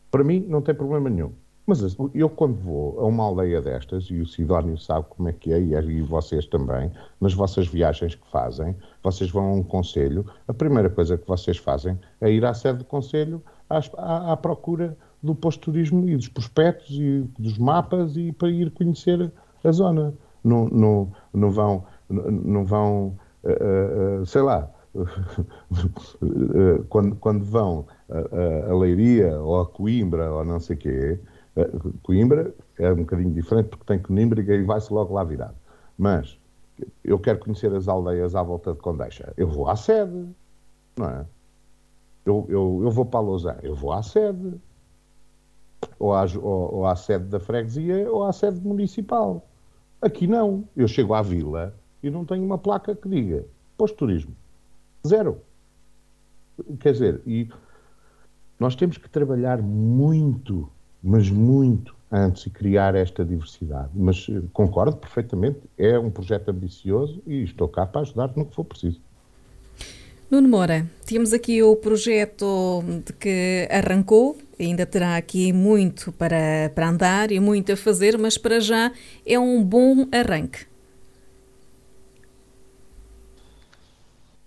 Para 0.09 0.23
mim, 0.23 0.43
não 0.49 0.59
tem 0.59 0.73
problema 0.73 1.07
nenhum. 1.07 1.31
Mas 1.67 1.95
eu, 2.15 2.27
quando 2.27 2.55
vou 2.55 2.99
a 2.99 3.05
uma 3.05 3.25
aldeia 3.25 3.61
destas, 3.61 4.05
e 4.05 4.19
o 4.19 4.25
Sidónio 4.25 4.75
sabe 4.79 5.05
como 5.09 5.29
é 5.29 5.31
que 5.31 5.53
é, 5.53 5.59
e 5.59 6.01
vocês 6.01 6.47
também, 6.47 6.91
nas 7.21 7.35
vossas 7.35 7.67
viagens 7.67 8.15
que 8.15 8.27
fazem, 8.31 8.75
vocês 9.03 9.29
vão 9.29 9.45
a 9.45 9.53
um 9.53 9.63
conselho, 9.63 10.25
a 10.47 10.53
primeira 10.53 10.89
coisa 10.89 11.15
que 11.15 11.27
vocês 11.27 11.57
fazem 11.57 11.99
é 12.19 12.31
ir 12.31 12.43
à 12.43 12.55
sede 12.55 12.79
do 12.79 12.85
conselho 12.85 13.39
à, 13.69 13.79
à, 13.97 14.31
à 14.31 14.37
procura 14.37 14.97
do 15.21 15.35
posto-turismo 15.35 16.07
e 16.09 16.15
dos 16.15 16.27
prospectos 16.27 16.89
e 16.91 17.25
dos 17.37 17.57
mapas 17.57 18.15
e 18.15 18.31
para 18.31 18.49
ir 18.49 18.71
conhecer 18.71 19.31
a 19.63 19.71
zona. 19.71 20.13
Não, 20.43 20.67
não, 20.69 21.11
não 21.33 21.51
vão, 21.51 21.85
não 22.09 22.65
vão 22.65 23.17
uh, 23.43 24.21
uh, 24.21 24.25
sei 24.25 24.41
lá, 24.41 24.69
quando, 26.89 27.15
quando 27.17 27.45
vão 27.45 27.85
a, 28.09 28.71
a, 28.71 28.77
Leiria 28.77 29.39
ou 29.39 29.61
a 29.61 29.65
Coimbra 29.65 30.31
ou 30.31 30.43
não 30.43 30.59
sei 30.59 30.75
o 30.75 30.79
quê, 30.79 31.19
Coimbra 32.03 32.53
é 32.79 32.91
um 32.91 32.97
bocadinho 32.97 33.31
diferente 33.31 33.69
porque 33.69 33.85
tem 33.85 33.99
Coimbra 33.99 34.41
e 34.41 34.63
vai-se 34.63 34.91
logo 34.91 35.13
lá 35.13 35.23
virado. 35.23 35.55
Mas 35.97 36.37
eu 37.03 37.19
quero 37.19 37.39
conhecer 37.39 37.73
as 37.73 37.87
aldeias 37.87 38.35
à 38.35 38.41
volta 38.41 38.73
de 38.73 38.79
Condeixa. 38.79 39.33
Eu 39.37 39.47
vou 39.47 39.67
à 39.67 39.75
sede, 39.75 40.27
não 40.97 41.09
é? 41.09 41.25
Eu, 42.25 42.45
eu, 42.49 42.79
eu 42.83 42.91
vou 42.91 43.05
para 43.05 43.19
a 43.19 43.23
Lausanne, 43.23 43.59
eu 43.63 43.75
vou 43.75 43.91
à 43.91 44.01
sede. 44.03 44.59
Ou 45.99 46.13
à, 46.13 46.25
ou, 46.41 46.85
à 46.85 46.95
sede 46.95 47.25
da 47.25 47.39
freguesia 47.39 48.11
ou 48.11 48.23
à 48.23 48.33
sede 48.33 48.59
municipal. 48.59 49.45
Aqui 50.01 50.27
não. 50.27 50.63
Eu 50.75 50.87
chego 50.87 51.13
à 51.13 51.21
vila 51.21 51.73
e 52.01 52.09
não 52.09 52.25
tenho 52.25 52.43
uma 52.43 52.57
placa 52.57 52.95
que 52.95 53.07
diga 53.07 53.45
posto 53.77 53.97
turismo. 53.97 54.35
Zero. 55.07 55.39
Quer 56.79 56.93
dizer, 56.93 57.21
e 57.25 57.49
nós 58.59 58.75
temos 58.75 58.97
que 58.97 59.09
trabalhar 59.09 59.61
muito 59.61 60.69
mas 61.01 61.29
muito 61.29 61.95
antes 62.11 62.43
de 62.43 62.49
criar 62.49 62.93
esta 62.93 63.25
diversidade. 63.25 63.89
Mas 63.95 64.27
eh, 64.29 64.41
concordo 64.53 64.95
perfeitamente, 64.97 65.59
é 65.77 65.97
um 65.97 66.11
projeto 66.11 66.49
ambicioso 66.49 67.21
e 67.25 67.43
estou 67.43 67.67
cá 67.67 67.85
para 67.85 68.01
ajudar 68.01 68.31
no 68.35 68.45
que 68.45 68.53
for 68.53 68.65
preciso. 68.65 69.01
Nuno 70.31 70.47
Moura, 70.47 70.89
temos 71.05 71.33
aqui 71.33 71.61
o 71.61 71.75
projeto 71.75 72.81
de 73.05 73.11
que 73.11 73.67
arrancou, 73.69 74.37
ainda 74.57 74.85
terá 74.85 75.17
aqui 75.17 75.51
muito 75.51 76.09
para, 76.13 76.71
para 76.73 76.87
andar 76.87 77.33
e 77.33 77.39
muito 77.41 77.73
a 77.73 77.75
fazer, 77.75 78.17
mas 78.17 78.37
para 78.37 78.61
já 78.61 78.93
é 79.25 79.37
um 79.37 79.61
bom 79.61 80.07
arranque. 80.09 80.59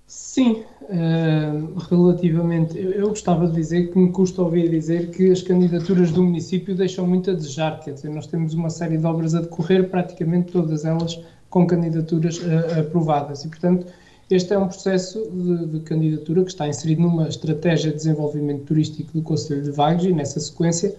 Sim, 0.07 0.63
uh, 0.85 1.79
relativamente. 1.91 2.79
Eu, 2.79 2.93
eu, 2.93 3.09
gostava 3.11 3.47
de 3.47 3.53
dizer 3.53 3.93
que 3.93 3.99
me 3.99 4.11
custa 4.11 4.41
ouvir 4.41 4.71
dizer 4.71 5.11
que 5.11 5.31
as 5.31 5.43
candidaturas 5.43 6.11
do 6.11 6.23
município 6.23 6.75
deixam 6.75 7.07
muito 7.07 7.31
a 7.31 7.35
desejar. 7.35 7.79
Quer 7.81 7.93
dizer, 7.93 8.09
nós 8.09 8.27
temos 8.27 8.55
uma 8.55 8.71
série 8.71 8.97
de 8.97 9.05
obras 9.05 9.35
a 9.35 9.43
decorrer, 9.43 9.91
praticamente 9.91 10.51
todas 10.51 10.87
elas 10.87 11.21
com 11.51 11.67
candidaturas 11.67 12.39
uh, 12.39 12.81
aprovadas. 12.81 13.45
E, 13.45 13.49
portanto, 13.49 13.87
este 14.31 14.53
é 14.55 14.59
um 14.59 14.69
processo 14.69 15.23
de, 15.31 15.67
de, 15.67 15.81
candidatura 15.81 16.43
que 16.43 16.51
está 16.51 16.67
inserido 16.67 17.03
numa 17.03 17.29
estratégia 17.29 17.91
de 17.91 17.97
desenvolvimento 17.97 18.65
turístico 18.65 19.13
do 19.13 19.23
Conselho 19.23 19.63
de 19.63 19.71
Vagos 19.71 20.05
e, 20.05 20.13
nessa 20.13 20.41
sequência, 20.41 20.97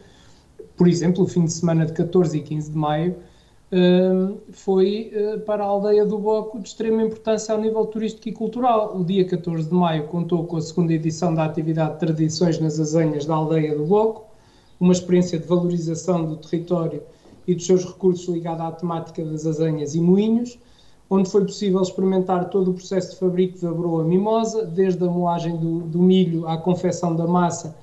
por 0.77 0.87
exemplo, 0.87 1.23
o 1.23 1.27
fim 1.27 1.45
de 1.45 1.53
semana 1.53 1.85
de 1.85 1.93
14 1.93 2.37
e 2.37 2.41
15 2.41 2.71
de 2.71 2.77
maio 2.77 3.15
foi 4.51 5.11
uh, 5.13 5.39
para 5.41 5.63
a 5.63 5.67
aldeia 5.67 6.05
do 6.05 6.17
Boco 6.17 6.59
de 6.59 6.67
extrema 6.67 7.03
importância 7.03 7.53
ao 7.53 7.59
nível 7.59 7.85
turístico 7.85 8.29
e 8.29 8.31
cultural. 8.31 8.97
O 8.97 9.03
dia 9.03 9.25
14 9.25 9.67
de 9.67 9.73
maio 9.73 10.07
contou 10.07 10.45
com 10.45 10.57
a 10.57 10.61
segunda 10.61 10.93
edição 10.93 11.33
da 11.33 11.45
atividade 11.45 11.99
Tradições 11.99 12.59
nas 12.59 12.79
Azenhas 12.79 13.25
da 13.25 13.35
aldeia 13.35 13.75
do 13.75 13.85
Boco, 13.85 14.25
uma 14.79 14.93
experiência 14.93 15.39
de 15.39 15.47
valorização 15.47 16.25
do 16.25 16.37
território 16.37 17.01
e 17.47 17.53
dos 17.53 17.65
seus 17.65 17.85
recursos 17.85 18.27
ligada 18.27 18.63
à 18.63 18.71
temática 18.71 19.23
das 19.23 19.45
azenhas 19.45 19.95
e 19.95 20.01
moinhos, 20.01 20.57
onde 21.09 21.29
foi 21.29 21.45
possível 21.45 21.81
experimentar 21.81 22.49
todo 22.49 22.71
o 22.71 22.73
processo 22.73 23.11
de 23.11 23.19
fabrico 23.19 23.59
da 23.59 23.71
broa 23.71 24.03
mimosa, 24.03 24.65
desde 24.65 25.03
a 25.03 25.07
moagem 25.07 25.55
do, 25.57 25.79
do 25.81 25.99
milho 25.99 26.47
à 26.47 26.57
confecção 26.57 27.15
da 27.15 27.27
massa 27.27 27.75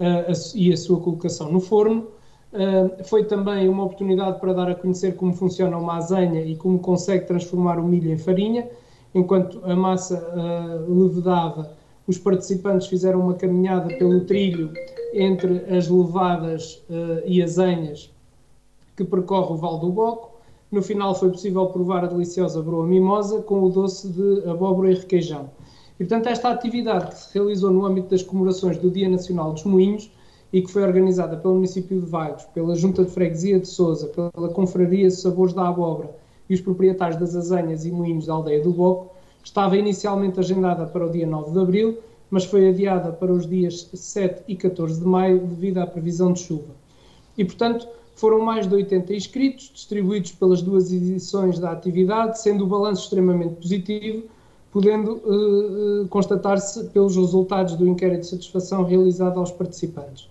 uh, 0.00 0.30
a, 0.30 0.32
e 0.54 0.72
a 0.72 0.76
sua 0.76 1.00
colocação 1.00 1.50
no 1.50 1.60
forno, 1.60 2.08
Uh, 2.52 3.04
foi 3.04 3.24
também 3.24 3.68
uma 3.68 3.84
oportunidade 3.84 4.40
para 4.40 4.54
dar 4.54 4.70
a 4.70 4.74
conhecer 4.74 5.16
como 5.16 5.32
funciona 5.34 5.76
uma 5.76 5.96
azenha 5.96 6.40
e 6.42 6.56
como 6.56 6.78
consegue 6.78 7.26
transformar 7.26 7.78
o 7.78 7.82
milho 7.86 8.10
em 8.10 8.16
farinha. 8.16 8.66
Enquanto 9.14 9.60
a 9.64 9.74
massa 9.74 10.16
uh, 10.16 10.90
levedava, 10.90 11.70
os 12.06 12.16
participantes 12.16 12.86
fizeram 12.86 13.20
uma 13.20 13.34
caminhada 13.34 13.88
pelo 13.98 14.20
trilho 14.20 14.72
entre 15.12 15.64
as 15.76 15.88
levadas 15.88 16.82
uh, 16.88 17.22
e 17.26 17.42
azenhas 17.42 18.10
que 18.96 19.04
percorre 19.04 19.52
o 19.52 19.56
Val 19.56 19.78
do 19.78 19.90
Boco. 19.90 20.35
No 20.76 20.82
final 20.82 21.14
foi 21.14 21.30
possível 21.30 21.64
provar 21.68 22.04
a 22.04 22.06
deliciosa 22.06 22.60
broa 22.60 22.86
mimosa 22.86 23.40
com 23.40 23.62
o 23.62 23.70
doce 23.70 24.08
de 24.08 24.46
abóbora 24.46 24.92
e 24.92 24.94
requeijão. 24.94 25.48
E, 25.98 26.04
portanto, 26.04 26.26
esta 26.26 26.50
atividade 26.50 27.06
que 27.06 27.16
se 27.16 27.32
realizou 27.32 27.70
no 27.70 27.86
âmbito 27.86 28.08
das 28.08 28.22
comemorações 28.22 28.76
do 28.76 28.90
Dia 28.90 29.08
Nacional 29.08 29.54
dos 29.54 29.64
Moinhos 29.64 30.12
e 30.52 30.60
que 30.60 30.70
foi 30.70 30.82
organizada 30.82 31.34
pelo 31.38 31.54
município 31.54 31.98
de 31.98 32.04
Vagos, 32.04 32.44
pela 32.52 32.74
Junta 32.74 33.06
de 33.06 33.10
Freguesia 33.10 33.58
de 33.58 33.66
Sousa, 33.66 34.08
pela 34.08 34.50
Confraria 34.50 35.10
Sabores 35.10 35.54
da 35.54 35.66
Abóbora 35.66 36.14
e 36.46 36.52
os 36.52 36.60
proprietários 36.60 37.18
das 37.18 37.34
azenhas 37.34 37.86
e 37.86 37.90
moinhos 37.90 38.26
da 38.26 38.34
aldeia 38.34 38.62
do 38.62 38.70
Boco, 38.70 39.14
estava 39.42 39.78
inicialmente 39.78 40.38
agendada 40.38 40.84
para 40.84 41.06
o 41.06 41.10
dia 41.10 41.26
9 41.26 41.52
de 41.52 41.58
abril, 41.58 41.98
mas 42.28 42.44
foi 42.44 42.68
adiada 42.68 43.12
para 43.12 43.32
os 43.32 43.48
dias 43.48 43.88
7 43.94 44.42
e 44.46 44.54
14 44.54 45.00
de 45.00 45.06
maio 45.06 45.38
devido 45.38 45.78
à 45.78 45.86
previsão 45.86 46.34
de 46.34 46.40
chuva. 46.40 46.74
E, 47.38 47.46
portanto, 47.46 47.88
foram 48.16 48.40
mais 48.40 48.66
de 48.66 48.74
80 48.74 49.14
inscritos, 49.14 49.70
distribuídos 49.72 50.32
pelas 50.32 50.62
duas 50.62 50.90
edições 50.90 51.58
da 51.58 51.70
atividade, 51.70 52.40
sendo 52.40 52.64
o 52.64 52.66
balanço 52.66 53.04
extremamente 53.04 53.56
positivo, 53.56 54.24
podendo 54.72 55.12
uh, 55.12 56.08
constatar-se 56.08 56.84
pelos 56.84 57.14
resultados 57.14 57.76
do 57.76 57.86
inquérito 57.86 58.22
de 58.22 58.26
satisfação 58.28 58.84
realizado 58.84 59.38
aos 59.38 59.52
participantes. 59.52 60.28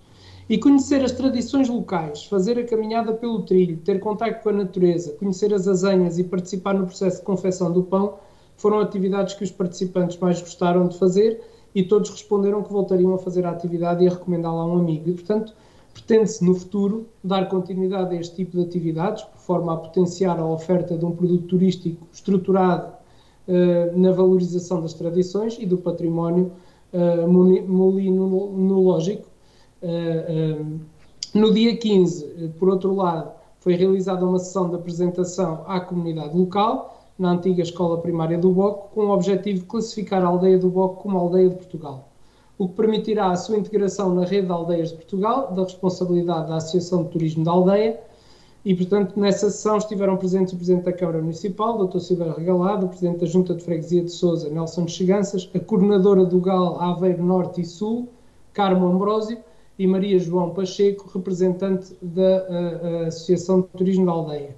E 0.49 0.57
conhecer 0.57 1.03
as 1.03 1.11
tradições 1.11 1.69
locais, 1.69 2.25
fazer 2.25 2.57
a 2.57 2.63
caminhada 2.63 3.13
pelo 3.13 3.43
trilho, 3.43 3.77
ter 3.77 3.99
contato 3.99 4.41
com 4.41 4.49
a 4.49 4.53
natureza, 4.53 5.13
conhecer 5.13 5.53
as 5.53 5.67
azenhas 5.67 6.17
e 6.17 6.23
participar 6.23 6.73
no 6.73 6.85
processo 6.85 7.19
de 7.19 7.23
confecção 7.23 7.71
do 7.71 7.83
pão 7.83 8.15
foram 8.57 8.79
atividades 8.79 9.35
que 9.35 9.43
os 9.43 9.51
participantes 9.51 10.17
mais 10.17 10.39
gostaram 10.39 10.87
de 10.87 10.97
fazer 10.97 11.41
e 11.73 11.83
todos 11.83 12.09
responderam 12.09 12.63
que 12.63 12.71
voltariam 12.71 13.13
a 13.13 13.17
fazer 13.17 13.45
a 13.45 13.51
atividade 13.51 14.03
e 14.03 14.07
a 14.07 14.11
recomendá-la 14.11 14.61
a 14.61 14.65
um 14.65 14.79
amigo. 14.79 15.09
E, 15.09 15.13
portanto, 15.13 15.53
pretende-se 15.95 16.43
no 16.43 16.53
futuro 16.53 17.07
dar 17.23 17.47
continuidade 17.47 18.15
a 18.15 18.19
este 18.19 18.35
tipo 18.35 18.57
de 18.57 18.63
atividades, 18.63 19.23
por 19.23 19.39
forma 19.39 19.73
a 19.73 19.77
potenciar 19.77 20.37
a 20.37 20.45
oferta 20.45 20.97
de 20.97 21.05
um 21.05 21.11
produto 21.11 21.47
turístico 21.47 22.05
estruturado 22.11 22.91
uh, 23.47 23.97
na 23.97 24.11
valorização 24.11 24.81
das 24.81 24.93
tradições 24.93 25.57
e 25.57 25.65
do 25.65 25.77
património 25.77 26.51
uh, 26.93 27.27
molinológico. 27.27 29.25
Uh, 29.81 30.79
no 31.33 31.53
dia 31.53 31.75
15, 31.77 32.53
por 32.59 32.69
outro 32.69 32.93
lado, 32.93 33.31
foi 33.59 33.75
realizada 33.75 34.25
uma 34.25 34.37
sessão 34.37 34.69
de 34.69 34.75
apresentação 34.75 35.63
à 35.65 35.79
comunidade 35.79 36.37
local 36.37 37.03
na 37.17 37.31
antiga 37.31 37.63
escola 37.63 38.01
primária 38.01 38.37
do 38.37 38.51
Boco, 38.51 38.93
com 38.93 39.05
o 39.05 39.11
objetivo 39.11 39.59
de 39.59 39.65
classificar 39.65 40.21
a 40.23 40.27
aldeia 40.27 40.59
do 40.59 40.69
Boco 40.69 41.03
como 41.03 41.17
aldeia 41.17 41.49
de 41.49 41.55
Portugal, 41.55 42.09
o 42.57 42.67
que 42.67 42.75
permitirá 42.75 43.31
a 43.31 43.35
sua 43.35 43.57
integração 43.57 44.13
na 44.15 44.25
rede 44.25 44.47
de 44.47 44.51
aldeias 44.51 44.89
de 44.89 44.95
Portugal, 44.95 45.53
da 45.53 45.63
responsabilidade 45.63 46.47
da 46.47 46.55
Associação 46.57 47.03
de 47.03 47.09
Turismo 47.09 47.43
da 47.43 47.51
Aldeia, 47.51 47.99
e, 48.63 48.73
portanto, 48.73 49.19
nessa 49.19 49.51
sessão 49.51 49.77
estiveram 49.77 50.17
presentes 50.17 50.53
o 50.53 50.55
Presidente 50.55 50.85
da 50.85 50.93
Câmara 50.93 51.19
Municipal, 51.19 51.85
Dr. 51.85 51.99
Silveira 51.99 52.33
Regalado, 52.33 52.87
o 52.87 52.89
Presidente 52.89 53.19
da 53.19 53.25
Junta 53.27 53.53
de 53.53 53.63
Freguesia 53.63 54.03
de 54.03 54.09
Sousa, 54.09 54.49
Nelson 54.49 54.85
de 54.85 54.91
Cheganças, 54.91 55.47
a 55.53 55.59
Coordenadora 55.59 56.25
do 56.25 56.39
GAL 56.39 56.81
Aveiro 56.81 57.23
Norte 57.23 57.61
e 57.61 57.65
Sul, 57.65 58.09
Carmo 58.53 58.87
Ambrósio, 58.87 59.37
e 59.77 59.85
Maria 59.85 60.17
João 60.17 60.51
Pacheco, 60.51 61.09
representante 61.13 61.95
da 62.01 62.37
a, 62.37 63.03
a 63.03 63.07
Associação 63.07 63.61
de 63.61 63.67
Turismo 63.67 64.05
da 64.05 64.13
Aldeia. 64.13 64.55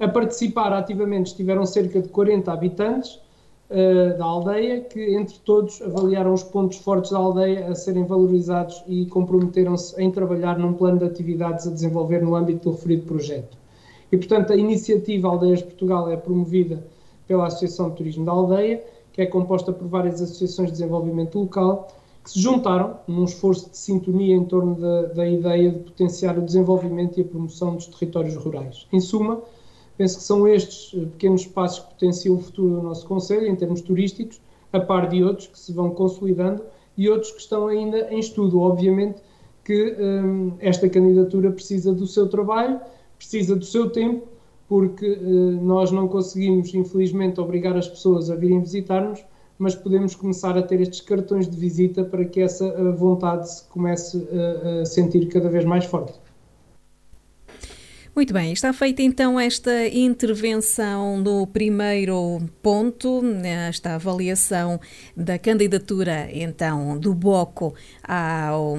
A 0.00 0.08
participar 0.08 0.72
ativamente 0.72 1.26
estiveram 1.30 1.66
cerca 1.66 2.00
de 2.00 2.08
40 2.08 2.52
habitantes 2.52 3.20
da 4.16 4.24
aldeia, 4.24 4.80
que 4.80 5.14
entre 5.14 5.38
todos 5.40 5.82
avaliaram 5.82 6.32
os 6.32 6.42
pontos 6.42 6.78
fortes 6.78 7.10
da 7.10 7.18
aldeia 7.18 7.68
a 7.68 7.74
serem 7.74 8.04
valorizados 8.04 8.82
e 8.86 9.04
comprometeram-se 9.06 10.00
em 10.00 10.10
trabalhar 10.10 10.58
num 10.58 10.72
plano 10.72 10.98
de 10.98 11.04
atividades 11.04 11.66
a 11.66 11.70
desenvolver 11.70 12.22
no 12.22 12.34
âmbito 12.34 12.70
do 12.70 12.74
referido 12.74 13.02
projeto. 13.02 13.58
E, 14.10 14.16
portanto, 14.16 14.54
a 14.54 14.56
iniciativa 14.56 15.28
Aldeias 15.28 15.58
de 15.58 15.66
Portugal 15.66 16.10
é 16.10 16.16
promovida 16.16 16.82
pela 17.26 17.46
Associação 17.46 17.90
de 17.90 17.96
Turismo 17.96 18.24
da 18.24 18.32
Aldeia, 18.32 18.82
que 19.12 19.20
é 19.20 19.26
composta 19.26 19.70
por 19.70 19.86
várias 19.86 20.22
associações 20.22 20.68
de 20.68 20.78
desenvolvimento 20.78 21.38
local, 21.38 21.88
que 22.24 22.30
se 22.30 22.40
juntaram 22.40 22.96
num 23.06 23.24
esforço 23.24 23.68
de 23.68 23.76
sintonia 23.76 24.34
em 24.34 24.44
torno 24.44 24.76
da, 24.76 25.02
da 25.02 25.28
ideia 25.28 25.70
de 25.70 25.78
potenciar 25.80 26.38
o 26.38 26.42
desenvolvimento 26.42 27.18
e 27.18 27.22
a 27.22 27.24
promoção 27.24 27.74
dos 27.74 27.86
territórios 27.86 28.34
rurais. 28.36 28.86
Em 28.90 29.00
suma, 29.00 29.42
Penso 29.98 30.18
que 30.18 30.22
são 30.22 30.46
estes 30.46 30.94
eh, 30.94 31.06
pequenos 31.06 31.44
passos 31.44 31.80
que 31.80 31.90
potenciam 31.90 32.36
o 32.36 32.40
futuro 32.40 32.76
do 32.76 32.82
nosso 32.82 33.04
Conselho 33.04 33.46
em 33.48 33.56
termos 33.56 33.80
turísticos, 33.82 34.40
a 34.72 34.78
par 34.78 35.08
de 35.08 35.24
outros 35.24 35.48
que 35.48 35.58
se 35.58 35.72
vão 35.72 35.90
consolidando 35.90 36.62
e 36.96 37.08
outros 37.10 37.32
que 37.32 37.40
estão 37.40 37.66
ainda 37.66 38.08
em 38.12 38.20
estudo. 38.20 38.60
Obviamente 38.60 39.20
que 39.64 39.96
um, 39.98 40.52
esta 40.60 40.88
candidatura 40.88 41.50
precisa 41.50 41.92
do 41.92 42.06
seu 42.06 42.28
trabalho, 42.28 42.80
precisa 43.18 43.56
do 43.56 43.64
seu 43.64 43.90
tempo, 43.90 44.28
porque 44.68 45.14
uh, 45.14 45.64
nós 45.64 45.90
não 45.90 46.06
conseguimos, 46.06 46.72
infelizmente, 46.74 47.40
obrigar 47.40 47.76
as 47.76 47.88
pessoas 47.88 48.30
a 48.30 48.36
virem 48.36 48.60
visitar-nos, 48.60 49.24
mas 49.58 49.74
podemos 49.74 50.14
começar 50.14 50.56
a 50.56 50.62
ter 50.62 50.80
estes 50.80 51.00
cartões 51.00 51.48
de 51.48 51.56
visita 51.56 52.04
para 52.04 52.24
que 52.24 52.40
essa 52.40 52.66
uh, 52.66 52.94
vontade 52.94 53.50
se 53.50 53.64
comece 53.64 54.26
a 54.80 54.84
sentir 54.84 55.26
cada 55.26 55.48
vez 55.48 55.64
mais 55.64 55.84
forte. 55.84 56.14
Muito 58.18 58.34
bem, 58.34 58.52
está 58.52 58.72
feita 58.72 59.00
então 59.00 59.38
esta 59.38 59.86
intervenção 59.86 61.18
no 61.18 61.46
primeiro 61.46 62.40
ponto, 62.60 63.22
esta 63.68 63.94
avaliação 63.94 64.80
da 65.16 65.38
candidatura 65.38 66.28
então 66.32 66.98
do 66.98 67.14
Boco 67.14 67.76
ao 68.02 68.76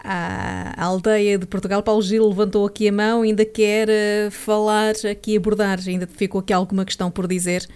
à 0.00 0.84
aldeia 0.84 1.38
de 1.38 1.46
Portugal. 1.46 1.80
Paulo 1.80 2.02
Gil 2.02 2.26
levantou 2.26 2.66
aqui 2.66 2.88
a 2.88 2.92
mão, 2.92 3.22
ainda 3.22 3.44
quer 3.44 3.88
eh, 3.88 4.30
falar 4.32 4.94
aqui, 5.08 5.36
abordar, 5.36 5.78
ainda 5.86 6.08
ficou 6.08 6.40
aqui 6.40 6.52
alguma 6.52 6.84
questão 6.84 7.12
por 7.12 7.28
dizer? 7.28 7.68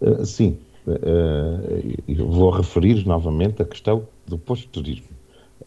Uh, 0.00 0.24
sim, 0.24 0.58
eu 2.08 2.26
vou 2.26 2.48
referir 2.48 3.06
novamente 3.06 3.60
a 3.60 3.66
questão 3.66 4.08
do 4.26 4.38
posto 4.38 4.62
de 4.62 4.68
turismo. 4.68 5.12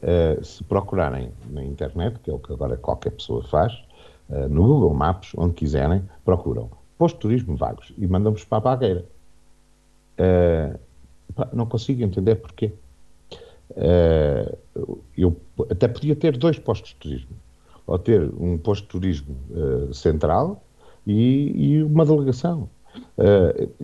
Uh, 0.06 0.44
se 0.46 0.64
procurarem 0.64 1.32
na 1.50 1.64
internet, 1.64 2.20
que 2.20 2.30
é 2.30 2.34
o 2.34 2.38
que 2.38 2.54
agora 2.54 2.78
qualquer 2.78 3.10
pessoa 3.10 3.42
faz, 3.42 3.74
uh, 4.30 4.48
no 4.48 4.62
Google 4.68 4.94
Maps, 4.94 5.32
onde 5.36 5.56
quiserem, 5.56 6.04
procuram 6.24 6.70
posto 6.96 7.18
turismo 7.18 7.56
vagos 7.56 7.92
e 7.98 8.06
mandam-vos 8.06 8.44
para 8.44 8.60
a 8.60 8.62
Bagueira. 8.62 9.06
Uh, 10.20 10.80
não 11.52 11.66
consigo 11.66 12.04
entender 12.04 12.36
porquê. 12.36 12.72
eu 15.18 15.36
até 15.72 15.88
podia 15.88 16.16
ter 16.16 16.38
dois 16.38 16.60
postos 16.60 16.92
de 16.92 16.98
turismo. 16.98 17.36
Ou 17.88 17.98
ter 17.98 18.32
um 18.40 18.60
posto 18.60 18.84
de 18.84 18.90
turismo 18.90 19.36
central 19.92 20.64
e, 21.06 21.78
e, 21.78 21.84
uma 21.84 22.06
delegação. 22.06 22.70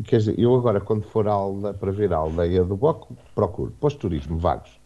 quer 0.06 0.18
dizer, 0.18 0.40
eu 0.40 0.56
agora, 0.56 0.80
quando 0.80 1.04
for 1.04 1.28
aldeia, 1.28 1.74
para 1.74 1.92
ver 1.92 2.14
a 2.14 2.18
aldeia 2.18 2.64
do 2.64 2.78
Boco, 2.78 3.18
procuro 3.34 3.74
posto 3.80 3.98
de 3.98 4.02
turismo 4.02 4.38
vagos 4.38 4.81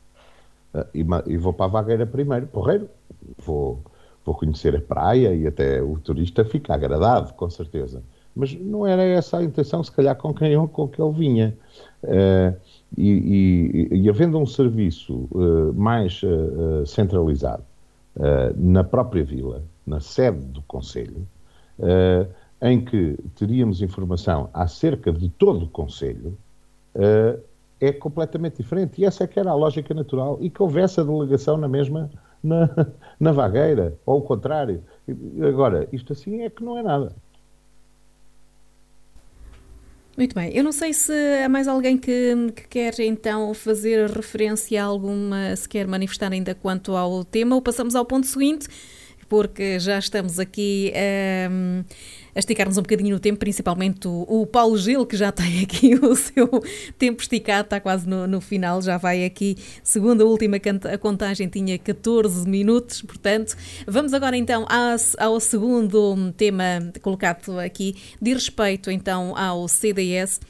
e, 0.93 1.05
e, 1.27 1.37
vou 1.37 1.53
para 1.53 1.65
a 1.65 1.69
Vagueira 1.69 2.05
primeiro, 2.05 2.47
porreiro, 2.47 2.89
vou, 3.37 3.81
vou 4.25 4.35
conhecer 4.35 4.75
a 4.75 4.81
praia 4.81 5.33
e 5.33 5.47
até 5.47 5.81
o 5.81 5.99
turista 5.99 6.43
fica 6.43 6.73
agradado, 6.73 7.33
com 7.33 7.49
certeza. 7.49 8.01
Mas 8.35 8.53
não 8.59 8.85
era 8.85 9.03
essa 9.03 9.37
a 9.37 9.43
intenção, 9.43 9.81
se 9.83 9.91
calhar, 9.91 10.15
com 10.17 10.33
quem 10.33 10.67
com 10.67 10.87
que 10.87 11.01
ele 11.01 11.13
vinha. 11.13 11.57
Uh, 12.03 12.55
e, 12.97 13.89
e, 13.91 13.97
e, 14.01 14.09
havendo 14.09 14.37
um 14.37 14.45
serviço 14.45 15.27
uh, 15.31 15.73
mais 15.73 16.21
uh, 16.23 16.85
centralizado 16.85 17.63
na 18.55 18.81
própria 18.81 19.25
vila, 19.25 19.61
na 19.85 19.99
sede 19.99 20.39
do 20.45 20.61
Conselho, 20.61 21.27
em 22.61 22.79
que 22.79 23.17
teríamos 23.35 23.81
informação 23.81 24.49
acerca 24.53 25.11
de 25.11 25.27
todo 25.27 25.65
o 25.65 25.67
Conselho, 25.67 26.37
é 27.85 27.93
completamente 27.93 28.57
diferente. 28.57 29.01
E 29.01 29.05
essa 29.05 29.23
é 29.23 29.27
que 29.27 29.39
era 29.39 29.51
a 29.51 29.55
lógica 29.55 29.93
natural. 29.93 30.37
E 30.41 30.49
que 30.49 30.61
houvesse 30.61 30.99
a 30.99 31.03
delegação 31.03 31.57
na 31.57 31.67
mesma, 31.67 32.09
na, 32.43 32.69
na 33.19 33.31
vagueira, 33.31 33.97
ou 34.05 34.19
o 34.19 34.21
contrário. 34.21 34.83
Agora, 35.47 35.87
isto 35.91 36.13
assim 36.13 36.41
é 36.41 36.49
que 36.49 36.63
não 36.63 36.77
é 36.77 36.83
nada. 36.83 37.15
Muito 40.17 40.33
bem. 40.33 40.55
Eu 40.55 40.63
não 40.63 40.71
sei 40.71 40.93
se 40.93 41.13
há 41.43 41.49
mais 41.49 41.67
alguém 41.67 41.97
que, 41.97 42.33
que, 42.55 42.67
quer 42.69 42.97
então 43.01 43.53
fazer 43.53 44.09
referência 44.09 44.81
a 44.81 44.85
alguma, 44.85 45.53
se 45.57 45.67
quer 45.67 45.85
manifestar 45.87 46.31
ainda 46.31 46.55
quanto 46.55 46.95
ao 46.95 47.25
tema, 47.25 47.53
ou 47.53 47.61
passamos 47.61 47.95
ao 47.95 48.05
ponto 48.05 48.25
seguinte, 48.25 48.69
porque 49.27 49.77
já 49.77 49.99
estamos 49.99 50.39
aqui. 50.39 50.93
Um, 51.51 51.83
a 52.35 52.39
esticarmos 52.39 52.77
um 52.77 52.81
bocadinho 52.81 53.15
no 53.15 53.19
tempo, 53.19 53.39
principalmente 53.39 54.07
o, 54.07 54.25
o, 54.27 54.45
Paulo 54.45 54.77
Gil, 54.77 55.05
que 55.05 55.15
já 55.15 55.31
tem 55.31 55.63
aqui 55.63 55.95
o 56.03 56.15
seu 56.15 56.47
tempo 56.99 57.21
esticado, 57.21 57.63
está 57.63 57.79
quase 57.79 58.07
no, 58.07 58.27
no 58.27 58.41
final, 58.41 58.81
já 58.81 58.97
vai 58.97 59.23
aqui, 59.23 59.57
segundo 59.81 60.21
a 60.21 60.25
última 60.25 60.57
a 60.91 60.97
contagem, 60.97 61.47
tinha 61.47 61.79
14 61.79 62.47
minutos, 62.47 63.01
portanto. 63.01 63.55
Vamos 63.87 64.13
agora 64.13 64.35
então 64.35 64.65
ao 65.17 65.39
segundo 65.39 66.33
tema 66.33 66.91
colocado 67.01 67.57
aqui, 67.59 67.95
de 68.21 68.33
respeito 68.33 68.91
então 68.91 69.35
ao 69.37 69.67
CDS. 69.67 70.41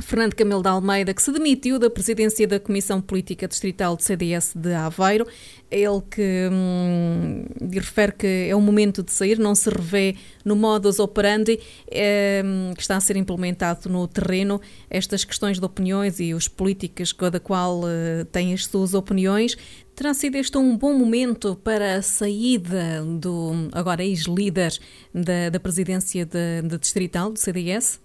Fernando 0.00 0.34
Camelo 0.34 0.62
de 0.62 0.68
Almeida, 0.68 1.14
que 1.14 1.22
se 1.22 1.30
demitiu 1.30 1.78
da 1.78 1.88
presidência 1.88 2.46
da 2.48 2.58
Comissão 2.58 3.00
Política 3.00 3.46
Distrital 3.46 3.94
do 3.94 4.02
CDS 4.02 4.52
de 4.54 4.74
Aveiro. 4.74 5.26
Ele 5.70 6.00
que 6.10 6.48
hum, 6.52 7.44
refere 7.72 8.12
que 8.12 8.46
é 8.48 8.56
o 8.56 8.60
momento 8.60 9.02
de 9.02 9.12
sair, 9.12 9.38
não 9.38 9.54
se 9.54 9.70
revê 9.70 10.16
no 10.44 10.56
modus 10.56 10.98
operandi 10.98 11.60
é, 11.90 12.42
que 12.74 12.82
está 12.82 12.96
a 12.96 13.00
ser 13.00 13.16
implementado 13.16 13.88
no 13.88 14.06
terreno. 14.08 14.60
Estas 14.90 15.24
questões 15.24 15.58
de 15.58 15.64
opiniões 15.64 16.18
e 16.18 16.34
os 16.34 16.48
políticos, 16.48 17.12
cada 17.12 17.38
qual 17.38 17.80
uh, 17.80 18.24
tem 18.32 18.52
as 18.52 18.66
suas 18.66 18.94
opiniões. 18.94 19.56
Terá 19.94 20.12
sido 20.12 20.34
este 20.36 20.58
um 20.58 20.76
bom 20.76 20.92
momento 20.92 21.54
para 21.62 21.96
a 21.96 22.02
saída 22.02 23.00
do 23.04 23.68
agora 23.70 24.04
ex-líder 24.04 24.76
da, 25.14 25.50
da 25.50 25.60
presidência 25.60 26.26
de, 26.26 26.62
de 26.62 26.78
distrital 26.78 27.30
do 27.30 27.38
CDS? 27.38 28.03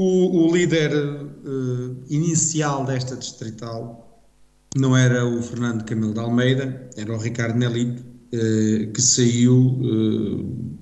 O, 0.00 0.46
o 0.46 0.56
líder 0.56 0.94
uh, 0.94 1.96
inicial 2.08 2.84
desta 2.84 3.16
distrital 3.16 4.22
não 4.76 4.96
era 4.96 5.26
o 5.26 5.42
Fernando 5.42 5.84
Camilo 5.84 6.14
de 6.14 6.20
Almeida, 6.20 6.88
era 6.96 7.12
o 7.12 7.18
Ricardo 7.18 7.58
Nelito, 7.58 8.04
que 8.30 9.00
saiu 9.00 9.80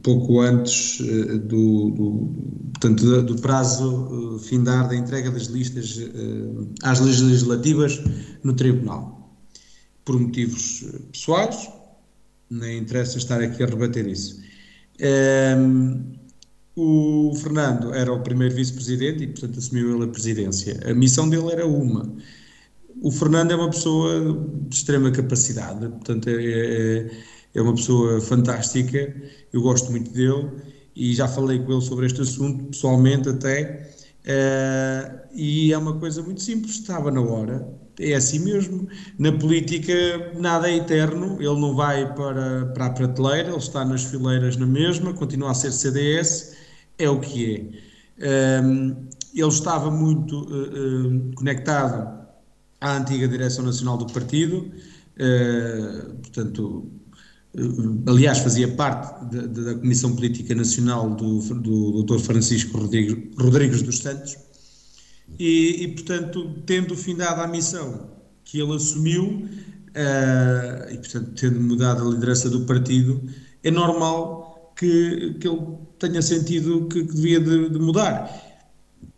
pouco 0.02 0.40
antes 0.40 0.98
do, 1.44 1.90
do, 1.90 2.34
portanto, 2.72 3.22
do 3.22 3.36
prazo 3.36 4.40
findar 4.40 4.88
da 4.88 4.96
entrega 4.96 5.30
das 5.30 5.44
listas 5.44 6.00
às 6.82 6.98
legislativas 6.98 8.02
no 8.42 8.52
Tribunal. 8.52 9.38
Por 10.04 10.18
motivos 10.18 10.84
pessoais, 11.12 11.70
nem 12.50 12.78
interessa 12.78 13.16
estar 13.16 13.40
aqui 13.40 13.62
a 13.62 13.66
rebater 13.66 14.08
isso. 14.08 14.40
O 16.76 17.34
Fernando 17.34 17.94
era 17.94 18.12
o 18.12 18.20
primeiro 18.22 18.54
vice-presidente 18.54 19.24
e, 19.24 19.26
portanto, 19.28 19.58
assumiu 19.58 19.96
ele 19.96 20.04
a 20.04 20.08
presidência. 20.08 20.78
A 20.84 20.92
missão 20.92 21.28
dele 21.28 21.50
era 21.50 21.66
uma. 21.66 22.14
O 23.02 23.10
Fernando 23.10 23.52
é 23.52 23.56
uma 23.56 23.70
pessoa 23.70 24.20
de 24.68 24.74
extrema 24.74 25.10
capacidade, 25.10 25.88
portanto, 25.88 26.28
é, 26.28 26.32
é, 26.34 27.10
é, 27.54 27.62
uma 27.62 27.74
pessoa 27.74 28.20
fantástica, 28.20 29.14
eu 29.52 29.62
gosto 29.62 29.90
muito 29.90 30.10
dele 30.10 30.50
e 30.94 31.14
já 31.14 31.26
falei 31.28 31.58
com 31.58 31.72
ele 31.72 31.82
sobre 31.82 32.06
este 32.06 32.20
assunto, 32.22 32.64
pessoalmente 32.64 33.28
até, 33.28 33.90
uh, 34.24 35.28
e 35.34 35.72
é 35.72 35.78
uma 35.78 35.98
coisa 35.98 36.22
muito 36.22 36.42
simples, 36.42 36.72
estava 36.72 37.10
na 37.10 37.20
hora, 37.20 37.68
é 38.00 38.14
assim 38.14 38.38
mesmo. 38.38 38.88
Na 39.18 39.32
política 39.32 39.92
nada 40.38 40.70
é 40.70 40.76
eterno, 40.76 41.36
ele 41.38 41.60
não 41.60 41.74
vai 41.74 42.14
para, 42.14 42.66
para 42.66 42.86
a 42.86 42.90
prateleira, 42.90 43.48
ele 43.48 43.58
está 43.58 43.84
nas 43.84 44.04
fileiras 44.04 44.56
na 44.56 44.66
mesma, 44.66 45.12
continua 45.12 45.50
a 45.50 45.54
ser 45.54 45.72
CDS, 45.72 46.55
é 46.98 47.08
o 47.08 47.20
que 47.20 47.54
é. 48.18 48.62
Um, 48.62 49.06
ele 49.34 49.48
estava 49.48 49.90
muito 49.90 50.44
uh, 50.44 51.16
uh, 51.16 51.34
conectado 51.34 52.26
à 52.80 52.96
antiga 52.96 53.28
direção 53.28 53.64
nacional 53.64 53.98
do 53.98 54.06
partido, 54.06 54.70
eh, 55.18 56.02
portanto, 56.20 56.90
aliás, 58.06 58.38
fazia 58.38 58.68
parte 58.68 59.24
de, 59.30 59.48
de, 59.48 59.64
da 59.64 59.74
Comissão 59.76 60.14
Política 60.14 60.54
Nacional 60.54 61.14
do, 61.14 61.38
do 61.54 62.02
Dr. 62.02 62.18
Francisco 62.18 62.78
Rodrigues, 62.78 63.16
Rodrigues 63.38 63.82
dos 63.82 63.98
Santos, 63.98 64.36
e, 65.38 65.84
e, 65.84 65.88
portanto, 65.88 66.62
tendo 66.66 66.94
findado 66.94 67.40
a 67.40 67.46
missão 67.46 68.10
que 68.44 68.60
ele 68.60 68.74
assumiu, 68.74 69.24
uh, 69.24 70.92
e, 70.92 70.98
portanto, 70.98 71.32
tendo 71.34 71.60
mudado 71.60 72.06
a 72.06 72.10
liderança 72.10 72.50
do 72.50 72.66
partido, 72.66 73.22
é 73.62 73.70
normal 73.70 74.55
que, 74.76 75.34
que 75.40 75.48
ele 75.48 75.78
tenha 75.98 76.22
sentido 76.22 76.86
que, 76.88 77.04
que 77.04 77.14
devia 77.14 77.40
de, 77.40 77.70
de 77.70 77.78
mudar. 77.78 78.44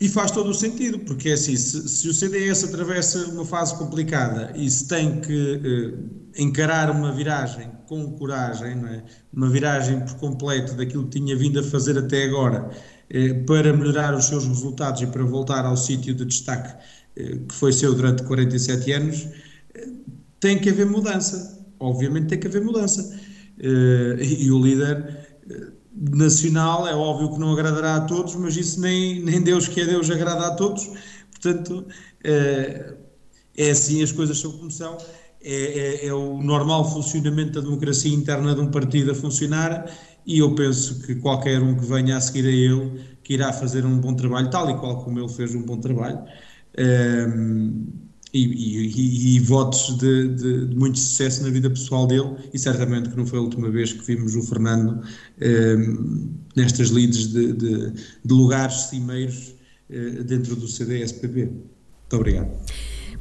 E 0.01 0.09
faz 0.09 0.31
todo 0.31 0.51
o 0.51 0.55
sentido, 0.55 1.01
porque 1.01 1.31
é 1.31 1.33
assim, 1.33 1.57
se, 1.57 1.89
se, 1.89 2.09
o 2.09 2.15
CDS 2.15 2.65
atravessa 2.65 3.27
uma 3.31 3.45
fase 3.45 3.77
complicada 3.77 4.53
e 4.55 4.71
se 4.71 4.87
tem 4.87 5.21
que 5.21 5.61
eh, 5.65 6.43
encarar 6.43 6.91
uma 6.91 7.13
viragem 7.13 7.69
com 7.87 8.13
coragem, 8.13 8.73
é? 8.87 9.03
uma 9.33 9.49
viragem 9.49 10.01
por 10.01 10.15
completo 10.17 10.75
daquilo 10.75 11.05
que 11.05 11.19
tinha 11.19 11.35
vindo 11.37 11.59
a 11.59 11.63
fazer 11.65 11.99
até 11.99 12.25
agora, 12.25 12.71
eh, 13.11 13.35
para 13.45 13.73
melhorar 13.73 14.15
os 14.15 14.27
seus 14.27 14.47
resultados 14.47 15.03
e 15.03 15.07
para 15.07 15.25
voltar 15.25 15.65
ao 15.65 15.77
sítio 15.77 16.15
de 16.15 16.25
destaque 16.25 16.77
eh, 17.17 17.39
que 17.49 17.55
foi 17.55 17.73
seu 17.73 17.93
durante 17.95 18.23
47 18.23 18.93
anos, 18.93 19.27
eh, 19.75 19.89
tem 20.39 20.59
que 20.61 20.71
haver 20.71 20.87
mudança. 20.87 21.59
Obviamente 21.81 22.29
tem 22.29 22.39
que 22.39 22.47
haver 22.47 22.63
mudança. 22.63 23.19
Eh, 23.59 24.17
e 24.21 24.51
o 24.53 24.63
líder 24.63 25.28
nacional, 25.95 26.87
é 26.87 26.95
óbvio 26.95 27.33
que 27.33 27.41
não 27.41 27.53
agradará 27.53 27.97
a 27.97 28.01
todos, 28.03 28.35
mas 28.37 28.57
isso 28.57 28.81
nem, 28.81 29.21
nem 29.21 29.41
Deus 29.41 29.67
que 29.67 29.81
é 29.81 29.85
Deus 29.85 30.11
agrada 30.11 30.47
a 30.47 30.55
todos, 30.55 30.89
portanto, 31.31 31.87
é, 32.23 32.95
é 33.57 33.71
assim 33.71 34.03
as 34.03 34.13
coisas 34.13 34.39
são 34.39 34.53
como 34.53 34.71
são, 34.71 34.97
é, 35.43 36.05
é, 36.05 36.07
é, 36.07 36.13
o 36.13 36.43
normal 36.43 36.85
funcionamento 36.91 37.53
da 37.53 37.61
democracia 37.61 38.13
interna 38.13 38.55
de 38.55 38.61
um 38.61 38.71
partido 38.71 39.13
a 39.13 39.15
funcionar 39.15 39.91
e 40.27 40.39
eu 40.39 40.55
penso 40.55 41.01
que 41.07 41.15
qualquer 41.17 41.63
um 41.63 41.77
que 41.77 41.87
venha 41.87 42.17
a 42.17 42.21
seguir 42.21 42.47
a 42.47 42.51
ele, 42.51 43.01
que 43.23 43.35
irá 43.35 43.53
fazer 43.53 43.85
um 43.85 43.99
bom 43.99 44.15
trabalho, 44.15 44.51
tal 44.51 44.71
e 44.71 44.79
qual 44.79 45.03
como 45.03 45.19
ele 45.19 45.29
fez 45.29 45.55
um 45.55 45.63
bom 45.63 45.81
trabalho, 45.81 46.19
é, 46.77 47.27
e, 48.33 48.45
e, 48.45 49.37
e, 49.37 49.41
votos 49.41 49.97
de, 49.97 50.29
de, 50.29 50.67
de, 50.67 50.77
muito 50.77 50.99
sucesso 50.99 51.43
na 51.43 51.51
vida 51.51 51.71
pessoal 51.71 52.07
dele 52.07 52.37
e 52.53 52.59
certamente 52.59 53.09
que 53.09 53.17
não 53.17 53.27
foi 53.27 53.39
a 53.39 53.43
última 53.43 53.71
vez 53.71 53.93
que 53.93 54.05
vimos 54.05 54.37
o 54.37 54.43
Fernando 54.43 55.03
eh, 55.41 55.77
nestas 56.55 56.89
lides 56.89 57.29
de, 57.29 57.53
de, 57.53 57.93
lugares 58.29 58.75
cimeiros 58.89 59.55
eh, 59.89 60.23
dentro 60.25 60.55
do 60.57 60.69
CDSPB. 60.69 61.45
Muito 61.47 62.17
obrigado. 62.17 62.51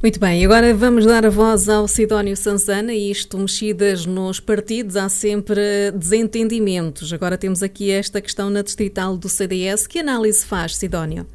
Muito 0.00 0.20
bem, 0.20 0.44
agora 0.44 0.72
vamos 0.74 1.04
dar 1.04 1.26
a 1.26 1.30
voz 1.30 1.68
ao 1.68 1.88
Sidónio 1.88 2.36
Sansana 2.36 2.92
e 2.94 3.10
isto 3.10 3.36
mexidas 3.36 4.06
nos 4.06 4.38
partidos, 4.38 4.94
há 4.94 5.08
sempre 5.08 5.90
desentendimentos. 5.90 7.12
Agora 7.12 7.36
temos 7.36 7.64
aqui 7.64 7.90
esta 7.90 8.20
questão 8.20 8.48
na 8.48 8.62
distrital 8.62 9.16
do 9.16 9.28
CDS. 9.28 9.88
Que 9.88 9.98
análise 9.98 10.46
faz, 10.46 10.76
Sidónio? 10.76 11.26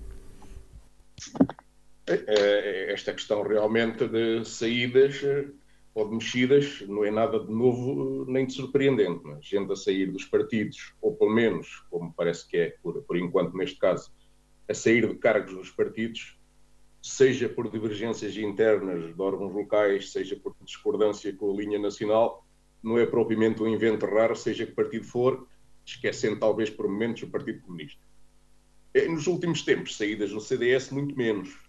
É, 2.06 2.24
é, 2.28 2.94
esta 2.94 3.14
questão 3.14 3.44
realmente 3.44 4.08
de 4.08 4.44
saídas 4.44 5.24
eh, 5.24 5.48
ou 5.94 6.10
de 6.10 6.16
mexidas 6.16 6.82
não 6.88 7.06
é 7.06 7.12
nada 7.12 7.40
de 7.40 7.52
novo 7.52 8.26
nem 8.30 8.46
de 8.46 8.54
surpreendente. 8.54 9.22
Mas 9.24 9.46
gente 9.46 9.72
a 9.72 9.76
sair 9.76 10.12
dos 10.12 10.26
partidos, 10.26 10.94
ou 11.02 11.16
pelo 11.16 11.32
menos, 11.32 11.86
como 11.90 12.14
parece 12.14 12.48
que 12.48 12.58
é 12.58 12.76
por, 12.82 13.02
por 13.04 13.18
enquanto 13.18 13.56
neste 13.56 13.78
caso, 13.78 14.12
a 14.68 14.74
sair 14.74 15.08
de 15.08 15.16
cargos 15.16 15.54
dos 15.54 15.70
partidos, 15.70 16.38
seja 17.02 17.48
por 17.50 17.70
divergências 17.70 18.36
internas 18.38 19.14
de 19.14 19.22
órgãos 19.22 19.54
locais, 19.54 20.12
seja 20.12 20.36
por 20.36 20.56
discordância 20.64 21.34
com 21.34 21.54
a 21.54 21.56
linha 21.56 21.80
nacional, 21.80 22.46
não 22.82 22.98
é 22.98 23.06
propriamente 23.06 23.62
um 23.62 23.68
invento 23.68 24.06
raro, 24.06 24.36
seja 24.36 24.66
que 24.66 24.74
partido 24.74 25.06
for, 25.06 25.48
esquecendo 25.86 26.40
talvez 26.40 26.70
por 26.70 26.88
momentos 26.88 27.24
o 27.24 27.28
Partido 27.30 27.62
Comunista. 27.62 28.02
Eh, 28.94 29.08
nos 29.08 29.28
últimos 29.28 29.64
tempos, 29.64 29.98
saídas 29.98 30.32
no 30.32 30.40
CDS, 30.40 30.92
muito 30.92 31.16
menos 31.16 31.50
eh, 31.50 31.63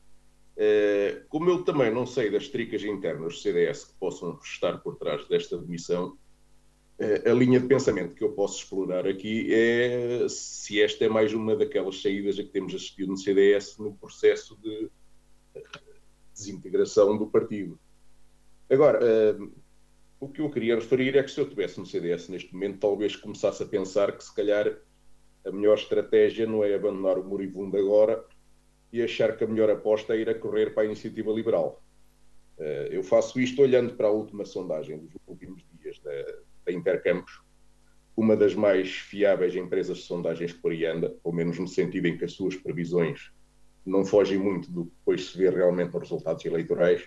como 1.29 1.51
eu 1.51 1.65
também 1.65 1.93
não 1.93 2.07
sei 2.07 2.31
das 2.31 2.49
tricas 2.49 2.83
internas 2.85 3.35
do 3.35 3.41
CDS 3.41 3.85
que 3.87 3.95
possam 3.99 4.39
estar 4.43 4.79
por 4.79 4.97
trás 4.97 5.27
desta 5.27 5.59
demissão, 5.59 6.17
eh, 6.99 7.29
a 7.29 7.35
linha 7.35 7.59
de 7.59 7.67
pensamento 7.67 8.15
que 8.15 8.23
eu 8.23 8.33
posso 8.33 8.59
explorar 8.59 9.07
aqui 9.07 9.53
é 9.53 10.27
se 10.29 10.81
esta 10.81 11.05
é 11.05 11.09
mais 11.09 11.35
uma 11.35 11.57
daquelas 11.57 12.01
saídas 12.01 12.39
a 12.39 12.43
que 12.43 12.51
temos 12.51 12.75
assistido 12.75 13.09
no 13.09 13.17
CDS 13.17 13.79
no 13.79 13.95
processo 13.95 14.57
de 14.63 14.89
desintegração 16.33 17.19
do 17.19 17.27
partido. 17.27 17.79
Agora, 18.71 19.01
eh, 19.03 19.37
o 20.21 20.29
que 20.29 20.41
eu 20.41 20.51
queria 20.51 20.77
referir 20.77 21.17
é 21.17 21.23
que 21.23 21.31
se 21.31 21.41
eu 21.41 21.45
estivesse 21.45 21.81
no 21.81 21.87
CDS 21.87 22.29
neste 22.29 22.53
momento, 22.53 22.79
talvez 22.79 23.17
começasse 23.17 23.63
a 23.63 23.67
pensar 23.67 24.17
que 24.17 24.23
se 24.23 24.35
calhar 24.35 24.79
a 25.45 25.51
melhor 25.51 25.77
estratégia 25.77 26.47
não 26.47 26.65
é 26.65 26.75
abandonar 26.75 27.19
o 27.19 27.25
moribundo 27.25 27.77
agora, 27.77 28.25
e 28.95 29.03
achar 29.03 29.37
que 29.37 29.43
a 29.43 29.47
melhor 29.49 29.69
aposta 29.69 30.15
é 30.15 30.21
ir 30.21 30.31
a 30.31 30.35
correr 30.39 30.73
para 30.73 30.85
a 30.85 30.87
iniciativa 30.87 31.33
liberal. 31.33 31.83
Eh, 32.57 32.91
eu 32.93 33.03
faço 33.03 33.41
isto 33.41 33.61
olhando 33.61 33.95
para 33.95 34.07
a 34.07 34.11
última 34.13 34.45
sondagem 34.45 34.99
dos 34.99 35.11
últimos 35.27 35.65
dias 35.73 35.99
da, 35.99 36.13
da 36.65 36.73
Intercampos, 36.73 37.43
uma 38.17 38.37
das 38.37 38.55
mais 38.55 38.93
fiáveis 38.93 39.57
empresas 39.57 39.99
de 39.99 40.05
sondagens 40.05 40.53
por 40.53 40.71
aí 40.71 40.87
anda, 40.87 41.11
pelo 41.11 41.35
menos 41.35 41.59
no 41.59 41.67
sentido 41.67 42.07
em 42.07 42.17
que 42.17 42.25
as 42.25 42.35
suas 42.35 42.55
previsões 42.55 43.33
não 43.85 44.05
fogem 44.05 44.39
muito 44.39 44.71
do 44.71 44.85
que 44.85 44.93
depois 45.01 45.25
se 45.25 45.37
vê 45.37 45.51
realmente 45.51 45.93
nos 45.93 46.03
resultados 46.03 46.45
eleitorais. 46.45 47.03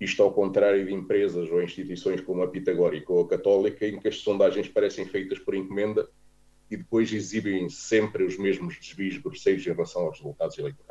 Isto 0.00 0.24
ao 0.24 0.32
contrário 0.32 0.84
de 0.84 0.92
empresas 0.92 1.48
ou 1.48 1.62
instituições 1.62 2.20
como 2.20 2.42
a 2.42 2.48
Pitagórica 2.48 3.12
ou 3.12 3.22
a 3.22 3.28
Católica, 3.28 3.86
em 3.86 4.00
que 4.00 4.08
as 4.08 4.16
sondagens 4.16 4.66
parecem 4.66 5.06
feitas 5.06 5.38
por 5.38 5.54
encomenda 5.54 6.08
e 6.68 6.76
depois 6.76 7.12
exibem 7.12 7.68
sempre 7.68 8.24
os 8.24 8.36
mesmos 8.36 8.76
desvios 8.78 9.16
grosseiros 9.18 9.64
em 9.64 9.70
relação 9.70 10.02
aos 10.02 10.18
resultados 10.18 10.58
eleitorais. 10.58 10.87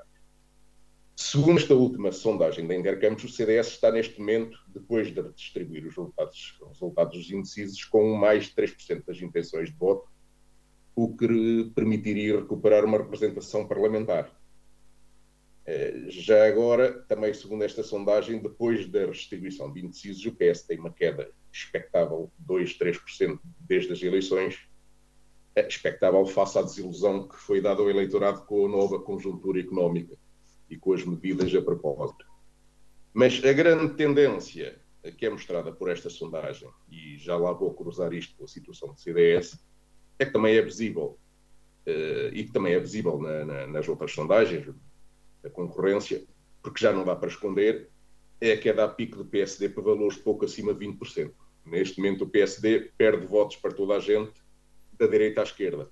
Segundo 1.20 1.58
esta 1.58 1.74
última 1.74 2.12
sondagem 2.12 2.68
da 2.68 2.76
Intercampos, 2.76 3.24
o 3.24 3.28
CDS 3.28 3.70
está 3.70 3.92
neste 3.92 4.20
momento, 4.20 4.56
depois 4.68 5.12
de 5.12 5.20
distribuir 5.34 5.84
os 5.88 5.96
resultados, 5.96 6.60
os 6.62 6.68
resultados 6.74 7.18
dos 7.18 7.32
indecisos, 7.32 7.84
com 7.86 8.14
mais 8.14 8.46
de 8.46 8.52
3% 8.52 9.04
das 9.04 9.20
intenções 9.20 9.72
de 9.72 9.76
voto, 9.76 10.08
o 10.96 11.18
que 11.18 11.72
permitiria 11.74 12.40
recuperar 12.40 12.86
uma 12.86 13.00
representação 13.00 13.68
parlamentar. 13.68 14.32
Eh, 15.66 16.06
já 16.08 16.48
agora, 16.48 17.02
também 17.08 17.34
segundo 17.34 17.64
esta 17.64 17.82
sondagem, 17.82 18.40
depois 18.40 18.88
da 18.88 19.08
restituição 19.08 19.74
de 19.74 19.84
indecisos, 19.84 20.24
o 20.24 20.36
PS 20.36 20.68
tem 20.68 20.78
uma 20.78 20.94
queda 20.94 21.32
expectável 21.52 22.32
de 22.38 22.46
2, 22.46 22.78
3% 22.78 23.40
desde 23.62 23.92
as 23.92 24.04
eleições, 24.04 24.70
é 25.56 25.68
expectável 25.68 26.24
face 26.28 26.60
à 26.60 26.62
desilusão 26.62 27.28
que 27.28 27.38
foi 27.38 27.60
dada 27.60 27.82
ao 27.82 27.90
eleitorado 27.90 28.46
com 28.46 28.68
a 28.68 28.70
nova 28.70 29.00
conjuntura 29.00 29.60
económica 29.60 30.16
e 30.70 30.78
com 30.78 30.94
as 30.94 31.04
medidas 31.04 31.54
a 31.54 31.62
propósito. 31.62 32.26
Mas 33.14 33.44
a 33.44 33.54
grande 33.54 33.94
tendência 33.96 34.80
que 35.12 35.26
é 35.26 35.30
mostrada 35.30 35.72
por 35.72 35.90
esta 35.90 36.10
sondagem, 36.10 36.70
e 36.90 37.18
já 37.18 37.38
lá 37.38 37.52
vou 37.52 37.74
cruzar 37.74 38.14
isto 38.14 38.36
com 38.36 38.44
a 38.44 38.48
situação 38.48 38.94
do 38.94 39.00
CDS, 39.00 39.60
é 40.20 40.26
que 40.26 40.32
também 40.32 40.56
é 40.56 40.62
visível, 40.62 41.18
uh, 41.88 42.34
e 42.34 42.44
que 42.44 42.52
também 42.52 42.74
é 42.74 42.80
visível 42.80 43.20
na, 43.20 43.46
na, 43.46 43.68
nas 43.68 43.88
outras 43.88 44.12
sondagens, 44.12 44.74
da 45.42 45.50
concorrência, 45.50 46.26
porque 46.62 46.82
já 46.82 46.92
não 46.92 47.06
dá 47.06 47.16
para 47.16 47.30
esconder, 47.30 47.90
é 48.42 48.54
a 48.54 48.58
queda 48.58 48.84
a 48.84 48.88
pico 48.88 49.18
do 49.18 49.26
PSD 49.26 49.70
para 49.70 49.84
valores 49.84 50.18
pouco 50.18 50.46
acima 50.46 50.74
de 50.74 50.86
20%. 50.86 51.32
Neste 51.66 51.98
momento, 51.98 52.24
o 52.24 52.30
PSD 52.30 52.92
perde 52.98 53.26
votos 53.26 53.58
para 53.58 53.74
toda 53.74 53.96
a 53.96 54.00
gente, 54.00 54.42
da 54.98 55.08
direita 55.08 55.42
à 55.42 55.44
esquerda. 55.44 55.90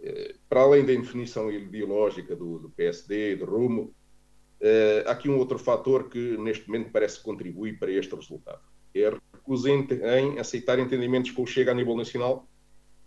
Eh, 0.00 0.36
para 0.48 0.60
além 0.60 0.84
da 0.84 0.92
definição 0.92 1.50
ideológica 1.50 2.34
do, 2.36 2.58
do 2.58 2.70
PSD, 2.70 3.36
de 3.36 3.44
rumo, 3.44 3.94
eh, 4.60 5.04
há 5.06 5.12
aqui 5.12 5.28
um 5.28 5.38
outro 5.38 5.58
fator 5.58 6.08
que 6.08 6.36
neste 6.38 6.66
momento 6.68 6.90
parece 6.90 7.22
contribuir 7.22 7.78
para 7.78 7.92
este 7.92 8.14
resultado. 8.14 8.60
É 8.94 9.06
a 9.06 9.18
recusa 9.34 9.70
em, 9.70 10.38
aceitar 10.38 10.78
entendimentos 10.78 11.30
com 11.30 11.42
o 11.42 11.46
Chega 11.46 11.70
a 11.70 11.74
nível 11.74 11.96
nacional, 11.96 12.48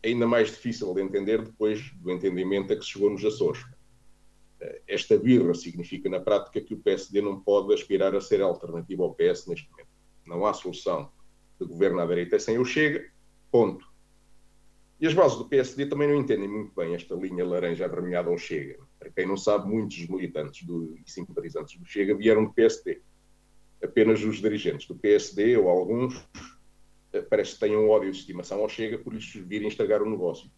ainda 0.03 0.25
mais 0.25 0.49
difícil 0.49 0.93
de 0.93 1.01
entender 1.01 1.41
depois 1.41 1.91
do 1.95 2.11
entendimento 2.11 2.71
a 2.71 2.75
que 2.75 2.83
se 2.83 2.91
chegou 2.91 3.09
nos 3.09 3.23
Açores. 3.23 3.63
Eh, 4.59 4.81
esta 4.87 5.17
birra 5.17 5.53
significa, 5.53 6.09
na 6.09 6.19
prática, 6.19 6.61
que 6.61 6.73
o 6.73 6.79
PSD 6.79 7.21
não 7.21 7.39
pode 7.39 7.73
aspirar 7.73 8.15
a 8.15 8.21
ser 8.21 8.41
alternativa 8.41 9.03
ao 9.03 9.13
PS 9.13 9.47
neste 9.47 9.69
momento. 9.71 9.89
Não 10.25 10.45
há 10.45 10.53
solução 10.53 11.11
de 11.59 11.67
governo 11.67 11.99
à 11.99 12.05
direita 12.05 12.39
sem 12.39 12.57
o 12.57 12.65
Chega, 12.65 13.05
ponto. 13.51 13.90
E 15.01 15.07
as 15.07 15.15
bases 15.15 15.35
do 15.35 15.45
PSD 15.45 15.87
também 15.87 16.07
não 16.07 16.15
entendem 16.15 16.47
muito 16.47 16.75
bem 16.75 16.93
esta 16.93 17.15
linha 17.15 17.43
laranja 17.43 17.85
avermelhada 17.85 18.29
ao 18.29 18.37
Chega. 18.37 18.77
Para 18.99 19.09
quem 19.09 19.25
não 19.25 19.35
sabe, 19.35 19.67
muitos 19.67 20.07
militantes 20.07 20.63
do, 20.63 20.95
e 20.95 21.11
simpatizantes 21.11 21.79
do 21.79 21.85
Chega 21.87 22.15
vieram 22.15 22.45
do 22.45 22.53
PSD. 22.53 23.01
Apenas 23.83 24.23
os 24.23 24.39
dirigentes 24.39 24.85
do 24.85 24.93
PSD, 24.93 25.57
ou 25.57 25.67
alguns, 25.67 26.23
eh, 27.13 27.21
parece 27.23 27.55
que 27.55 27.61
têm 27.61 27.75
um 27.75 27.89
ódio 27.89 28.11
de 28.11 28.19
estimação 28.19 28.59
ao 28.59 28.69
Chega 28.69 28.99
por 28.99 29.11
lhes 29.11 29.25
virem 29.25 29.69
estragar 29.69 30.03
o 30.03 30.09
negócio. 30.09 30.51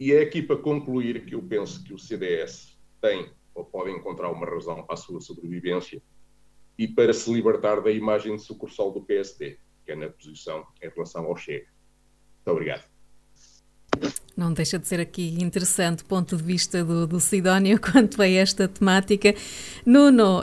E 0.00 0.14
é 0.14 0.22
aqui 0.22 0.40
para 0.40 0.56
concluir 0.56 1.26
que 1.26 1.34
eu 1.34 1.42
penso 1.42 1.84
que 1.84 1.92
o 1.92 1.98
CDS 1.98 2.78
tem 3.02 3.30
ou 3.54 3.66
pode 3.66 3.90
encontrar 3.90 4.30
uma 4.30 4.46
razão 4.46 4.82
para 4.82 4.94
a 4.94 4.96
sua 4.96 5.20
sobrevivência 5.20 6.02
e 6.78 6.88
para 6.88 7.12
se 7.12 7.30
libertar 7.30 7.82
da 7.82 7.90
imagem 7.90 8.34
de 8.34 8.40
sucursal 8.40 8.90
do 8.90 9.02
PSD, 9.02 9.58
que 9.84 9.92
é 9.92 9.94
na 9.94 10.08
posição 10.08 10.66
em 10.82 10.88
relação 10.88 11.26
ao 11.26 11.36
Chega. 11.36 11.66
Muito 11.66 12.50
obrigado. 12.50 12.91
Não 14.36 14.52
deixa 14.52 14.78
de 14.78 14.88
ser 14.88 15.00
aqui 15.00 15.36
interessante 15.40 16.02
ponto 16.04 16.36
de 16.36 16.42
vista 16.42 16.82
do, 16.82 17.06
do 17.06 17.20
Sidónio 17.20 17.78
quanto 17.80 18.20
a 18.22 18.28
esta 18.28 18.66
temática. 18.66 19.34
Nuno, 19.84 20.42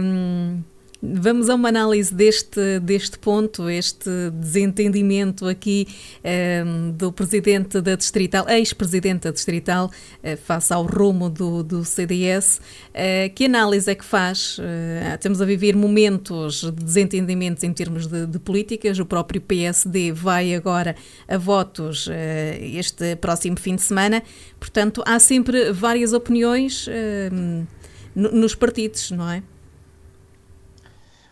hum, 0.00 0.62
Vamos 1.00 1.48
a 1.48 1.54
uma 1.54 1.68
análise 1.68 2.12
deste, 2.12 2.80
deste 2.80 3.20
ponto, 3.20 3.70
este 3.70 4.10
desentendimento 4.32 5.46
aqui 5.46 5.86
ehm, 6.24 6.90
do 6.90 7.12
presidente 7.12 7.80
da 7.80 7.94
Distrital, 7.94 8.48
ex-presidente 8.48 9.22
da 9.22 9.30
Distrital, 9.30 9.86
uh, 9.86 10.36
face 10.38 10.72
ao 10.72 10.84
rumo 10.84 11.30
do, 11.30 11.62
do 11.62 11.84
CDS. 11.84 12.60
Uh, 12.88 13.32
que 13.32 13.44
análise 13.44 13.88
é 13.88 13.94
que 13.94 14.04
faz? 14.04 14.58
Uh, 14.58 15.16
temos 15.20 15.40
a 15.40 15.44
viver 15.44 15.76
momentos 15.76 16.62
de 16.62 16.84
desentendimentos 16.84 17.62
em 17.62 17.72
termos 17.72 18.08
de, 18.08 18.26
de, 18.26 18.38
políticas. 18.40 18.98
O 18.98 19.06
próprio 19.06 19.40
PSD 19.40 20.10
vai 20.10 20.52
agora 20.52 20.96
a 21.28 21.38
votos 21.38 22.08
este 22.60 23.14
próximo 23.14 23.56
fim 23.56 23.76
de 23.76 23.82
semana. 23.82 24.20
Portanto, 24.58 25.00
há 25.06 25.20
sempre 25.20 25.70
várias 25.70 26.12
opiniões 26.12 26.88
ehm, 26.88 27.64
nos 28.16 28.56
partidos, 28.56 29.12
não 29.12 29.30
é? 29.30 29.44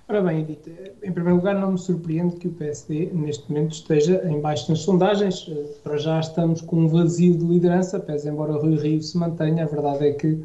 Ora 0.09 0.23
bem, 0.23 0.43
Edith, 0.43 0.69
em 1.03 1.11
primeiro 1.11 1.39
lugar, 1.39 1.57
não 1.59 1.73
me 1.73 1.79
surpreende 1.79 2.37
que 2.37 2.47
o 2.47 2.53
PSD, 2.53 3.11
neste 3.13 3.51
momento, 3.51 3.73
esteja 3.73 4.23
em 4.29 4.41
baixo 4.41 4.71
nas 4.71 4.79
sondagens. 4.79 5.51
Eh, 5.51 5.65
para 5.83 5.97
já 5.97 6.21
estamos 6.21 6.61
com 6.61 6.77
um 6.77 6.87
vazio 6.87 7.37
de 7.37 7.45
liderança, 7.45 7.99
pese 7.99 8.29
embora 8.29 8.53
o 8.53 8.61
Rui 8.61 8.77
Rio 8.77 9.03
se 9.03 9.19
mantenha. 9.19 9.65
A 9.65 9.67
verdade 9.67 10.07
é 10.07 10.13
que 10.13 10.29
uh, 10.29 10.45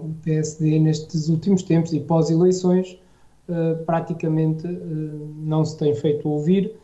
o 0.00 0.16
PSD, 0.24 0.80
nestes 0.80 1.28
últimos 1.28 1.62
tempos 1.62 1.92
e 1.92 2.00
pós-eleições, 2.00 3.00
uh, 3.48 3.84
praticamente 3.84 4.66
uh, 4.66 5.34
não 5.38 5.64
se 5.64 5.78
tem 5.78 5.94
feito 5.94 6.28
ouvir. 6.28 6.74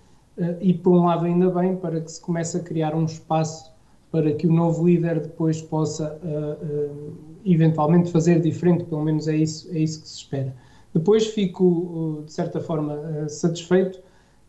e, 0.61 0.73
por 0.73 0.93
um 0.93 1.07
lado, 1.07 1.25
ainda 1.25 1.51
bem, 1.51 1.75
para 1.75 2.01
que 2.01 2.13
se 2.13 2.21
comece 2.21 2.59
a 2.59 2.61
criar 2.61 2.95
um 2.95 3.07
espaço 3.07 3.73
para 4.13 4.33
que 4.35 4.47
o 4.47 4.53
novo 4.53 4.87
líder 4.87 5.19
depois 5.19 5.61
possa, 5.63 6.17
eventualmente, 7.45 8.13
fazer 8.13 8.41
diferente. 8.41 8.85
Pelo 8.85 9.03
menos 9.03 9.27
é 9.27 9.37
isso, 9.37 9.69
é 9.73 9.79
isso 9.79 10.03
que 10.03 10.09
se 10.09 10.19
espera. 10.19 10.55
Depois 10.97 11.27
fico, 11.27 11.65
uh, 11.65 12.23
de 12.25 12.33
certa 12.33 12.59
forma, 12.59 12.95
uh, 12.95 13.29
satisfeito 13.29 14.01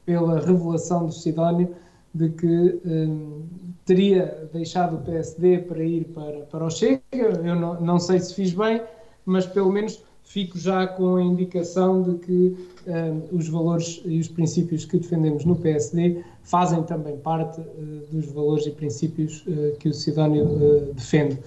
pela 0.06 0.40
revelação 0.40 1.06
do 1.06 1.12
Sidónio 1.12 1.76
de 2.14 2.30
que 2.30 2.80
um, 2.86 3.44
teria 3.86 4.48
deixado 4.54 4.96
o 4.96 5.00
PSD 5.00 5.58
para 5.60 5.84
ir 5.84 6.06
para, 6.06 6.40
para 6.46 6.66
o 6.66 6.70
Chega. 6.70 7.02
Eu 7.12 7.54
não, 7.54 7.82
não 7.82 8.00
sei 8.00 8.20
se 8.22 8.34
fiz 8.34 8.54
bem, 8.54 8.82
mas 9.26 9.46
pelo 9.46 9.70
menos 9.70 10.02
fico 10.24 10.58
já 10.58 10.88
com 10.88 11.18
a 11.18 11.22
indicação 11.22 12.02
de 12.02 12.18
que 12.20 12.58
um, 12.88 13.36
os 13.38 13.50
valores 13.50 14.02
e 14.06 14.18
os 14.18 14.30
princípios 14.30 14.86
que 14.86 14.98
defendemos 14.98 15.44
no 15.44 15.58
PSD 15.58 16.24
fazem 16.48 16.82
também 16.84 17.18
parte 17.18 17.60
uh, 17.60 18.08
dos 18.10 18.26
valores 18.32 18.66
e 18.66 18.72
princípios 18.72 19.44
uh, 19.46 19.78
que 19.80 19.90
o 19.90 19.94
Sidónio 19.94 20.46
uh, 20.46 20.94
defende. 20.94 21.38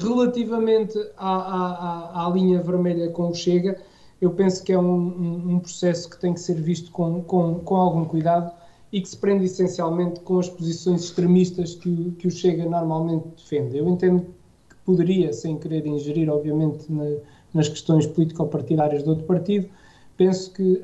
relativamente 0.00 0.98
à, 1.16 1.36
à, 1.36 2.26
à, 2.26 2.30
linha 2.30 2.62
vermelha 2.62 3.10
com 3.10 3.28
o 3.28 3.34
Chega, 3.34 3.78
eu 4.20 4.30
penso 4.30 4.64
que 4.64 4.72
é 4.72 4.78
um, 4.78 4.82
um, 4.82 5.54
um, 5.54 5.58
processo 5.58 6.08
que 6.08 6.18
tem 6.18 6.32
que 6.32 6.40
ser 6.40 6.54
visto 6.54 6.90
com, 6.90 7.22
com, 7.22 7.56
com 7.60 7.76
algum 7.76 8.06
cuidado 8.06 8.50
e 8.90 9.00
que 9.00 9.08
se 9.10 9.16
prende 9.16 9.44
essencialmente 9.44 10.20
com 10.20 10.38
as 10.38 10.48
posições 10.48 11.04
extremistas 11.04 11.74
que, 11.74 12.12
que 12.12 12.28
o 12.28 12.30
Chega 12.30 12.64
normalmente 12.64 13.28
defende. 13.36 13.76
Eu 13.76 13.86
entendo 13.88 14.22
que 14.70 14.76
poderia, 14.86 15.34
sem 15.34 15.58
querer 15.58 15.86
ingerir, 15.86 16.30
obviamente, 16.30 16.90
na, 16.90 17.04
nas 17.52 17.68
questões 17.68 18.06
político-partidárias 18.06 19.02
do 19.02 19.10
outro 19.10 19.26
partido, 19.26 19.68
penso 20.16 20.50
que 20.54 20.82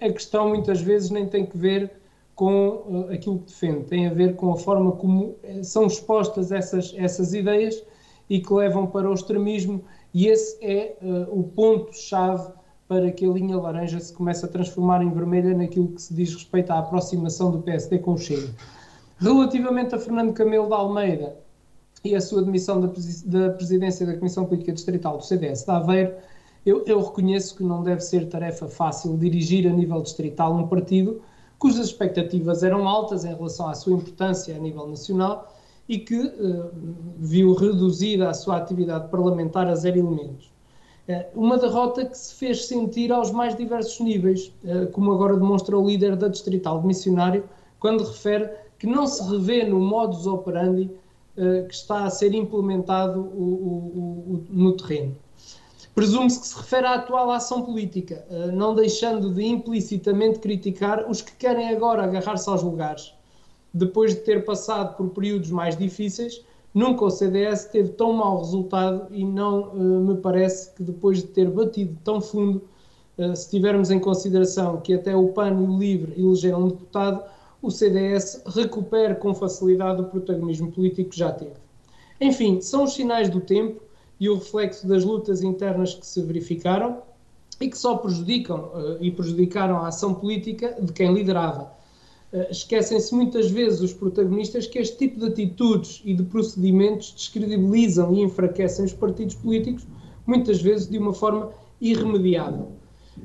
a 0.00 0.12
questão 0.12 0.48
muitas 0.48 0.80
vezes 0.80 1.10
nem 1.10 1.26
tem 1.26 1.46
que 1.46 1.56
ver 1.56 1.90
com 2.34 2.68
uh, 2.68 3.12
aquilo 3.12 3.38
que 3.40 3.46
defende, 3.46 3.84
tem 3.84 4.06
a 4.06 4.14
ver 4.14 4.34
com 4.34 4.52
a 4.52 4.56
forma 4.56 4.92
como 4.92 5.36
eh, 5.42 5.62
são 5.62 5.86
expostas 5.86 6.50
essas, 6.50 6.94
essas 6.96 7.34
ideias 7.34 7.82
e 8.30 8.40
que 8.40 8.52
levam 8.52 8.86
para 8.86 9.10
o 9.10 9.12
extremismo, 9.12 9.84
e 10.14 10.26
esse 10.26 10.56
é 10.64 10.96
uh, 11.02 11.38
o 11.38 11.42
ponto-chave 11.42 12.50
para 12.88 13.10
que 13.12 13.26
a 13.26 13.28
linha 13.28 13.58
laranja 13.58 14.00
se 14.00 14.12
comece 14.12 14.44
a 14.44 14.48
transformar 14.48 15.02
em 15.02 15.10
vermelha 15.10 15.54
naquilo 15.54 15.88
que 15.88 16.00
se 16.00 16.14
diz 16.14 16.32
respeito 16.32 16.70
à 16.70 16.78
aproximação 16.78 17.50
do 17.50 17.60
PSD 17.60 17.98
com 17.98 18.14
o 18.14 18.18
Chega. 18.18 18.48
Relativamente 19.18 19.94
a 19.94 19.98
Fernando 19.98 20.32
Camelo 20.32 20.66
de 20.66 20.72
Almeida 20.72 21.36
e 22.02 22.14
a 22.14 22.20
sua 22.20 22.42
demissão 22.42 22.80
da, 22.80 22.88
da 23.26 23.50
presidência 23.50 24.06
da 24.06 24.16
Comissão 24.16 24.46
Política 24.46 24.72
Distrital 24.72 25.18
do 25.18 25.24
CDS 25.24 25.64
de 25.64 25.70
Aveiro, 25.70 26.14
eu, 26.64 26.84
eu, 26.86 27.00
reconheço 27.00 27.56
que 27.56 27.62
não 27.62 27.82
deve 27.82 28.00
ser 28.00 28.28
tarefa 28.28 28.68
fácil 28.68 29.16
dirigir 29.16 29.66
a 29.66 29.70
nível 29.70 30.02
distrital 30.02 30.54
um 30.54 30.66
partido 30.66 31.22
cujas 31.60 31.86
expectativas 31.86 32.62
eram 32.62 32.88
altas 32.88 33.24
em 33.24 33.34
relação 33.34 33.68
à 33.68 33.74
sua 33.74 33.92
importância 33.92 34.56
a 34.56 34.58
nível 34.58 34.86
nacional 34.88 35.54
e 35.86 35.98
que 35.98 36.18
uh, 36.18 36.70
viu 37.18 37.52
reduzida 37.52 38.30
a 38.30 38.34
sua 38.34 38.56
atividade 38.56 39.08
parlamentar 39.08 39.68
a 39.68 39.74
zero 39.74 39.98
elementos. 39.98 40.50
Uh, 41.06 41.38
uma 41.38 41.58
derrota 41.58 42.06
que 42.06 42.16
se 42.16 42.34
fez 42.34 42.64
sentir 42.64 43.12
aos 43.12 43.30
mais 43.30 43.54
diversos 43.54 44.00
níveis, 44.00 44.52
uh, 44.64 44.86
como 44.92 45.12
agora 45.12 45.36
demonstra 45.36 45.76
o 45.76 45.86
líder 45.86 46.16
da 46.16 46.28
Distrital 46.28 46.80
de 46.80 46.86
Missionário, 46.86 47.44
quando 47.78 48.04
refere 48.04 48.50
que 48.78 48.86
não 48.86 49.06
se 49.06 49.22
revê 49.30 49.64
no 49.64 49.78
modus 49.78 50.26
operandi 50.26 50.90
que 51.68 51.74
está 51.74 52.04
a 52.04 52.10
ser 52.10 52.34
implementado 52.34 53.20
o, 53.20 53.24
o, 53.24 54.34
o, 54.34 54.44
no 54.50 54.76
terreno. 54.76 55.16
Presume-se 56.00 56.40
que 56.40 56.46
se 56.46 56.56
refere 56.56 56.86
à 56.86 56.94
atual 56.94 57.30
ação 57.30 57.60
política, 57.60 58.24
eh, 58.30 58.46
não 58.52 58.74
deixando 58.74 59.34
de 59.34 59.44
implicitamente 59.44 60.38
criticar 60.38 61.06
os 61.10 61.20
que 61.20 61.32
querem 61.32 61.68
agora 61.68 62.02
agarrar-se 62.02 62.48
aos 62.48 62.62
lugares. 62.62 63.12
Depois 63.74 64.14
de 64.14 64.22
ter 64.22 64.42
passado 64.46 64.96
por 64.96 65.10
períodos 65.10 65.50
mais 65.50 65.76
difíceis, 65.76 66.42
nunca 66.72 67.04
o 67.04 67.10
CDS 67.10 67.66
teve 67.66 67.90
tão 67.90 68.14
mau 68.14 68.38
resultado 68.38 69.08
e 69.10 69.22
não 69.22 69.72
uh, 69.74 70.00
me 70.00 70.16
parece 70.16 70.72
que 70.74 70.82
depois 70.82 71.18
de 71.18 71.26
ter 71.26 71.50
batido 71.50 71.94
tão 72.02 72.18
fundo, 72.18 72.62
uh, 73.18 73.36
se 73.36 73.50
tivermos 73.50 73.90
em 73.90 74.00
consideração 74.00 74.80
que 74.80 74.94
até 74.94 75.14
o 75.14 75.28
PAN 75.28 75.50
e 75.50 75.64
o 75.66 75.78
LIVRE 75.78 76.18
elegeram 76.18 76.62
um 76.62 76.68
deputado, 76.68 77.22
o 77.60 77.70
CDS 77.70 78.42
recupere 78.46 79.16
com 79.16 79.34
facilidade 79.34 80.00
o 80.00 80.04
protagonismo 80.04 80.72
político 80.72 81.10
que 81.10 81.18
já 81.18 81.30
teve. 81.30 81.60
Enfim, 82.18 82.58
são 82.62 82.84
os 82.84 82.94
sinais 82.94 83.28
do 83.28 83.42
tempo 83.42 83.89
e 84.20 84.28
o 84.28 84.34
reflexo 84.34 84.86
das 84.86 85.02
lutas 85.02 85.42
internas 85.42 85.94
que 85.94 86.06
se 86.06 86.22
verificaram 86.22 86.98
e 87.58 87.68
que 87.68 87.76
só 87.76 87.96
prejudicam 87.96 88.70
uh, 88.74 89.02
e 89.02 89.10
prejudicaram 89.10 89.78
a 89.78 89.88
ação 89.88 90.14
política 90.14 90.76
de 90.80 90.92
quem 90.92 91.12
liderava. 91.12 91.72
Uh, 92.32 92.50
Esquecem-se 92.50 93.14
muitas 93.14 93.50
vezes 93.50 93.80
os 93.80 93.94
protagonistas 93.94 94.66
que 94.66 94.78
este 94.78 94.98
tipo 94.98 95.18
de 95.18 95.26
atitudes 95.26 96.02
e 96.04 96.14
de 96.14 96.22
procedimentos 96.22 97.12
descredibilizam 97.12 98.14
e 98.14 98.20
enfraquecem 98.20 98.84
os 98.84 98.92
partidos 98.92 99.34
políticos, 99.34 99.86
muitas 100.26 100.60
vezes 100.60 100.86
de 100.88 100.98
uma 100.98 101.14
forma 101.14 101.50
irremediável. 101.80 102.72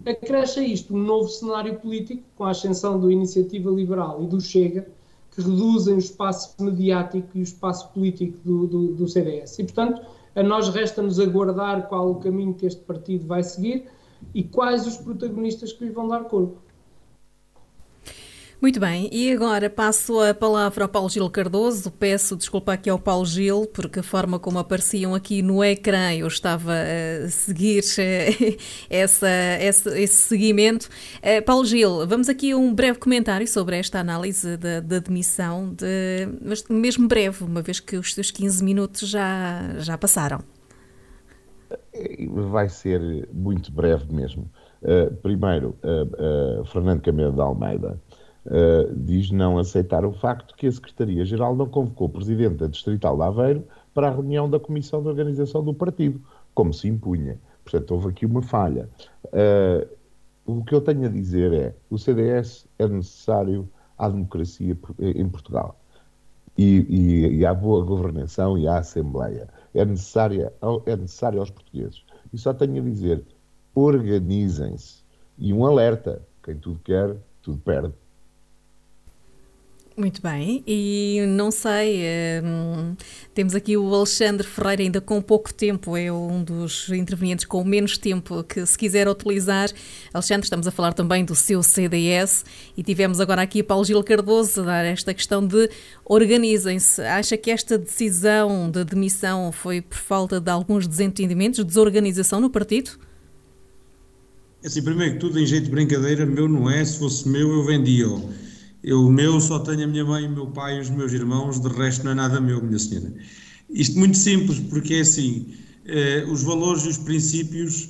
Acresce 0.05 0.59
a 0.59 0.63
isto 0.63 0.95
um 0.95 0.99
novo 0.99 1.29
cenário 1.29 1.79
político, 1.79 2.23
com 2.35 2.45
a 2.45 2.51
ascensão 2.51 2.99
do 2.99 3.11
Iniciativa 3.11 3.69
Liberal 3.69 4.23
e 4.23 4.27
do 4.27 4.41
Chega, 4.41 4.87
que 5.31 5.41
reduzem 5.41 5.95
o 5.95 5.99
espaço 5.99 6.55
mediático 6.59 7.27
e 7.35 7.41
o 7.41 7.43
espaço 7.43 7.89
político 7.89 8.37
do, 8.43 8.67
do, 8.67 8.87
do 8.93 9.07
CDS. 9.07 9.59
E, 9.59 9.63
portanto, 9.63 10.01
a 10.35 10.43
nós 10.43 10.69
resta-nos 10.69 11.19
aguardar 11.19 11.87
qual 11.87 12.11
o 12.11 12.19
caminho 12.19 12.53
que 12.53 12.65
este 12.65 12.81
partido 12.81 13.25
vai 13.25 13.41
seguir 13.41 13.87
e 14.33 14.43
quais 14.43 14.85
os 14.85 14.97
protagonistas 14.97 15.71
que 15.73 15.85
lhe 15.85 15.91
vão 15.91 16.07
dar 16.07 16.25
corpo. 16.25 16.64
Muito 18.61 18.79
bem, 18.79 19.09
e 19.11 19.31
agora 19.33 19.69
passo 19.69 20.17
a 20.21 20.33
palavra 20.33 20.85
ao 20.85 20.89
Paulo 20.89 21.09
Gil 21.09 21.29
Cardoso. 21.29 21.91
Peço 21.91 22.37
desculpa 22.37 22.71
aqui 22.71 22.89
ao 22.89 22.97
Paulo 22.97 23.25
Gil, 23.25 23.67
porque 23.67 23.99
a 23.99 24.03
forma 24.03 24.39
como 24.39 24.57
apareciam 24.57 25.13
aqui 25.13 25.41
no 25.41 25.61
ecrã 25.61 26.13
eu 26.13 26.25
estava 26.25 26.71
a 26.71 27.27
seguir 27.29 27.83
eh, 27.99 28.55
essa, 28.89 29.27
essa, 29.27 29.99
esse 29.99 30.15
seguimento. 30.15 30.87
Eh, 31.21 31.41
Paulo 31.41 31.65
Gil, 31.65 32.07
vamos 32.07 32.29
aqui 32.29 32.51
a 32.51 32.57
um 32.57 32.73
breve 32.73 32.97
comentário 32.97 33.45
sobre 33.45 33.77
esta 33.77 33.99
análise 33.99 34.55
da, 34.55 34.99
demissão, 34.99 35.73
de, 35.73 36.27
mas 36.41 36.63
mesmo 36.69 37.09
breve, 37.09 37.43
uma 37.43 37.61
vez 37.61 37.81
que 37.81 37.97
os 37.97 38.13
seus 38.13 38.31
15 38.31 38.63
minutos 38.63 39.09
já, 39.09 39.75
já 39.79 39.97
passaram. 39.97 40.39
Vai 42.49 42.69
ser 42.69 43.27
muito 43.33 43.69
breve 43.69 44.11
mesmo. 44.13 44.49
Uh, 44.81 45.13
primeiro, 45.15 45.75
uh, 45.83 46.63
Fernando 46.65 47.01
Camelo 47.01 47.33
de 47.33 47.41
Almeida 47.41 47.99
uh, 48.45 48.93
diz 48.95 49.31
não 49.31 49.57
aceitar 49.57 50.05
o 50.05 50.11
facto 50.11 50.55
que 50.55 50.67
a 50.67 50.71
Secretaria-Geral 50.71 51.55
não 51.55 51.67
convocou 51.67 52.07
o 52.07 52.11
Presidente 52.11 52.55
da 52.55 52.67
Distrital 52.67 53.15
de 53.17 53.23
Aveiro 53.23 53.67
para 53.93 54.07
a 54.07 54.11
reunião 54.11 54.49
da 54.49 54.59
Comissão 54.59 55.01
de 55.01 55.07
Organização 55.07 55.63
do 55.63 55.73
Partido, 55.73 56.21
como 56.53 56.73
se 56.73 56.87
impunha. 56.87 57.39
Portanto, 57.63 57.91
houve 57.91 58.09
aqui 58.09 58.25
uma 58.25 58.41
falha. 58.41 58.89
Uh, 59.25 59.87
o 60.45 60.63
que 60.63 60.75
eu 60.75 60.81
tenho 60.81 61.05
a 61.05 61.09
dizer 61.09 61.51
é 61.53 61.75
o 61.89 61.97
CDS 61.97 62.67
é 62.77 62.87
necessário 62.87 63.67
à 63.97 64.07
democracia 64.07 64.77
em 64.99 65.29
Portugal. 65.29 65.79
E, 66.57 66.85
e, 66.87 67.37
e 67.37 67.45
à 67.45 67.53
boa 67.53 67.83
governação 67.83 68.57
e 68.57 68.67
à 68.67 68.77
Assembleia. 68.77 69.49
É, 69.73 69.83
necessária, 69.83 70.53
é 70.85 70.95
necessário 70.95 71.39
aos 71.39 71.49
portugueses. 71.49 72.03
E 72.31 72.37
só 72.37 72.53
tenho 72.53 72.81
a 72.81 72.85
dizer, 72.85 73.23
organizem-se. 73.73 75.03
E 75.37 75.51
um 75.51 75.65
alerta, 75.65 76.21
quem 76.43 76.55
tudo 76.55 76.79
quer, 76.79 77.17
tudo 77.41 77.57
perde. 77.57 77.93
Muito 79.97 80.21
bem, 80.21 80.61
e 80.67 81.21
não 81.25 81.49
sei, 81.49 82.01
hum, 82.43 82.97
temos 83.33 83.55
aqui 83.55 83.77
o 83.77 83.95
Alexandre 83.95 84.45
Ferreira, 84.45 84.83
ainda 84.83 84.99
com 84.99 85.21
pouco 85.21 85.53
tempo, 85.53 85.95
é 85.95 86.11
um 86.11 86.43
dos 86.43 86.89
intervenientes 86.89 87.45
com 87.45 87.63
menos 87.63 87.97
tempo 87.97 88.43
que, 88.43 88.65
se 88.65 88.77
quiser 88.77 89.07
utilizar. 89.07 89.69
Alexandre, 90.13 90.43
estamos 90.43 90.67
a 90.67 90.71
falar 90.71 90.91
também 90.91 91.23
do 91.23 91.33
seu 91.33 91.63
CDS 91.63 92.43
e 92.75 92.83
tivemos 92.83 93.21
agora 93.21 93.41
aqui 93.41 93.63
Paulo 93.63 93.85
Gil 93.85 94.03
Cardoso 94.03 94.63
a 94.63 94.65
dar 94.65 94.83
esta 94.83 95.13
questão 95.13 95.47
de 95.47 95.69
organizem-se. 96.03 97.01
Acha 97.01 97.37
que 97.37 97.49
esta 97.49 97.77
decisão 97.77 98.69
de 98.69 98.83
demissão 98.83 99.49
foi 99.53 99.81
por 99.81 99.97
falta 99.97 100.41
de 100.41 100.51
alguns 100.51 100.89
desentendimentos, 100.89 101.63
desorganização 101.63 102.41
no 102.41 102.49
partido? 102.49 102.91
Assim, 104.61 104.83
primeiro 104.83 105.13
que 105.13 105.19
tudo, 105.19 105.39
em 105.39 105.45
jeito 105.45 105.65
de 105.65 105.71
brincadeira, 105.71 106.25
meu 106.25 106.49
não 106.49 106.69
é, 106.69 106.83
se 106.83 106.99
fosse 106.99 107.29
meu 107.29 107.49
eu 107.49 107.63
vendia-o 107.63 108.29
eu, 108.85 109.09
meu 109.09 109.41
só 109.41 109.57
tenho 109.57 109.83
a 109.83 109.87
minha 109.87 110.05
mãe, 110.05 110.27
o 110.27 110.31
meu 110.31 110.45
pai 110.45 110.77
e 110.77 110.79
os 110.79 110.91
meus 110.91 111.11
irmãos, 111.11 111.59
de 111.59 111.67
resto 111.69 112.03
não 112.03 112.11
é 112.11 112.13
nada 112.13 112.39
meu, 112.39 112.61
minha 112.61 112.77
senhora. 112.77 113.11
Isto 113.67 113.97
muito 113.97 114.15
simples, 114.15 114.59
porque 114.59 114.93
é 114.93 114.99
assim, 114.99 115.55
eh, 115.87 116.23
os 116.29 116.43
valores 116.43 116.83
e 116.83 116.89
os 116.89 116.97
princípios 116.99 117.89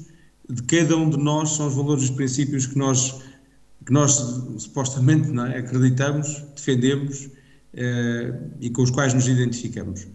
de 0.49 0.63
cada 0.63 0.95
um 0.95 1.09
de 1.09 1.17
nós 1.17 1.49
são 1.49 1.67
os 1.67 1.75
valores 1.75 2.03
e 2.03 2.05
os 2.05 2.11
princípios 2.11 2.65
que 2.65 2.77
nós, 2.77 3.13
que 3.85 3.91
nós 3.91 4.13
supostamente 4.57 5.29
é, 5.37 5.57
acreditamos, 5.57 6.41
defendemos 6.55 7.27
eh, 7.73 8.33
e 8.61 8.69
com 8.69 8.81
os 8.81 8.89
quais 8.89 9.13
nos 9.13 9.27
identificamos. 9.27 10.07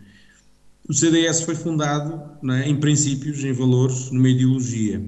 O 0.88 0.94
CDS 0.94 1.42
foi 1.42 1.56
fundado 1.56 2.22
é, 2.54 2.66
em 2.66 2.80
princípios, 2.80 3.44
em 3.44 3.52
valores, 3.52 4.10
numa 4.10 4.30
ideologia. 4.30 5.02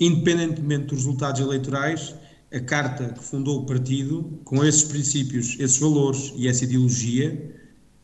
Independentemente 0.00 0.86
dos 0.86 0.98
resultados 0.98 1.40
eleitorais, 1.40 2.16
a 2.52 2.60
carta 2.60 3.12
que 3.12 3.22
fundou 3.22 3.62
o 3.62 3.66
partido, 3.66 4.40
com 4.44 4.64
esses 4.64 4.82
princípios, 4.82 5.56
esses 5.58 5.78
valores 5.78 6.32
e 6.36 6.48
essa 6.48 6.64
ideologia, 6.64 7.56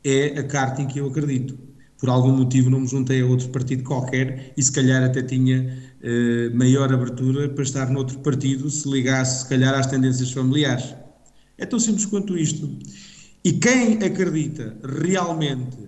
é 0.02 0.38
a 0.38 0.44
carta 0.44 0.82
em 0.82 0.86
que 0.86 0.98
eu 0.98 1.06
acredito. 1.06 1.58
Por 1.98 2.10
algum 2.10 2.36
motivo 2.36 2.68
não 2.68 2.80
me 2.80 2.86
juntei 2.86 3.22
a 3.22 3.26
outro 3.26 3.48
partido 3.48 3.82
qualquer 3.82 4.52
e 4.56 4.62
se 4.62 4.70
calhar 4.70 5.02
até 5.02 5.22
tinha 5.22 5.82
eh, 6.02 6.50
maior 6.52 6.92
abertura 6.92 7.48
para 7.48 7.62
estar 7.62 7.90
noutro 7.90 8.18
partido 8.18 8.68
se 8.68 8.86
ligasse 8.86 9.44
se 9.44 9.48
calhar 9.48 9.72
às 9.72 9.86
tendências 9.86 10.30
familiares. 10.30 10.94
É 11.56 11.64
tão 11.64 11.78
simples 11.78 12.04
quanto 12.04 12.36
isto. 12.36 12.68
E 13.42 13.52
quem 13.52 13.94
acredita 14.02 14.76
realmente 15.02 15.78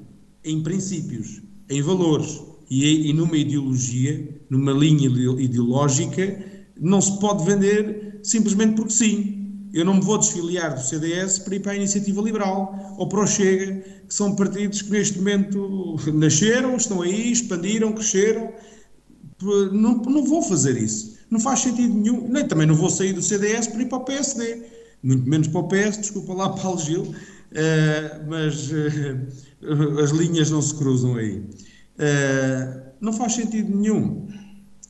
em 0.42 0.62
princípios, 0.62 1.42
em 1.68 1.82
valores 1.82 2.40
e, 2.70 3.11
e 3.11 3.12
numa 3.12 3.36
ideologia, 3.36 4.40
numa 4.48 4.72
linha 4.72 5.09
ideológica, 5.09 6.42
não 6.80 7.00
se 7.00 7.18
pode 7.18 7.44
vender 7.44 8.05
simplesmente 8.27 8.74
porque 8.74 8.93
sim. 8.93 9.33
Eu 9.72 9.85
não 9.85 9.95
me 9.95 10.01
vou 10.01 10.16
desfiliar 10.16 10.74
do 10.74 10.81
CDS 10.81 11.39
para 11.39 11.55
ir 11.55 11.61
para 11.61 11.72
a 11.72 11.77
Iniciativa 11.77 12.22
Liberal 12.22 12.95
ou 12.97 13.09
para 13.09 13.20
o 13.20 13.27
Chega, 13.27 13.74
que 14.09 14.14
são 14.14 14.35
partidos 14.35 14.81
que 14.81 14.91
neste 14.91 15.18
momento 15.18 15.97
nasceram, 16.14 16.77
estão 16.77 17.03
aí, 17.03 17.31
expandiram, 17.33 17.93
cresceram. 17.93 18.53
Não, 19.72 19.97
não 19.99 20.24
vou 20.24 20.41
fazer 20.41 20.79
isso. 20.79 21.18
Não 21.31 21.39
faz 21.39 21.61
sentido 21.61 21.93
nenhum. 21.93 22.27
Nem 22.29 22.47
também 22.49 22.66
não 22.66 22.74
vou 22.74 22.89
sair 22.89 23.12
do 23.12 23.20
CDS 23.20 23.66
para 23.66 23.83
ir 23.83 23.87
para 23.87 23.99
o 23.99 24.05
PSD. 24.05 24.62
Muito 25.03 25.29
menos 25.29 25.49
para 25.49 25.61
o 25.61 25.68
PS, 25.68 25.99
desculpa 25.99 26.33
lá, 26.33 26.49
Paulo 26.57 26.81
Gil, 26.81 27.03
uh, 27.03 27.14
mas 28.29 28.70
uh, 28.70 30.01
as 30.03 30.11
linhas 30.11 30.51
não 30.51 30.62
se 30.62 30.74
cruzam 30.74 31.16
aí. 31.16 31.37
Uh, 31.37 32.87
não 33.01 33.12
faz 33.12 33.35
sentido 33.35 33.77
nenhum. 33.77 34.27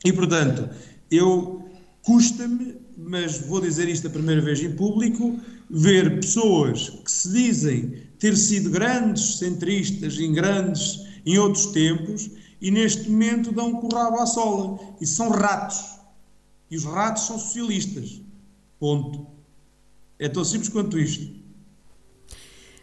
E, 0.05 0.13
portanto, 0.13 0.69
eu 1.11 1.65
custa-me 2.03 2.86
mas 2.97 3.37
vou 3.39 3.61
dizer 3.61 3.87
isto 3.87 4.07
a 4.07 4.09
primeira 4.09 4.41
vez 4.41 4.59
em 4.59 4.71
público, 4.71 5.39
ver 5.69 6.19
pessoas 6.19 6.89
que 6.89 7.11
se 7.11 7.29
dizem 7.29 8.07
ter 8.17 8.35
sido 8.35 8.71
grandes 8.71 9.37
centristas 9.37 10.19
em 10.19 10.33
grandes, 10.33 11.05
em 11.25 11.37
outros 11.37 11.67
tempos, 11.67 12.29
e 12.59 12.71
neste 12.71 13.09
momento 13.09 13.51
dão 13.51 13.67
um 13.67 13.81
currabo 13.81 14.17
à 14.17 14.25
sola. 14.25 14.79
E 14.99 15.05
são 15.05 15.29
ratos. 15.29 15.99
E 16.71 16.75
os 16.75 16.85
ratos 16.85 17.27
são 17.27 17.37
socialistas. 17.37 18.19
Ponto. 18.79 19.27
É 20.17 20.27
tão 20.27 20.43
simples 20.43 20.69
quanto 20.69 20.97
isto. 20.97 21.37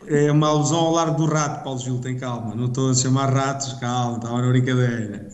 É 0.06 0.30
uma 0.30 0.48
alusão 0.48 0.78
ao 0.78 0.92
largo 0.92 1.16
do 1.16 1.26
rato, 1.26 1.64
Paulo 1.64 1.80
Gil, 1.80 1.98
tem 1.98 2.16
calma. 2.16 2.54
Não 2.54 2.66
estou 2.66 2.90
a 2.90 2.94
chamar 2.94 3.32
ratos, 3.32 3.72
calma, 3.74 4.18
estava 4.18 4.40
na 4.40 4.48
brincadeira. 4.48 5.28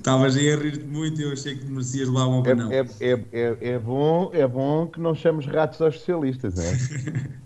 Estavas 0.00 0.34
aí 0.34 0.50
a 0.50 0.56
rir-te 0.56 0.84
muito 0.86 1.20
e 1.20 1.24
eu 1.24 1.32
achei 1.32 1.54
que 1.54 1.66
merecias 1.66 2.08
lá 2.08 2.26
uma 2.26 2.38
opinião. 2.38 2.72
É, 2.72 2.86
é, 3.00 3.20
é, 3.32 3.56
é, 3.60 3.78
bom, 3.78 4.30
é 4.32 4.48
bom 4.48 4.86
que 4.86 4.98
não 4.98 5.14
chamemos 5.14 5.44
ratos 5.44 5.78
aos 5.82 5.96
socialistas, 5.96 6.58
é? 6.58 6.72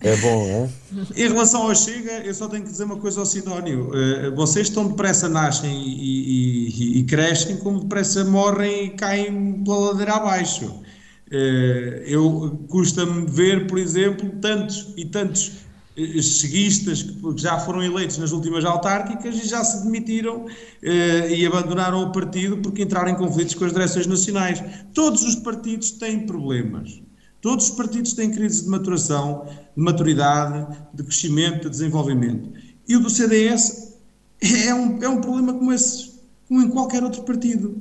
É 0.00 0.16
bom, 0.18 0.46
é? 0.46 0.70
Em 1.20 1.28
relação 1.28 1.62
ao 1.62 1.74
Chega, 1.74 2.12
eu 2.24 2.32
só 2.32 2.46
tenho 2.46 2.62
que 2.62 2.70
dizer 2.70 2.84
uma 2.84 2.96
coisa 2.96 3.18
ao 3.18 3.26
Sidónio. 3.26 3.90
Uh, 3.90 4.36
vocês 4.36 4.70
tão 4.70 4.86
depressa 4.86 5.28
nascem 5.28 5.82
e, 5.82 6.68
e, 6.68 7.00
e, 7.00 7.04
crescem, 7.04 7.56
como 7.56 7.80
depressa 7.80 8.24
morrem 8.24 8.84
e 8.84 8.90
caem 8.90 9.64
pela 9.64 9.90
ladeira 9.90 10.12
abaixo. 10.12 10.66
Uh, 10.66 12.04
eu 12.06 12.64
custa-me 12.68 13.26
ver, 13.28 13.66
por 13.66 13.78
exemplo, 13.78 14.30
tantos 14.40 14.94
e 14.96 15.04
tantos 15.04 15.63
cheguistas 15.96 17.02
que 17.02 17.36
já 17.36 17.58
foram 17.58 17.82
eleitos 17.82 18.18
nas 18.18 18.32
últimas 18.32 18.64
autárquicas 18.64 19.36
e 19.36 19.46
já 19.46 19.62
se 19.62 19.84
demitiram 19.84 20.46
eh, 20.82 21.36
e 21.36 21.46
abandonaram 21.46 22.02
o 22.02 22.12
partido 22.12 22.56
porque 22.58 22.82
entraram 22.82 23.10
em 23.10 23.14
conflitos 23.14 23.54
com 23.54 23.64
as 23.64 23.72
direções 23.72 24.06
nacionais. 24.06 24.62
Todos 24.92 25.22
os 25.22 25.36
partidos 25.36 25.92
têm 25.92 26.26
problemas. 26.26 27.00
Todos 27.40 27.68
os 27.68 27.76
partidos 27.76 28.14
têm 28.14 28.30
crises 28.30 28.62
de 28.62 28.68
maturação, 28.68 29.46
de 29.76 29.82
maturidade, 29.82 30.78
de 30.92 31.02
crescimento, 31.04 31.64
de 31.64 31.70
desenvolvimento. 31.70 32.50
E 32.88 32.96
o 32.96 33.00
do 33.00 33.10
CDS 33.10 33.94
é 34.40 34.74
um, 34.74 35.02
é 35.02 35.08
um 35.08 35.20
problema 35.20 35.52
como 35.52 35.72
esse, 35.72 36.12
como 36.48 36.62
em 36.62 36.68
qualquer 36.70 37.04
outro 37.04 37.22
partido. 37.22 37.80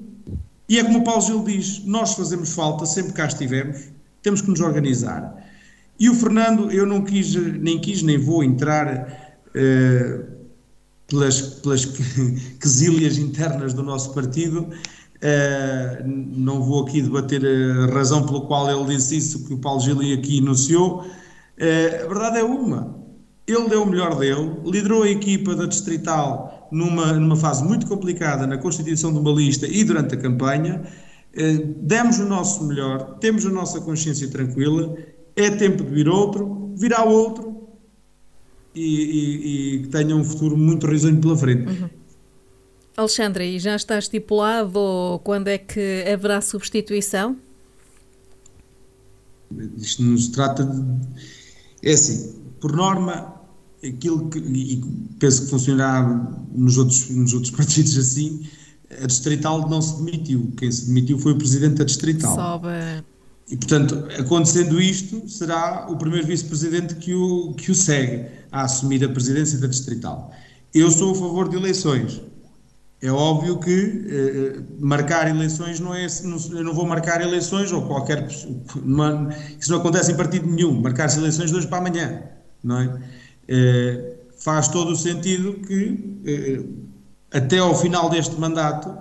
E 0.70 0.78
é 0.78 0.84
como 0.84 1.00
o 1.00 1.04
Paulo 1.04 1.22
Gil 1.22 1.44
diz: 1.44 1.84
nós 1.86 2.14
fazemos 2.14 2.54
falta 2.54 2.86
sempre 2.86 3.14
cá 3.14 3.26
estivermos, 3.26 3.90
temos 4.22 4.42
que 4.42 4.50
nos 4.50 4.60
organizar. 4.60 5.43
E 6.04 6.10
o 6.10 6.14
Fernando, 6.14 6.70
eu 6.70 6.86
não 6.86 7.02
quis, 7.02 7.34
nem 7.34 7.80
quis, 7.80 8.04
nem 8.04 8.18
vou 8.18 8.44
entrar 8.44 9.40
uh, 9.48 10.26
pelas, 11.08 11.40
pelas 11.40 11.86
quesilhas 12.60 13.18
internas 13.18 13.74
do 13.74 13.82
nosso 13.82 14.14
partido. 14.14 14.64
Uh, 14.64 16.04
não 16.06 16.62
vou 16.62 16.84
aqui 16.84 17.02
debater 17.02 17.42
a 17.46 17.86
razão 17.94 18.26
pela 18.26 18.42
qual 18.42 18.70
ele 18.70 18.94
disse 18.94 19.16
isso 19.16 19.48
que 19.48 19.54
o 19.54 19.58
Paulo 19.60 19.80
Gili 19.80 20.12
aqui 20.12 20.40
enunciou. 20.40 21.04
Uh, 21.04 22.04
a 22.04 22.08
verdade 22.10 22.40
é 22.40 22.44
uma. 22.44 23.00
Ele 23.48 23.70
deu 23.70 23.84
o 23.84 23.90
melhor 23.90 24.20
dele, 24.20 24.58
liderou 24.66 25.04
a 25.04 25.10
equipa 25.10 25.56
da 25.56 25.68
Distrital 25.68 26.68
numa, 26.70 27.14
numa 27.14 27.38
fase 27.38 27.64
muito 27.64 27.88
complicada 27.88 28.46
na 28.46 28.58
constituição 28.58 29.14
de 29.14 29.20
uma 29.20 29.32
lista 29.32 29.66
e 29.66 29.86
durante 29.86 30.16
a 30.16 30.18
campanha. 30.18 30.82
Demos 31.78 32.20
o 32.20 32.26
nosso 32.26 32.64
melhor, 32.64 33.18
temos 33.20 33.44
a 33.46 33.50
nossa 33.50 33.82
consciência 33.82 34.28
tranquila 34.28 34.96
é 35.36 35.52
tempo 35.52 35.84
de 35.84 35.90
vir 35.90 36.08
outro, 36.08 36.74
virá 36.76 37.04
outro 37.04 37.70
e, 38.76 38.82
e, 38.82 39.76
e 39.76 39.80
que 39.84 39.88
tenha 39.90 40.16
um 40.16 40.24
futuro 40.24 40.58
muito 40.58 40.88
risonho 40.88 41.20
pela 41.20 41.38
frente. 41.38 41.70
Uhum. 41.70 41.90
Alexandra, 42.96 43.44
e 43.44 43.60
já 43.60 43.76
está 43.76 43.98
estipulado 43.98 45.20
quando 45.24 45.48
é 45.48 45.58
que 45.58 46.04
haverá 46.12 46.42
substituição? 46.42 47.38
Isto 49.78 50.04
não 50.04 50.18
se 50.18 50.32
trata 50.32 50.64
de. 50.64 50.84
É 51.82 51.94
assim, 51.94 52.36
por 52.60 52.72
norma, 52.76 53.34
aquilo 53.86 54.30
que, 54.30 54.40
e 54.40 54.82
penso 55.20 55.44
que 55.44 55.50
funcionará 55.50 56.04
nos 56.52 56.78
outros, 56.78 57.10
nos 57.10 57.34
outros 57.34 57.52
partidos 57.56 57.98
assim, 57.98 58.48
a 59.02 59.08
Distrital 59.08 59.68
não 59.70 59.82
se 59.82 60.04
demitiu. 60.04 60.54
Quem 60.58 60.72
se 60.72 60.88
demitiu 60.88 61.18
foi 61.18 61.34
o 61.34 61.38
Presidente 61.38 61.76
da 61.76 61.84
Distrital. 61.84 62.36
Sobe. 62.36 63.04
E, 63.50 63.58
portanto, 63.58 64.08
acontecendo 64.20 64.82
isto, 64.82 65.28
será 65.28 65.88
o 65.90 65.98
primeiro 65.98 66.26
vice-presidente 66.26 66.96
que 66.96 67.14
o, 67.14 67.54
que 67.54 67.72
o 67.72 67.76
segue 67.76 68.26
a 68.52 68.64
assumir 68.64 69.04
a 69.04 69.10
presidência 69.10 69.60
da 69.60 69.68
Distrital. 69.68 70.32
Eu 70.74 70.90
sou 70.90 71.12
a 71.12 71.16
favor 71.16 71.50
de 71.50 71.58
eleições. 71.58 72.22
É 73.02 73.12
óbvio 73.12 73.60
que 73.60 74.06
eh, 74.10 74.62
marcar 74.80 75.30
eleições 75.30 75.80
não 75.80 75.94
é. 75.94 76.08
Não, 76.24 76.38
eu 76.58 76.64
não 76.64 76.74
vou 76.74 76.86
marcar 76.86 77.22
eleições 77.22 77.70
ou 77.72 77.82
qualquer. 77.82 78.26
Isso 78.28 78.48
não 79.70 79.78
acontece 79.78 80.14
em 80.14 80.16
partido 80.16 80.48
nenhum. 80.48 80.82
Marcar-se 80.82 81.20
eleições 81.20 81.52
de 81.52 81.58
hoje 81.58 81.68
para 81.68 81.80
amanhã. 81.80 82.24
Não 82.64 82.80
é? 82.80 83.02
Eh, 83.50 84.16
faz 84.38 84.70
todo 84.70 84.92
o 84.92 84.96
sentido 84.96 85.54
que 85.68 86.22
eh, 86.26 86.64
até 87.34 87.58
ao 87.58 87.76
final 87.76 88.10
deste 88.10 88.40
mandato, 88.40 88.96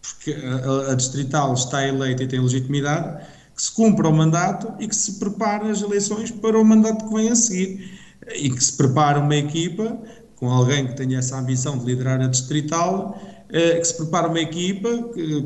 porque 0.00 0.32
a, 0.32 0.92
a, 0.92 0.94
Distrital 0.94 1.52
está 1.54 1.86
eleita 1.86 2.22
e 2.22 2.28
tem 2.28 2.40
legitimidade, 2.40 3.24
que 3.62 3.66
se 3.66 3.72
cumpra 3.72 4.08
o 4.08 4.12
mandato 4.12 4.74
e 4.80 4.88
que 4.88 4.96
se 4.96 5.20
prepare 5.20 5.70
as 5.70 5.80
eleições 5.82 6.32
para 6.32 6.58
o 6.58 6.64
mandato 6.64 7.06
que 7.06 7.14
vem 7.14 7.28
a 7.28 7.36
seguir. 7.36 7.96
E 8.34 8.50
que 8.50 8.62
se 8.62 8.72
prepare 8.76 9.20
uma 9.20 9.36
equipa 9.36 9.98
com 10.34 10.50
alguém 10.50 10.88
que 10.88 10.96
tenha 10.96 11.20
essa 11.20 11.38
ambição 11.38 11.78
de 11.78 11.84
liderar 11.84 12.20
a 12.20 12.26
Distrital 12.26 13.16
eh, 13.50 13.78
que 13.78 13.84
se 13.84 13.96
prepara 13.96 14.26
uma 14.26 14.40
equipa 14.40 14.88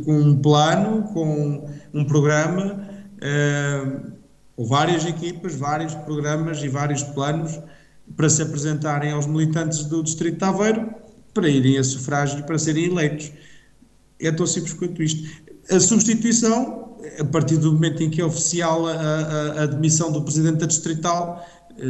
com 0.04 0.18
um 0.18 0.40
plano, 0.40 1.02
com 1.12 1.68
um 1.92 2.04
programa, 2.06 2.88
eh, 3.20 4.00
ou 4.56 4.66
várias 4.66 5.04
equipas, 5.04 5.54
vários 5.54 5.94
programas 5.94 6.62
e 6.62 6.68
vários 6.68 7.02
planos 7.02 7.60
para 8.16 8.30
se 8.30 8.40
apresentarem 8.40 9.12
aos 9.12 9.26
militantes 9.26 9.84
do 9.84 10.02
Distrito 10.02 10.38
de 10.38 10.44
Aveiro 10.44 10.88
para 11.34 11.48
irem 11.48 11.76
a 11.76 11.84
sufrágio 11.84 12.38
e 12.38 12.42
para 12.44 12.58
serem 12.58 12.86
eleitos. 12.86 13.30
É 14.18 14.32
tão 14.32 14.46
simples 14.46 14.72
quanto 14.72 15.02
isto. 15.02 15.28
A 15.70 15.78
substituição, 15.78 16.85
a 17.18 17.24
partir 17.24 17.56
do 17.56 17.72
momento 17.72 18.02
em 18.02 18.10
que 18.10 18.20
é 18.20 18.24
oficial 18.24 18.86
a, 18.86 18.92
a, 18.92 19.52
a 19.60 19.62
admissão 19.62 20.12
do 20.12 20.22
Presidente 20.22 20.58
da 20.58 20.66
Distrital, 20.66 21.46
eh, 21.78 21.84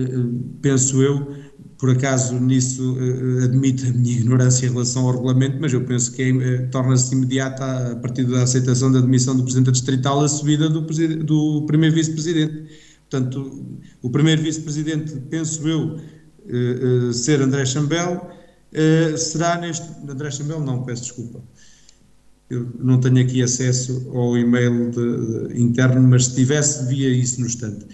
penso 0.61 1.01
eu, 1.01 1.35
por 1.79 1.91
acaso 1.91 2.41
nisso 2.41 2.95
uh, 2.95 3.45
admito 3.45 3.85
a 3.87 3.91
minha 3.91 4.17
ignorância 4.19 4.67
em 4.67 4.71
relação 4.71 5.07
ao 5.07 5.13
regulamento, 5.13 5.59
mas 5.61 5.73
eu 5.73 5.85
penso 5.85 6.13
que 6.13 6.33
uh, 6.33 6.71
torna-se 6.71 7.15
imediata 7.15 7.93
a 7.93 7.97
partir 7.97 8.25
da 8.25 8.43
aceitação 8.43 8.91
da 8.91 8.99
admissão 8.99 9.37
do 9.37 9.43
Presidente 9.43 9.67
da 9.67 9.73
Distrital 9.73 10.21
a 10.21 10.29
subida 10.29 10.69
do, 10.69 10.81
do 10.81 11.67
primeiro 11.67 11.95
Vice-Presidente. 11.95 12.67
Portanto, 13.09 13.79
o 14.03 14.11
primeiro 14.11 14.43
Vice-Presidente, 14.43 15.15
penso 15.31 15.69
eu, 15.69 16.01
ser 17.13 17.41
André 17.41 17.65
Chambel, 17.65 18.29
será 19.17 19.59
neste... 19.61 19.87
André 20.09 20.29
Chambel 20.29 20.61
não, 20.61 20.83
peço 20.83 21.03
desculpa. 21.03 21.41
Eu 22.49 22.69
não 22.79 23.01
tenho 23.01 23.21
aqui 23.21 23.43
acesso 23.43 24.09
ao 24.15 24.37
e-mail 24.37 24.91
de, 24.91 25.49
de, 25.49 25.61
interno, 25.61 26.01
mas 26.03 26.27
se 26.27 26.37
tivesse, 26.37 26.87
via 26.87 27.09
isso 27.09 27.41
no 27.41 27.47
instante. 27.47 27.87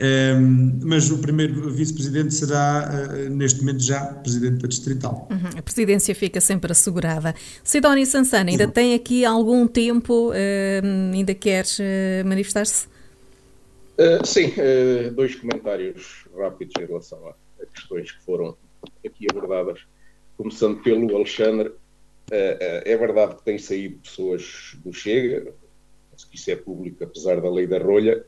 Um, 0.00 0.78
mas 0.84 1.10
o 1.10 1.18
primeiro 1.18 1.68
vice-presidente 1.70 2.32
será, 2.32 2.88
uh, 2.88 3.30
neste 3.30 3.60
momento, 3.60 3.82
já 3.82 4.00
presidente 4.06 4.62
da 4.62 4.68
Distrital. 4.68 5.28
Uhum, 5.28 5.58
a 5.58 5.62
presidência 5.62 6.14
fica 6.14 6.40
sempre 6.40 6.70
assegurada. 6.70 7.34
Sidónia 7.64 8.06
Sansana, 8.06 8.48
ainda 8.48 8.66
uhum. 8.66 8.70
tem 8.70 8.94
aqui 8.94 9.24
algum 9.24 9.66
tempo, 9.66 10.30
uh, 10.30 11.12
ainda 11.12 11.34
queres 11.34 11.80
uh, 11.80 11.82
manifestar-se? 12.24 12.86
Uh, 13.98 14.24
sim, 14.24 14.52
dois 15.16 15.34
comentários 15.34 16.24
rápidos 16.38 16.74
em 16.80 16.86
relação 16.86 17.18
a, 17.26 17.30
a, 17.60 17.66
questões 17.66 18.12
que 18.12 18.22
foram 18.22 18.56
aqui 19.04 19.26
abordadas. 19.28 19.80
Começando 20.36 20.80
pelo 20.84 21.16
Alexandre, 21.16 21.72
é 22.30 22.96
verdade 22.96 23.36
que 23.36 23.44
tem 23.44 23.58
saído 23.58 23.98
pessoas 23.98 24.76
do 24.84 24.92
Chega, 24.92 25.52
isso 26.32 26.50
é 26.50 26.56
público, 26.56 27.02
apesar 27.04 27.40
da 27.40 27.50
lei 27.50 27.66
da 27.66 27.78
rolha 27.78 28.24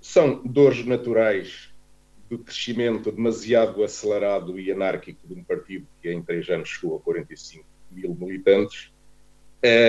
são 0.00 0.40
dores 0.44 0.84
naturais 0.84 1.68
do 2.28 2.38
crescimento 2.38 3.10
demasiado 3.10 3.82
acelerado 3.82 4.58
e 4.58 4.70
anárquico 4.70 5.26
de 5.26 5.34
um 5.34 5.44
partido 5.44 5.86
que 6.00 6.10
em 6.10 6.22
três 6.22 6.48
anos 6.48 6.68
chegou 6.68 6.96
a 6.96 7.00
45 7.00 7.64
mil 7.90 8.14
militantes. 8.14 8.90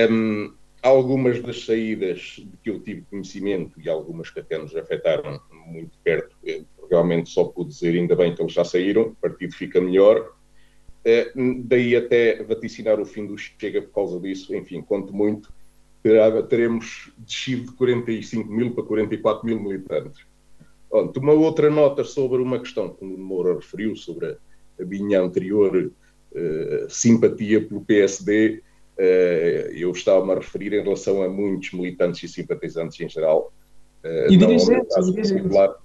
Um, 0.10 0.54
algumas 0.82 1.42
das 1.42 1.66
saídas 1.66 2.36
de 2.38 2.58
que 2.64 2.70
eu 2.70 2.80
tive 2.80 3.04
conhecimento 3.10 3.80
e 3.80 3.90
algumas 3.90 4.30
que 4.30 4.40
até 4.40 4.58
nos 4.58 4.76
afetaram 4.76 5.40
muito 5.68 5.98
perto, 6.04 6.36
realmente 6.90 7.30
só 7.30 7.44
pude 7.44 7.70
dizer 7.70 7.96
ainda 7.96 8.16
bem 8.16 8.34
que 8.34 8.42
eles 8.42 8.54
já 8.54 8.64
saíram, 8.64 9.04
o 9.04 9.16
partido 9.16 9.54
fica 9.54 9.82
melhor. 9.82 10.36
Daí 11.64 11.96
até 11.96 12.44
vaticinar 12.44 13.00
o 13.00 13.06
fim 13.06 13.26
do 13.26 13.38
Chega 13.38 13.82
por 13.82 13.94
causa 13.94 14.20
disso, 14.20 14.56
enfim, 14.56 14.82
conto 14.82 15.14
muito 15.14 15.52
teremos 16.50 17.12
descido 17.18 17.72
de 17.72 17.78
45 17.78 18.50
mil 18.50 18.72
para 18.74 18.84
44 18.84 19.46
mil 19.46 19.60
militantes. 19.60 20.26
Pronto, 20.90 21.20
uma 21.20 21.34
outra 21.34 21.70
nota 21.70 22.04
sobre 22.04 22.42
uma 22.42 22.60
questão 22.60 22.90
que 22.90 23.04
o 23.04 23.18
Moura 23.18 23.56
referiu, 23.56 23.96
sobre 23.96 24.38
a, 24.80 24.86
minha 24.86 25.22
anterior 25.22 25.92
uh, 26.32 26.90
simpatia 26.90 27.62
pelo 27.62 27.82
PSD, 27.82 28.58
uh, 28.58 28.62
eh, 29.00 29.72
eu 29.76 29.92
estava-me 29.92 30.32
a 30.32 30.36
referir 30.36 30.74
em 30.74 30.82
relação 30.82 31.22
a 31.22 31.28
muitos 31.28 31.74
militantes 31.74 32.24
e 32.24 32.28
simpatizantes 32.34 33.00
em 33.02 33.10
geral. 33.10 33.52
Uh, 34.04 34.32
e 34.32 34.38
dirigentes, 34.38 34.96
particular. 34.96 35.76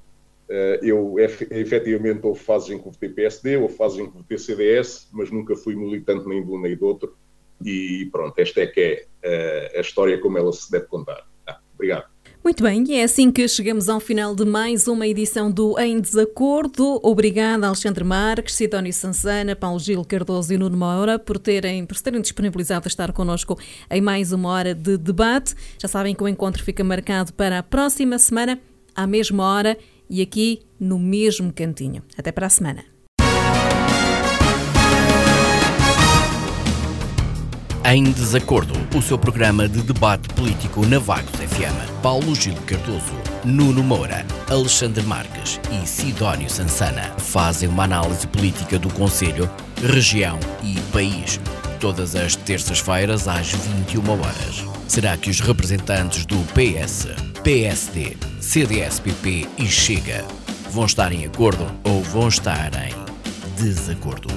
Eu 0.82 1.16
efetivamente 1.18 2.20
houve 2.26 2.40
fases 2.40 2.70
em 2.70 2.78
que 2.78 2.84
votei 2.84 3.09
PSD, 3.09 3.57
houve 3.57 3.74
fases 3.74 3.98
em 3.98 4.11
que 4.11 4.16
votei 4.16 4.38
CDS, 4.38 5.09
mas 5.12 5.30
nunca 5.30 5.57
fui 5.57 5.74
militante 5.74 6.28
nem 6.28 6.44
de 6.44 6.50
um 6.50 6.61
nem 6.61 6.76
do 6.76 6.86
outro. 6.86 7.16
E 7.64 8.09
pronto, 8.11 8.38
esta 8.38 8.61
é 8.61 8.66
que 8.66 9.07
é 9.22 9.72
uh, 9.74 9.78
a 9.78 9.80
história 9.80 10.18
como 10.20 10.36
ela 10.36 10.53
se 10.53 10.70
deve 10.70 10.86
contar. 10.86 11.26
Ah, 11.46 11.59
obrigado. 11.74 12.12
Muito 12.44 12.61
bem, 12.61 12.82
e 12.88 12.94
é 12.94 13.05
assim 13.05 13.30
que 13.30 13.46
chegamos 13.46 13.88
ao 13.88 14.00
final 14.00 14.34
de 14.34 14.44
mais 14.44 14.88
uma 14.88 15.07
edição 15.07 15.48
do 15.48 15.78
Em 15.78 16.00
Desacordo. 16.00 16.98
Obrigada, 17.00 17.68
Alexandre 17.68 18.03
Marques, 18.03 18.57
Sidónio 18.57 18.92
Sansana, 18.92 19.55
Paulo 19.55 19.78
Gil 19.78 20.05
Cardoso 20.05 20.53
e 20.53 20.59
Nuno 20.59 20.76
Moura 20.76 21.20
por 21.20 21.38
terem, 21.38 21.86
por 21.86 21.96
terem 22.00 22.20
disponibilizado 22.20 22.86
a 22.86 22.88
estar 22.88 23.12
connosco 23.12 23.57
em 23.88 24.00
mais 24.00 24.32
uma 24.32 24.48
hora 24.48 24.74
de 24.74 24.98
debate. 24.98 25.55
Já 25.78 25.86
sabem 25.86 26.16
que 26.16 26.22
o 26.24 26.26
encontro 26.26 26.64
fica 26.64 26.82
marcado 26.82 27.32
para 27.32 27.61
a 27.61 27.62
próxima 27.62 28.18
semana, 28.18 28.61
à 28.92 29.07
mesma 29.07 29.44
hora 29.44 29.78
e 30.12 30.20
aqui 30.20 30.60
no 30.78 30.98
mesmo 30.98 31.50
cantinho. 31.50 32.02
Até 32.18 32.30
para 32.30 32.46
a 32.46 32.50
semana. 32.50 32.84
Em 37.84 38.04
Desacordo, 38.04 38.74
o 38.96 39.02
seu 39.02 39.18
programa 39.18 39.68
de 39.68 39.82
debate 39.82 40.28
político 40.34 40.86
na 40.86 40.98
Vagos 40.98 41.32
FM. 41.32 42.00
Paulo 42.02 42.34
Gil 42.34 42.54
Cardoso, 42.66 43.14
Nuno 43.44 43.82
Moura, 43.82 44.24
Alexandre 44.48 45.02
Marques 45.02 45.58
e 45.72 45.86
Sidónio 45.86 46.48
Sansana 46.48 47.14
fazem 47.18 47.68
uma 47.68 47.84
análise 47.84 48.26
política 48.28 48.78
do 48.78 48.92
Conselho, 48.92 49.50
região 49.82 50.38
e 50.62 50.78
país. 50.92 51.40
Todas 51.83 52.14
as 52.14 52.37
terças-feiras 52.37 53.26
às 53.26 53.51
21 53.51 54.09
horas. 54.09 54.64
Será 54.87 55.16
que 55.16 55.28
os 55.28 55.41
representantes 55.41 56.24
do 56.24 56.37
PS, 56.55 57.09
PSD, 57.43 58.16
CDS-PP 58.41 59.49
e 59.59 59.66
Chega 59.66 60.24
vão 60.70 60.85
estar 60.85 61.11
em 61.11 61.26
acordo 61.26 61.66
ou 61.83 62.01
vão 62.01 62.28
estar 62.28 62.70
em 62.87 62.95
desacordo? 63.61 64.28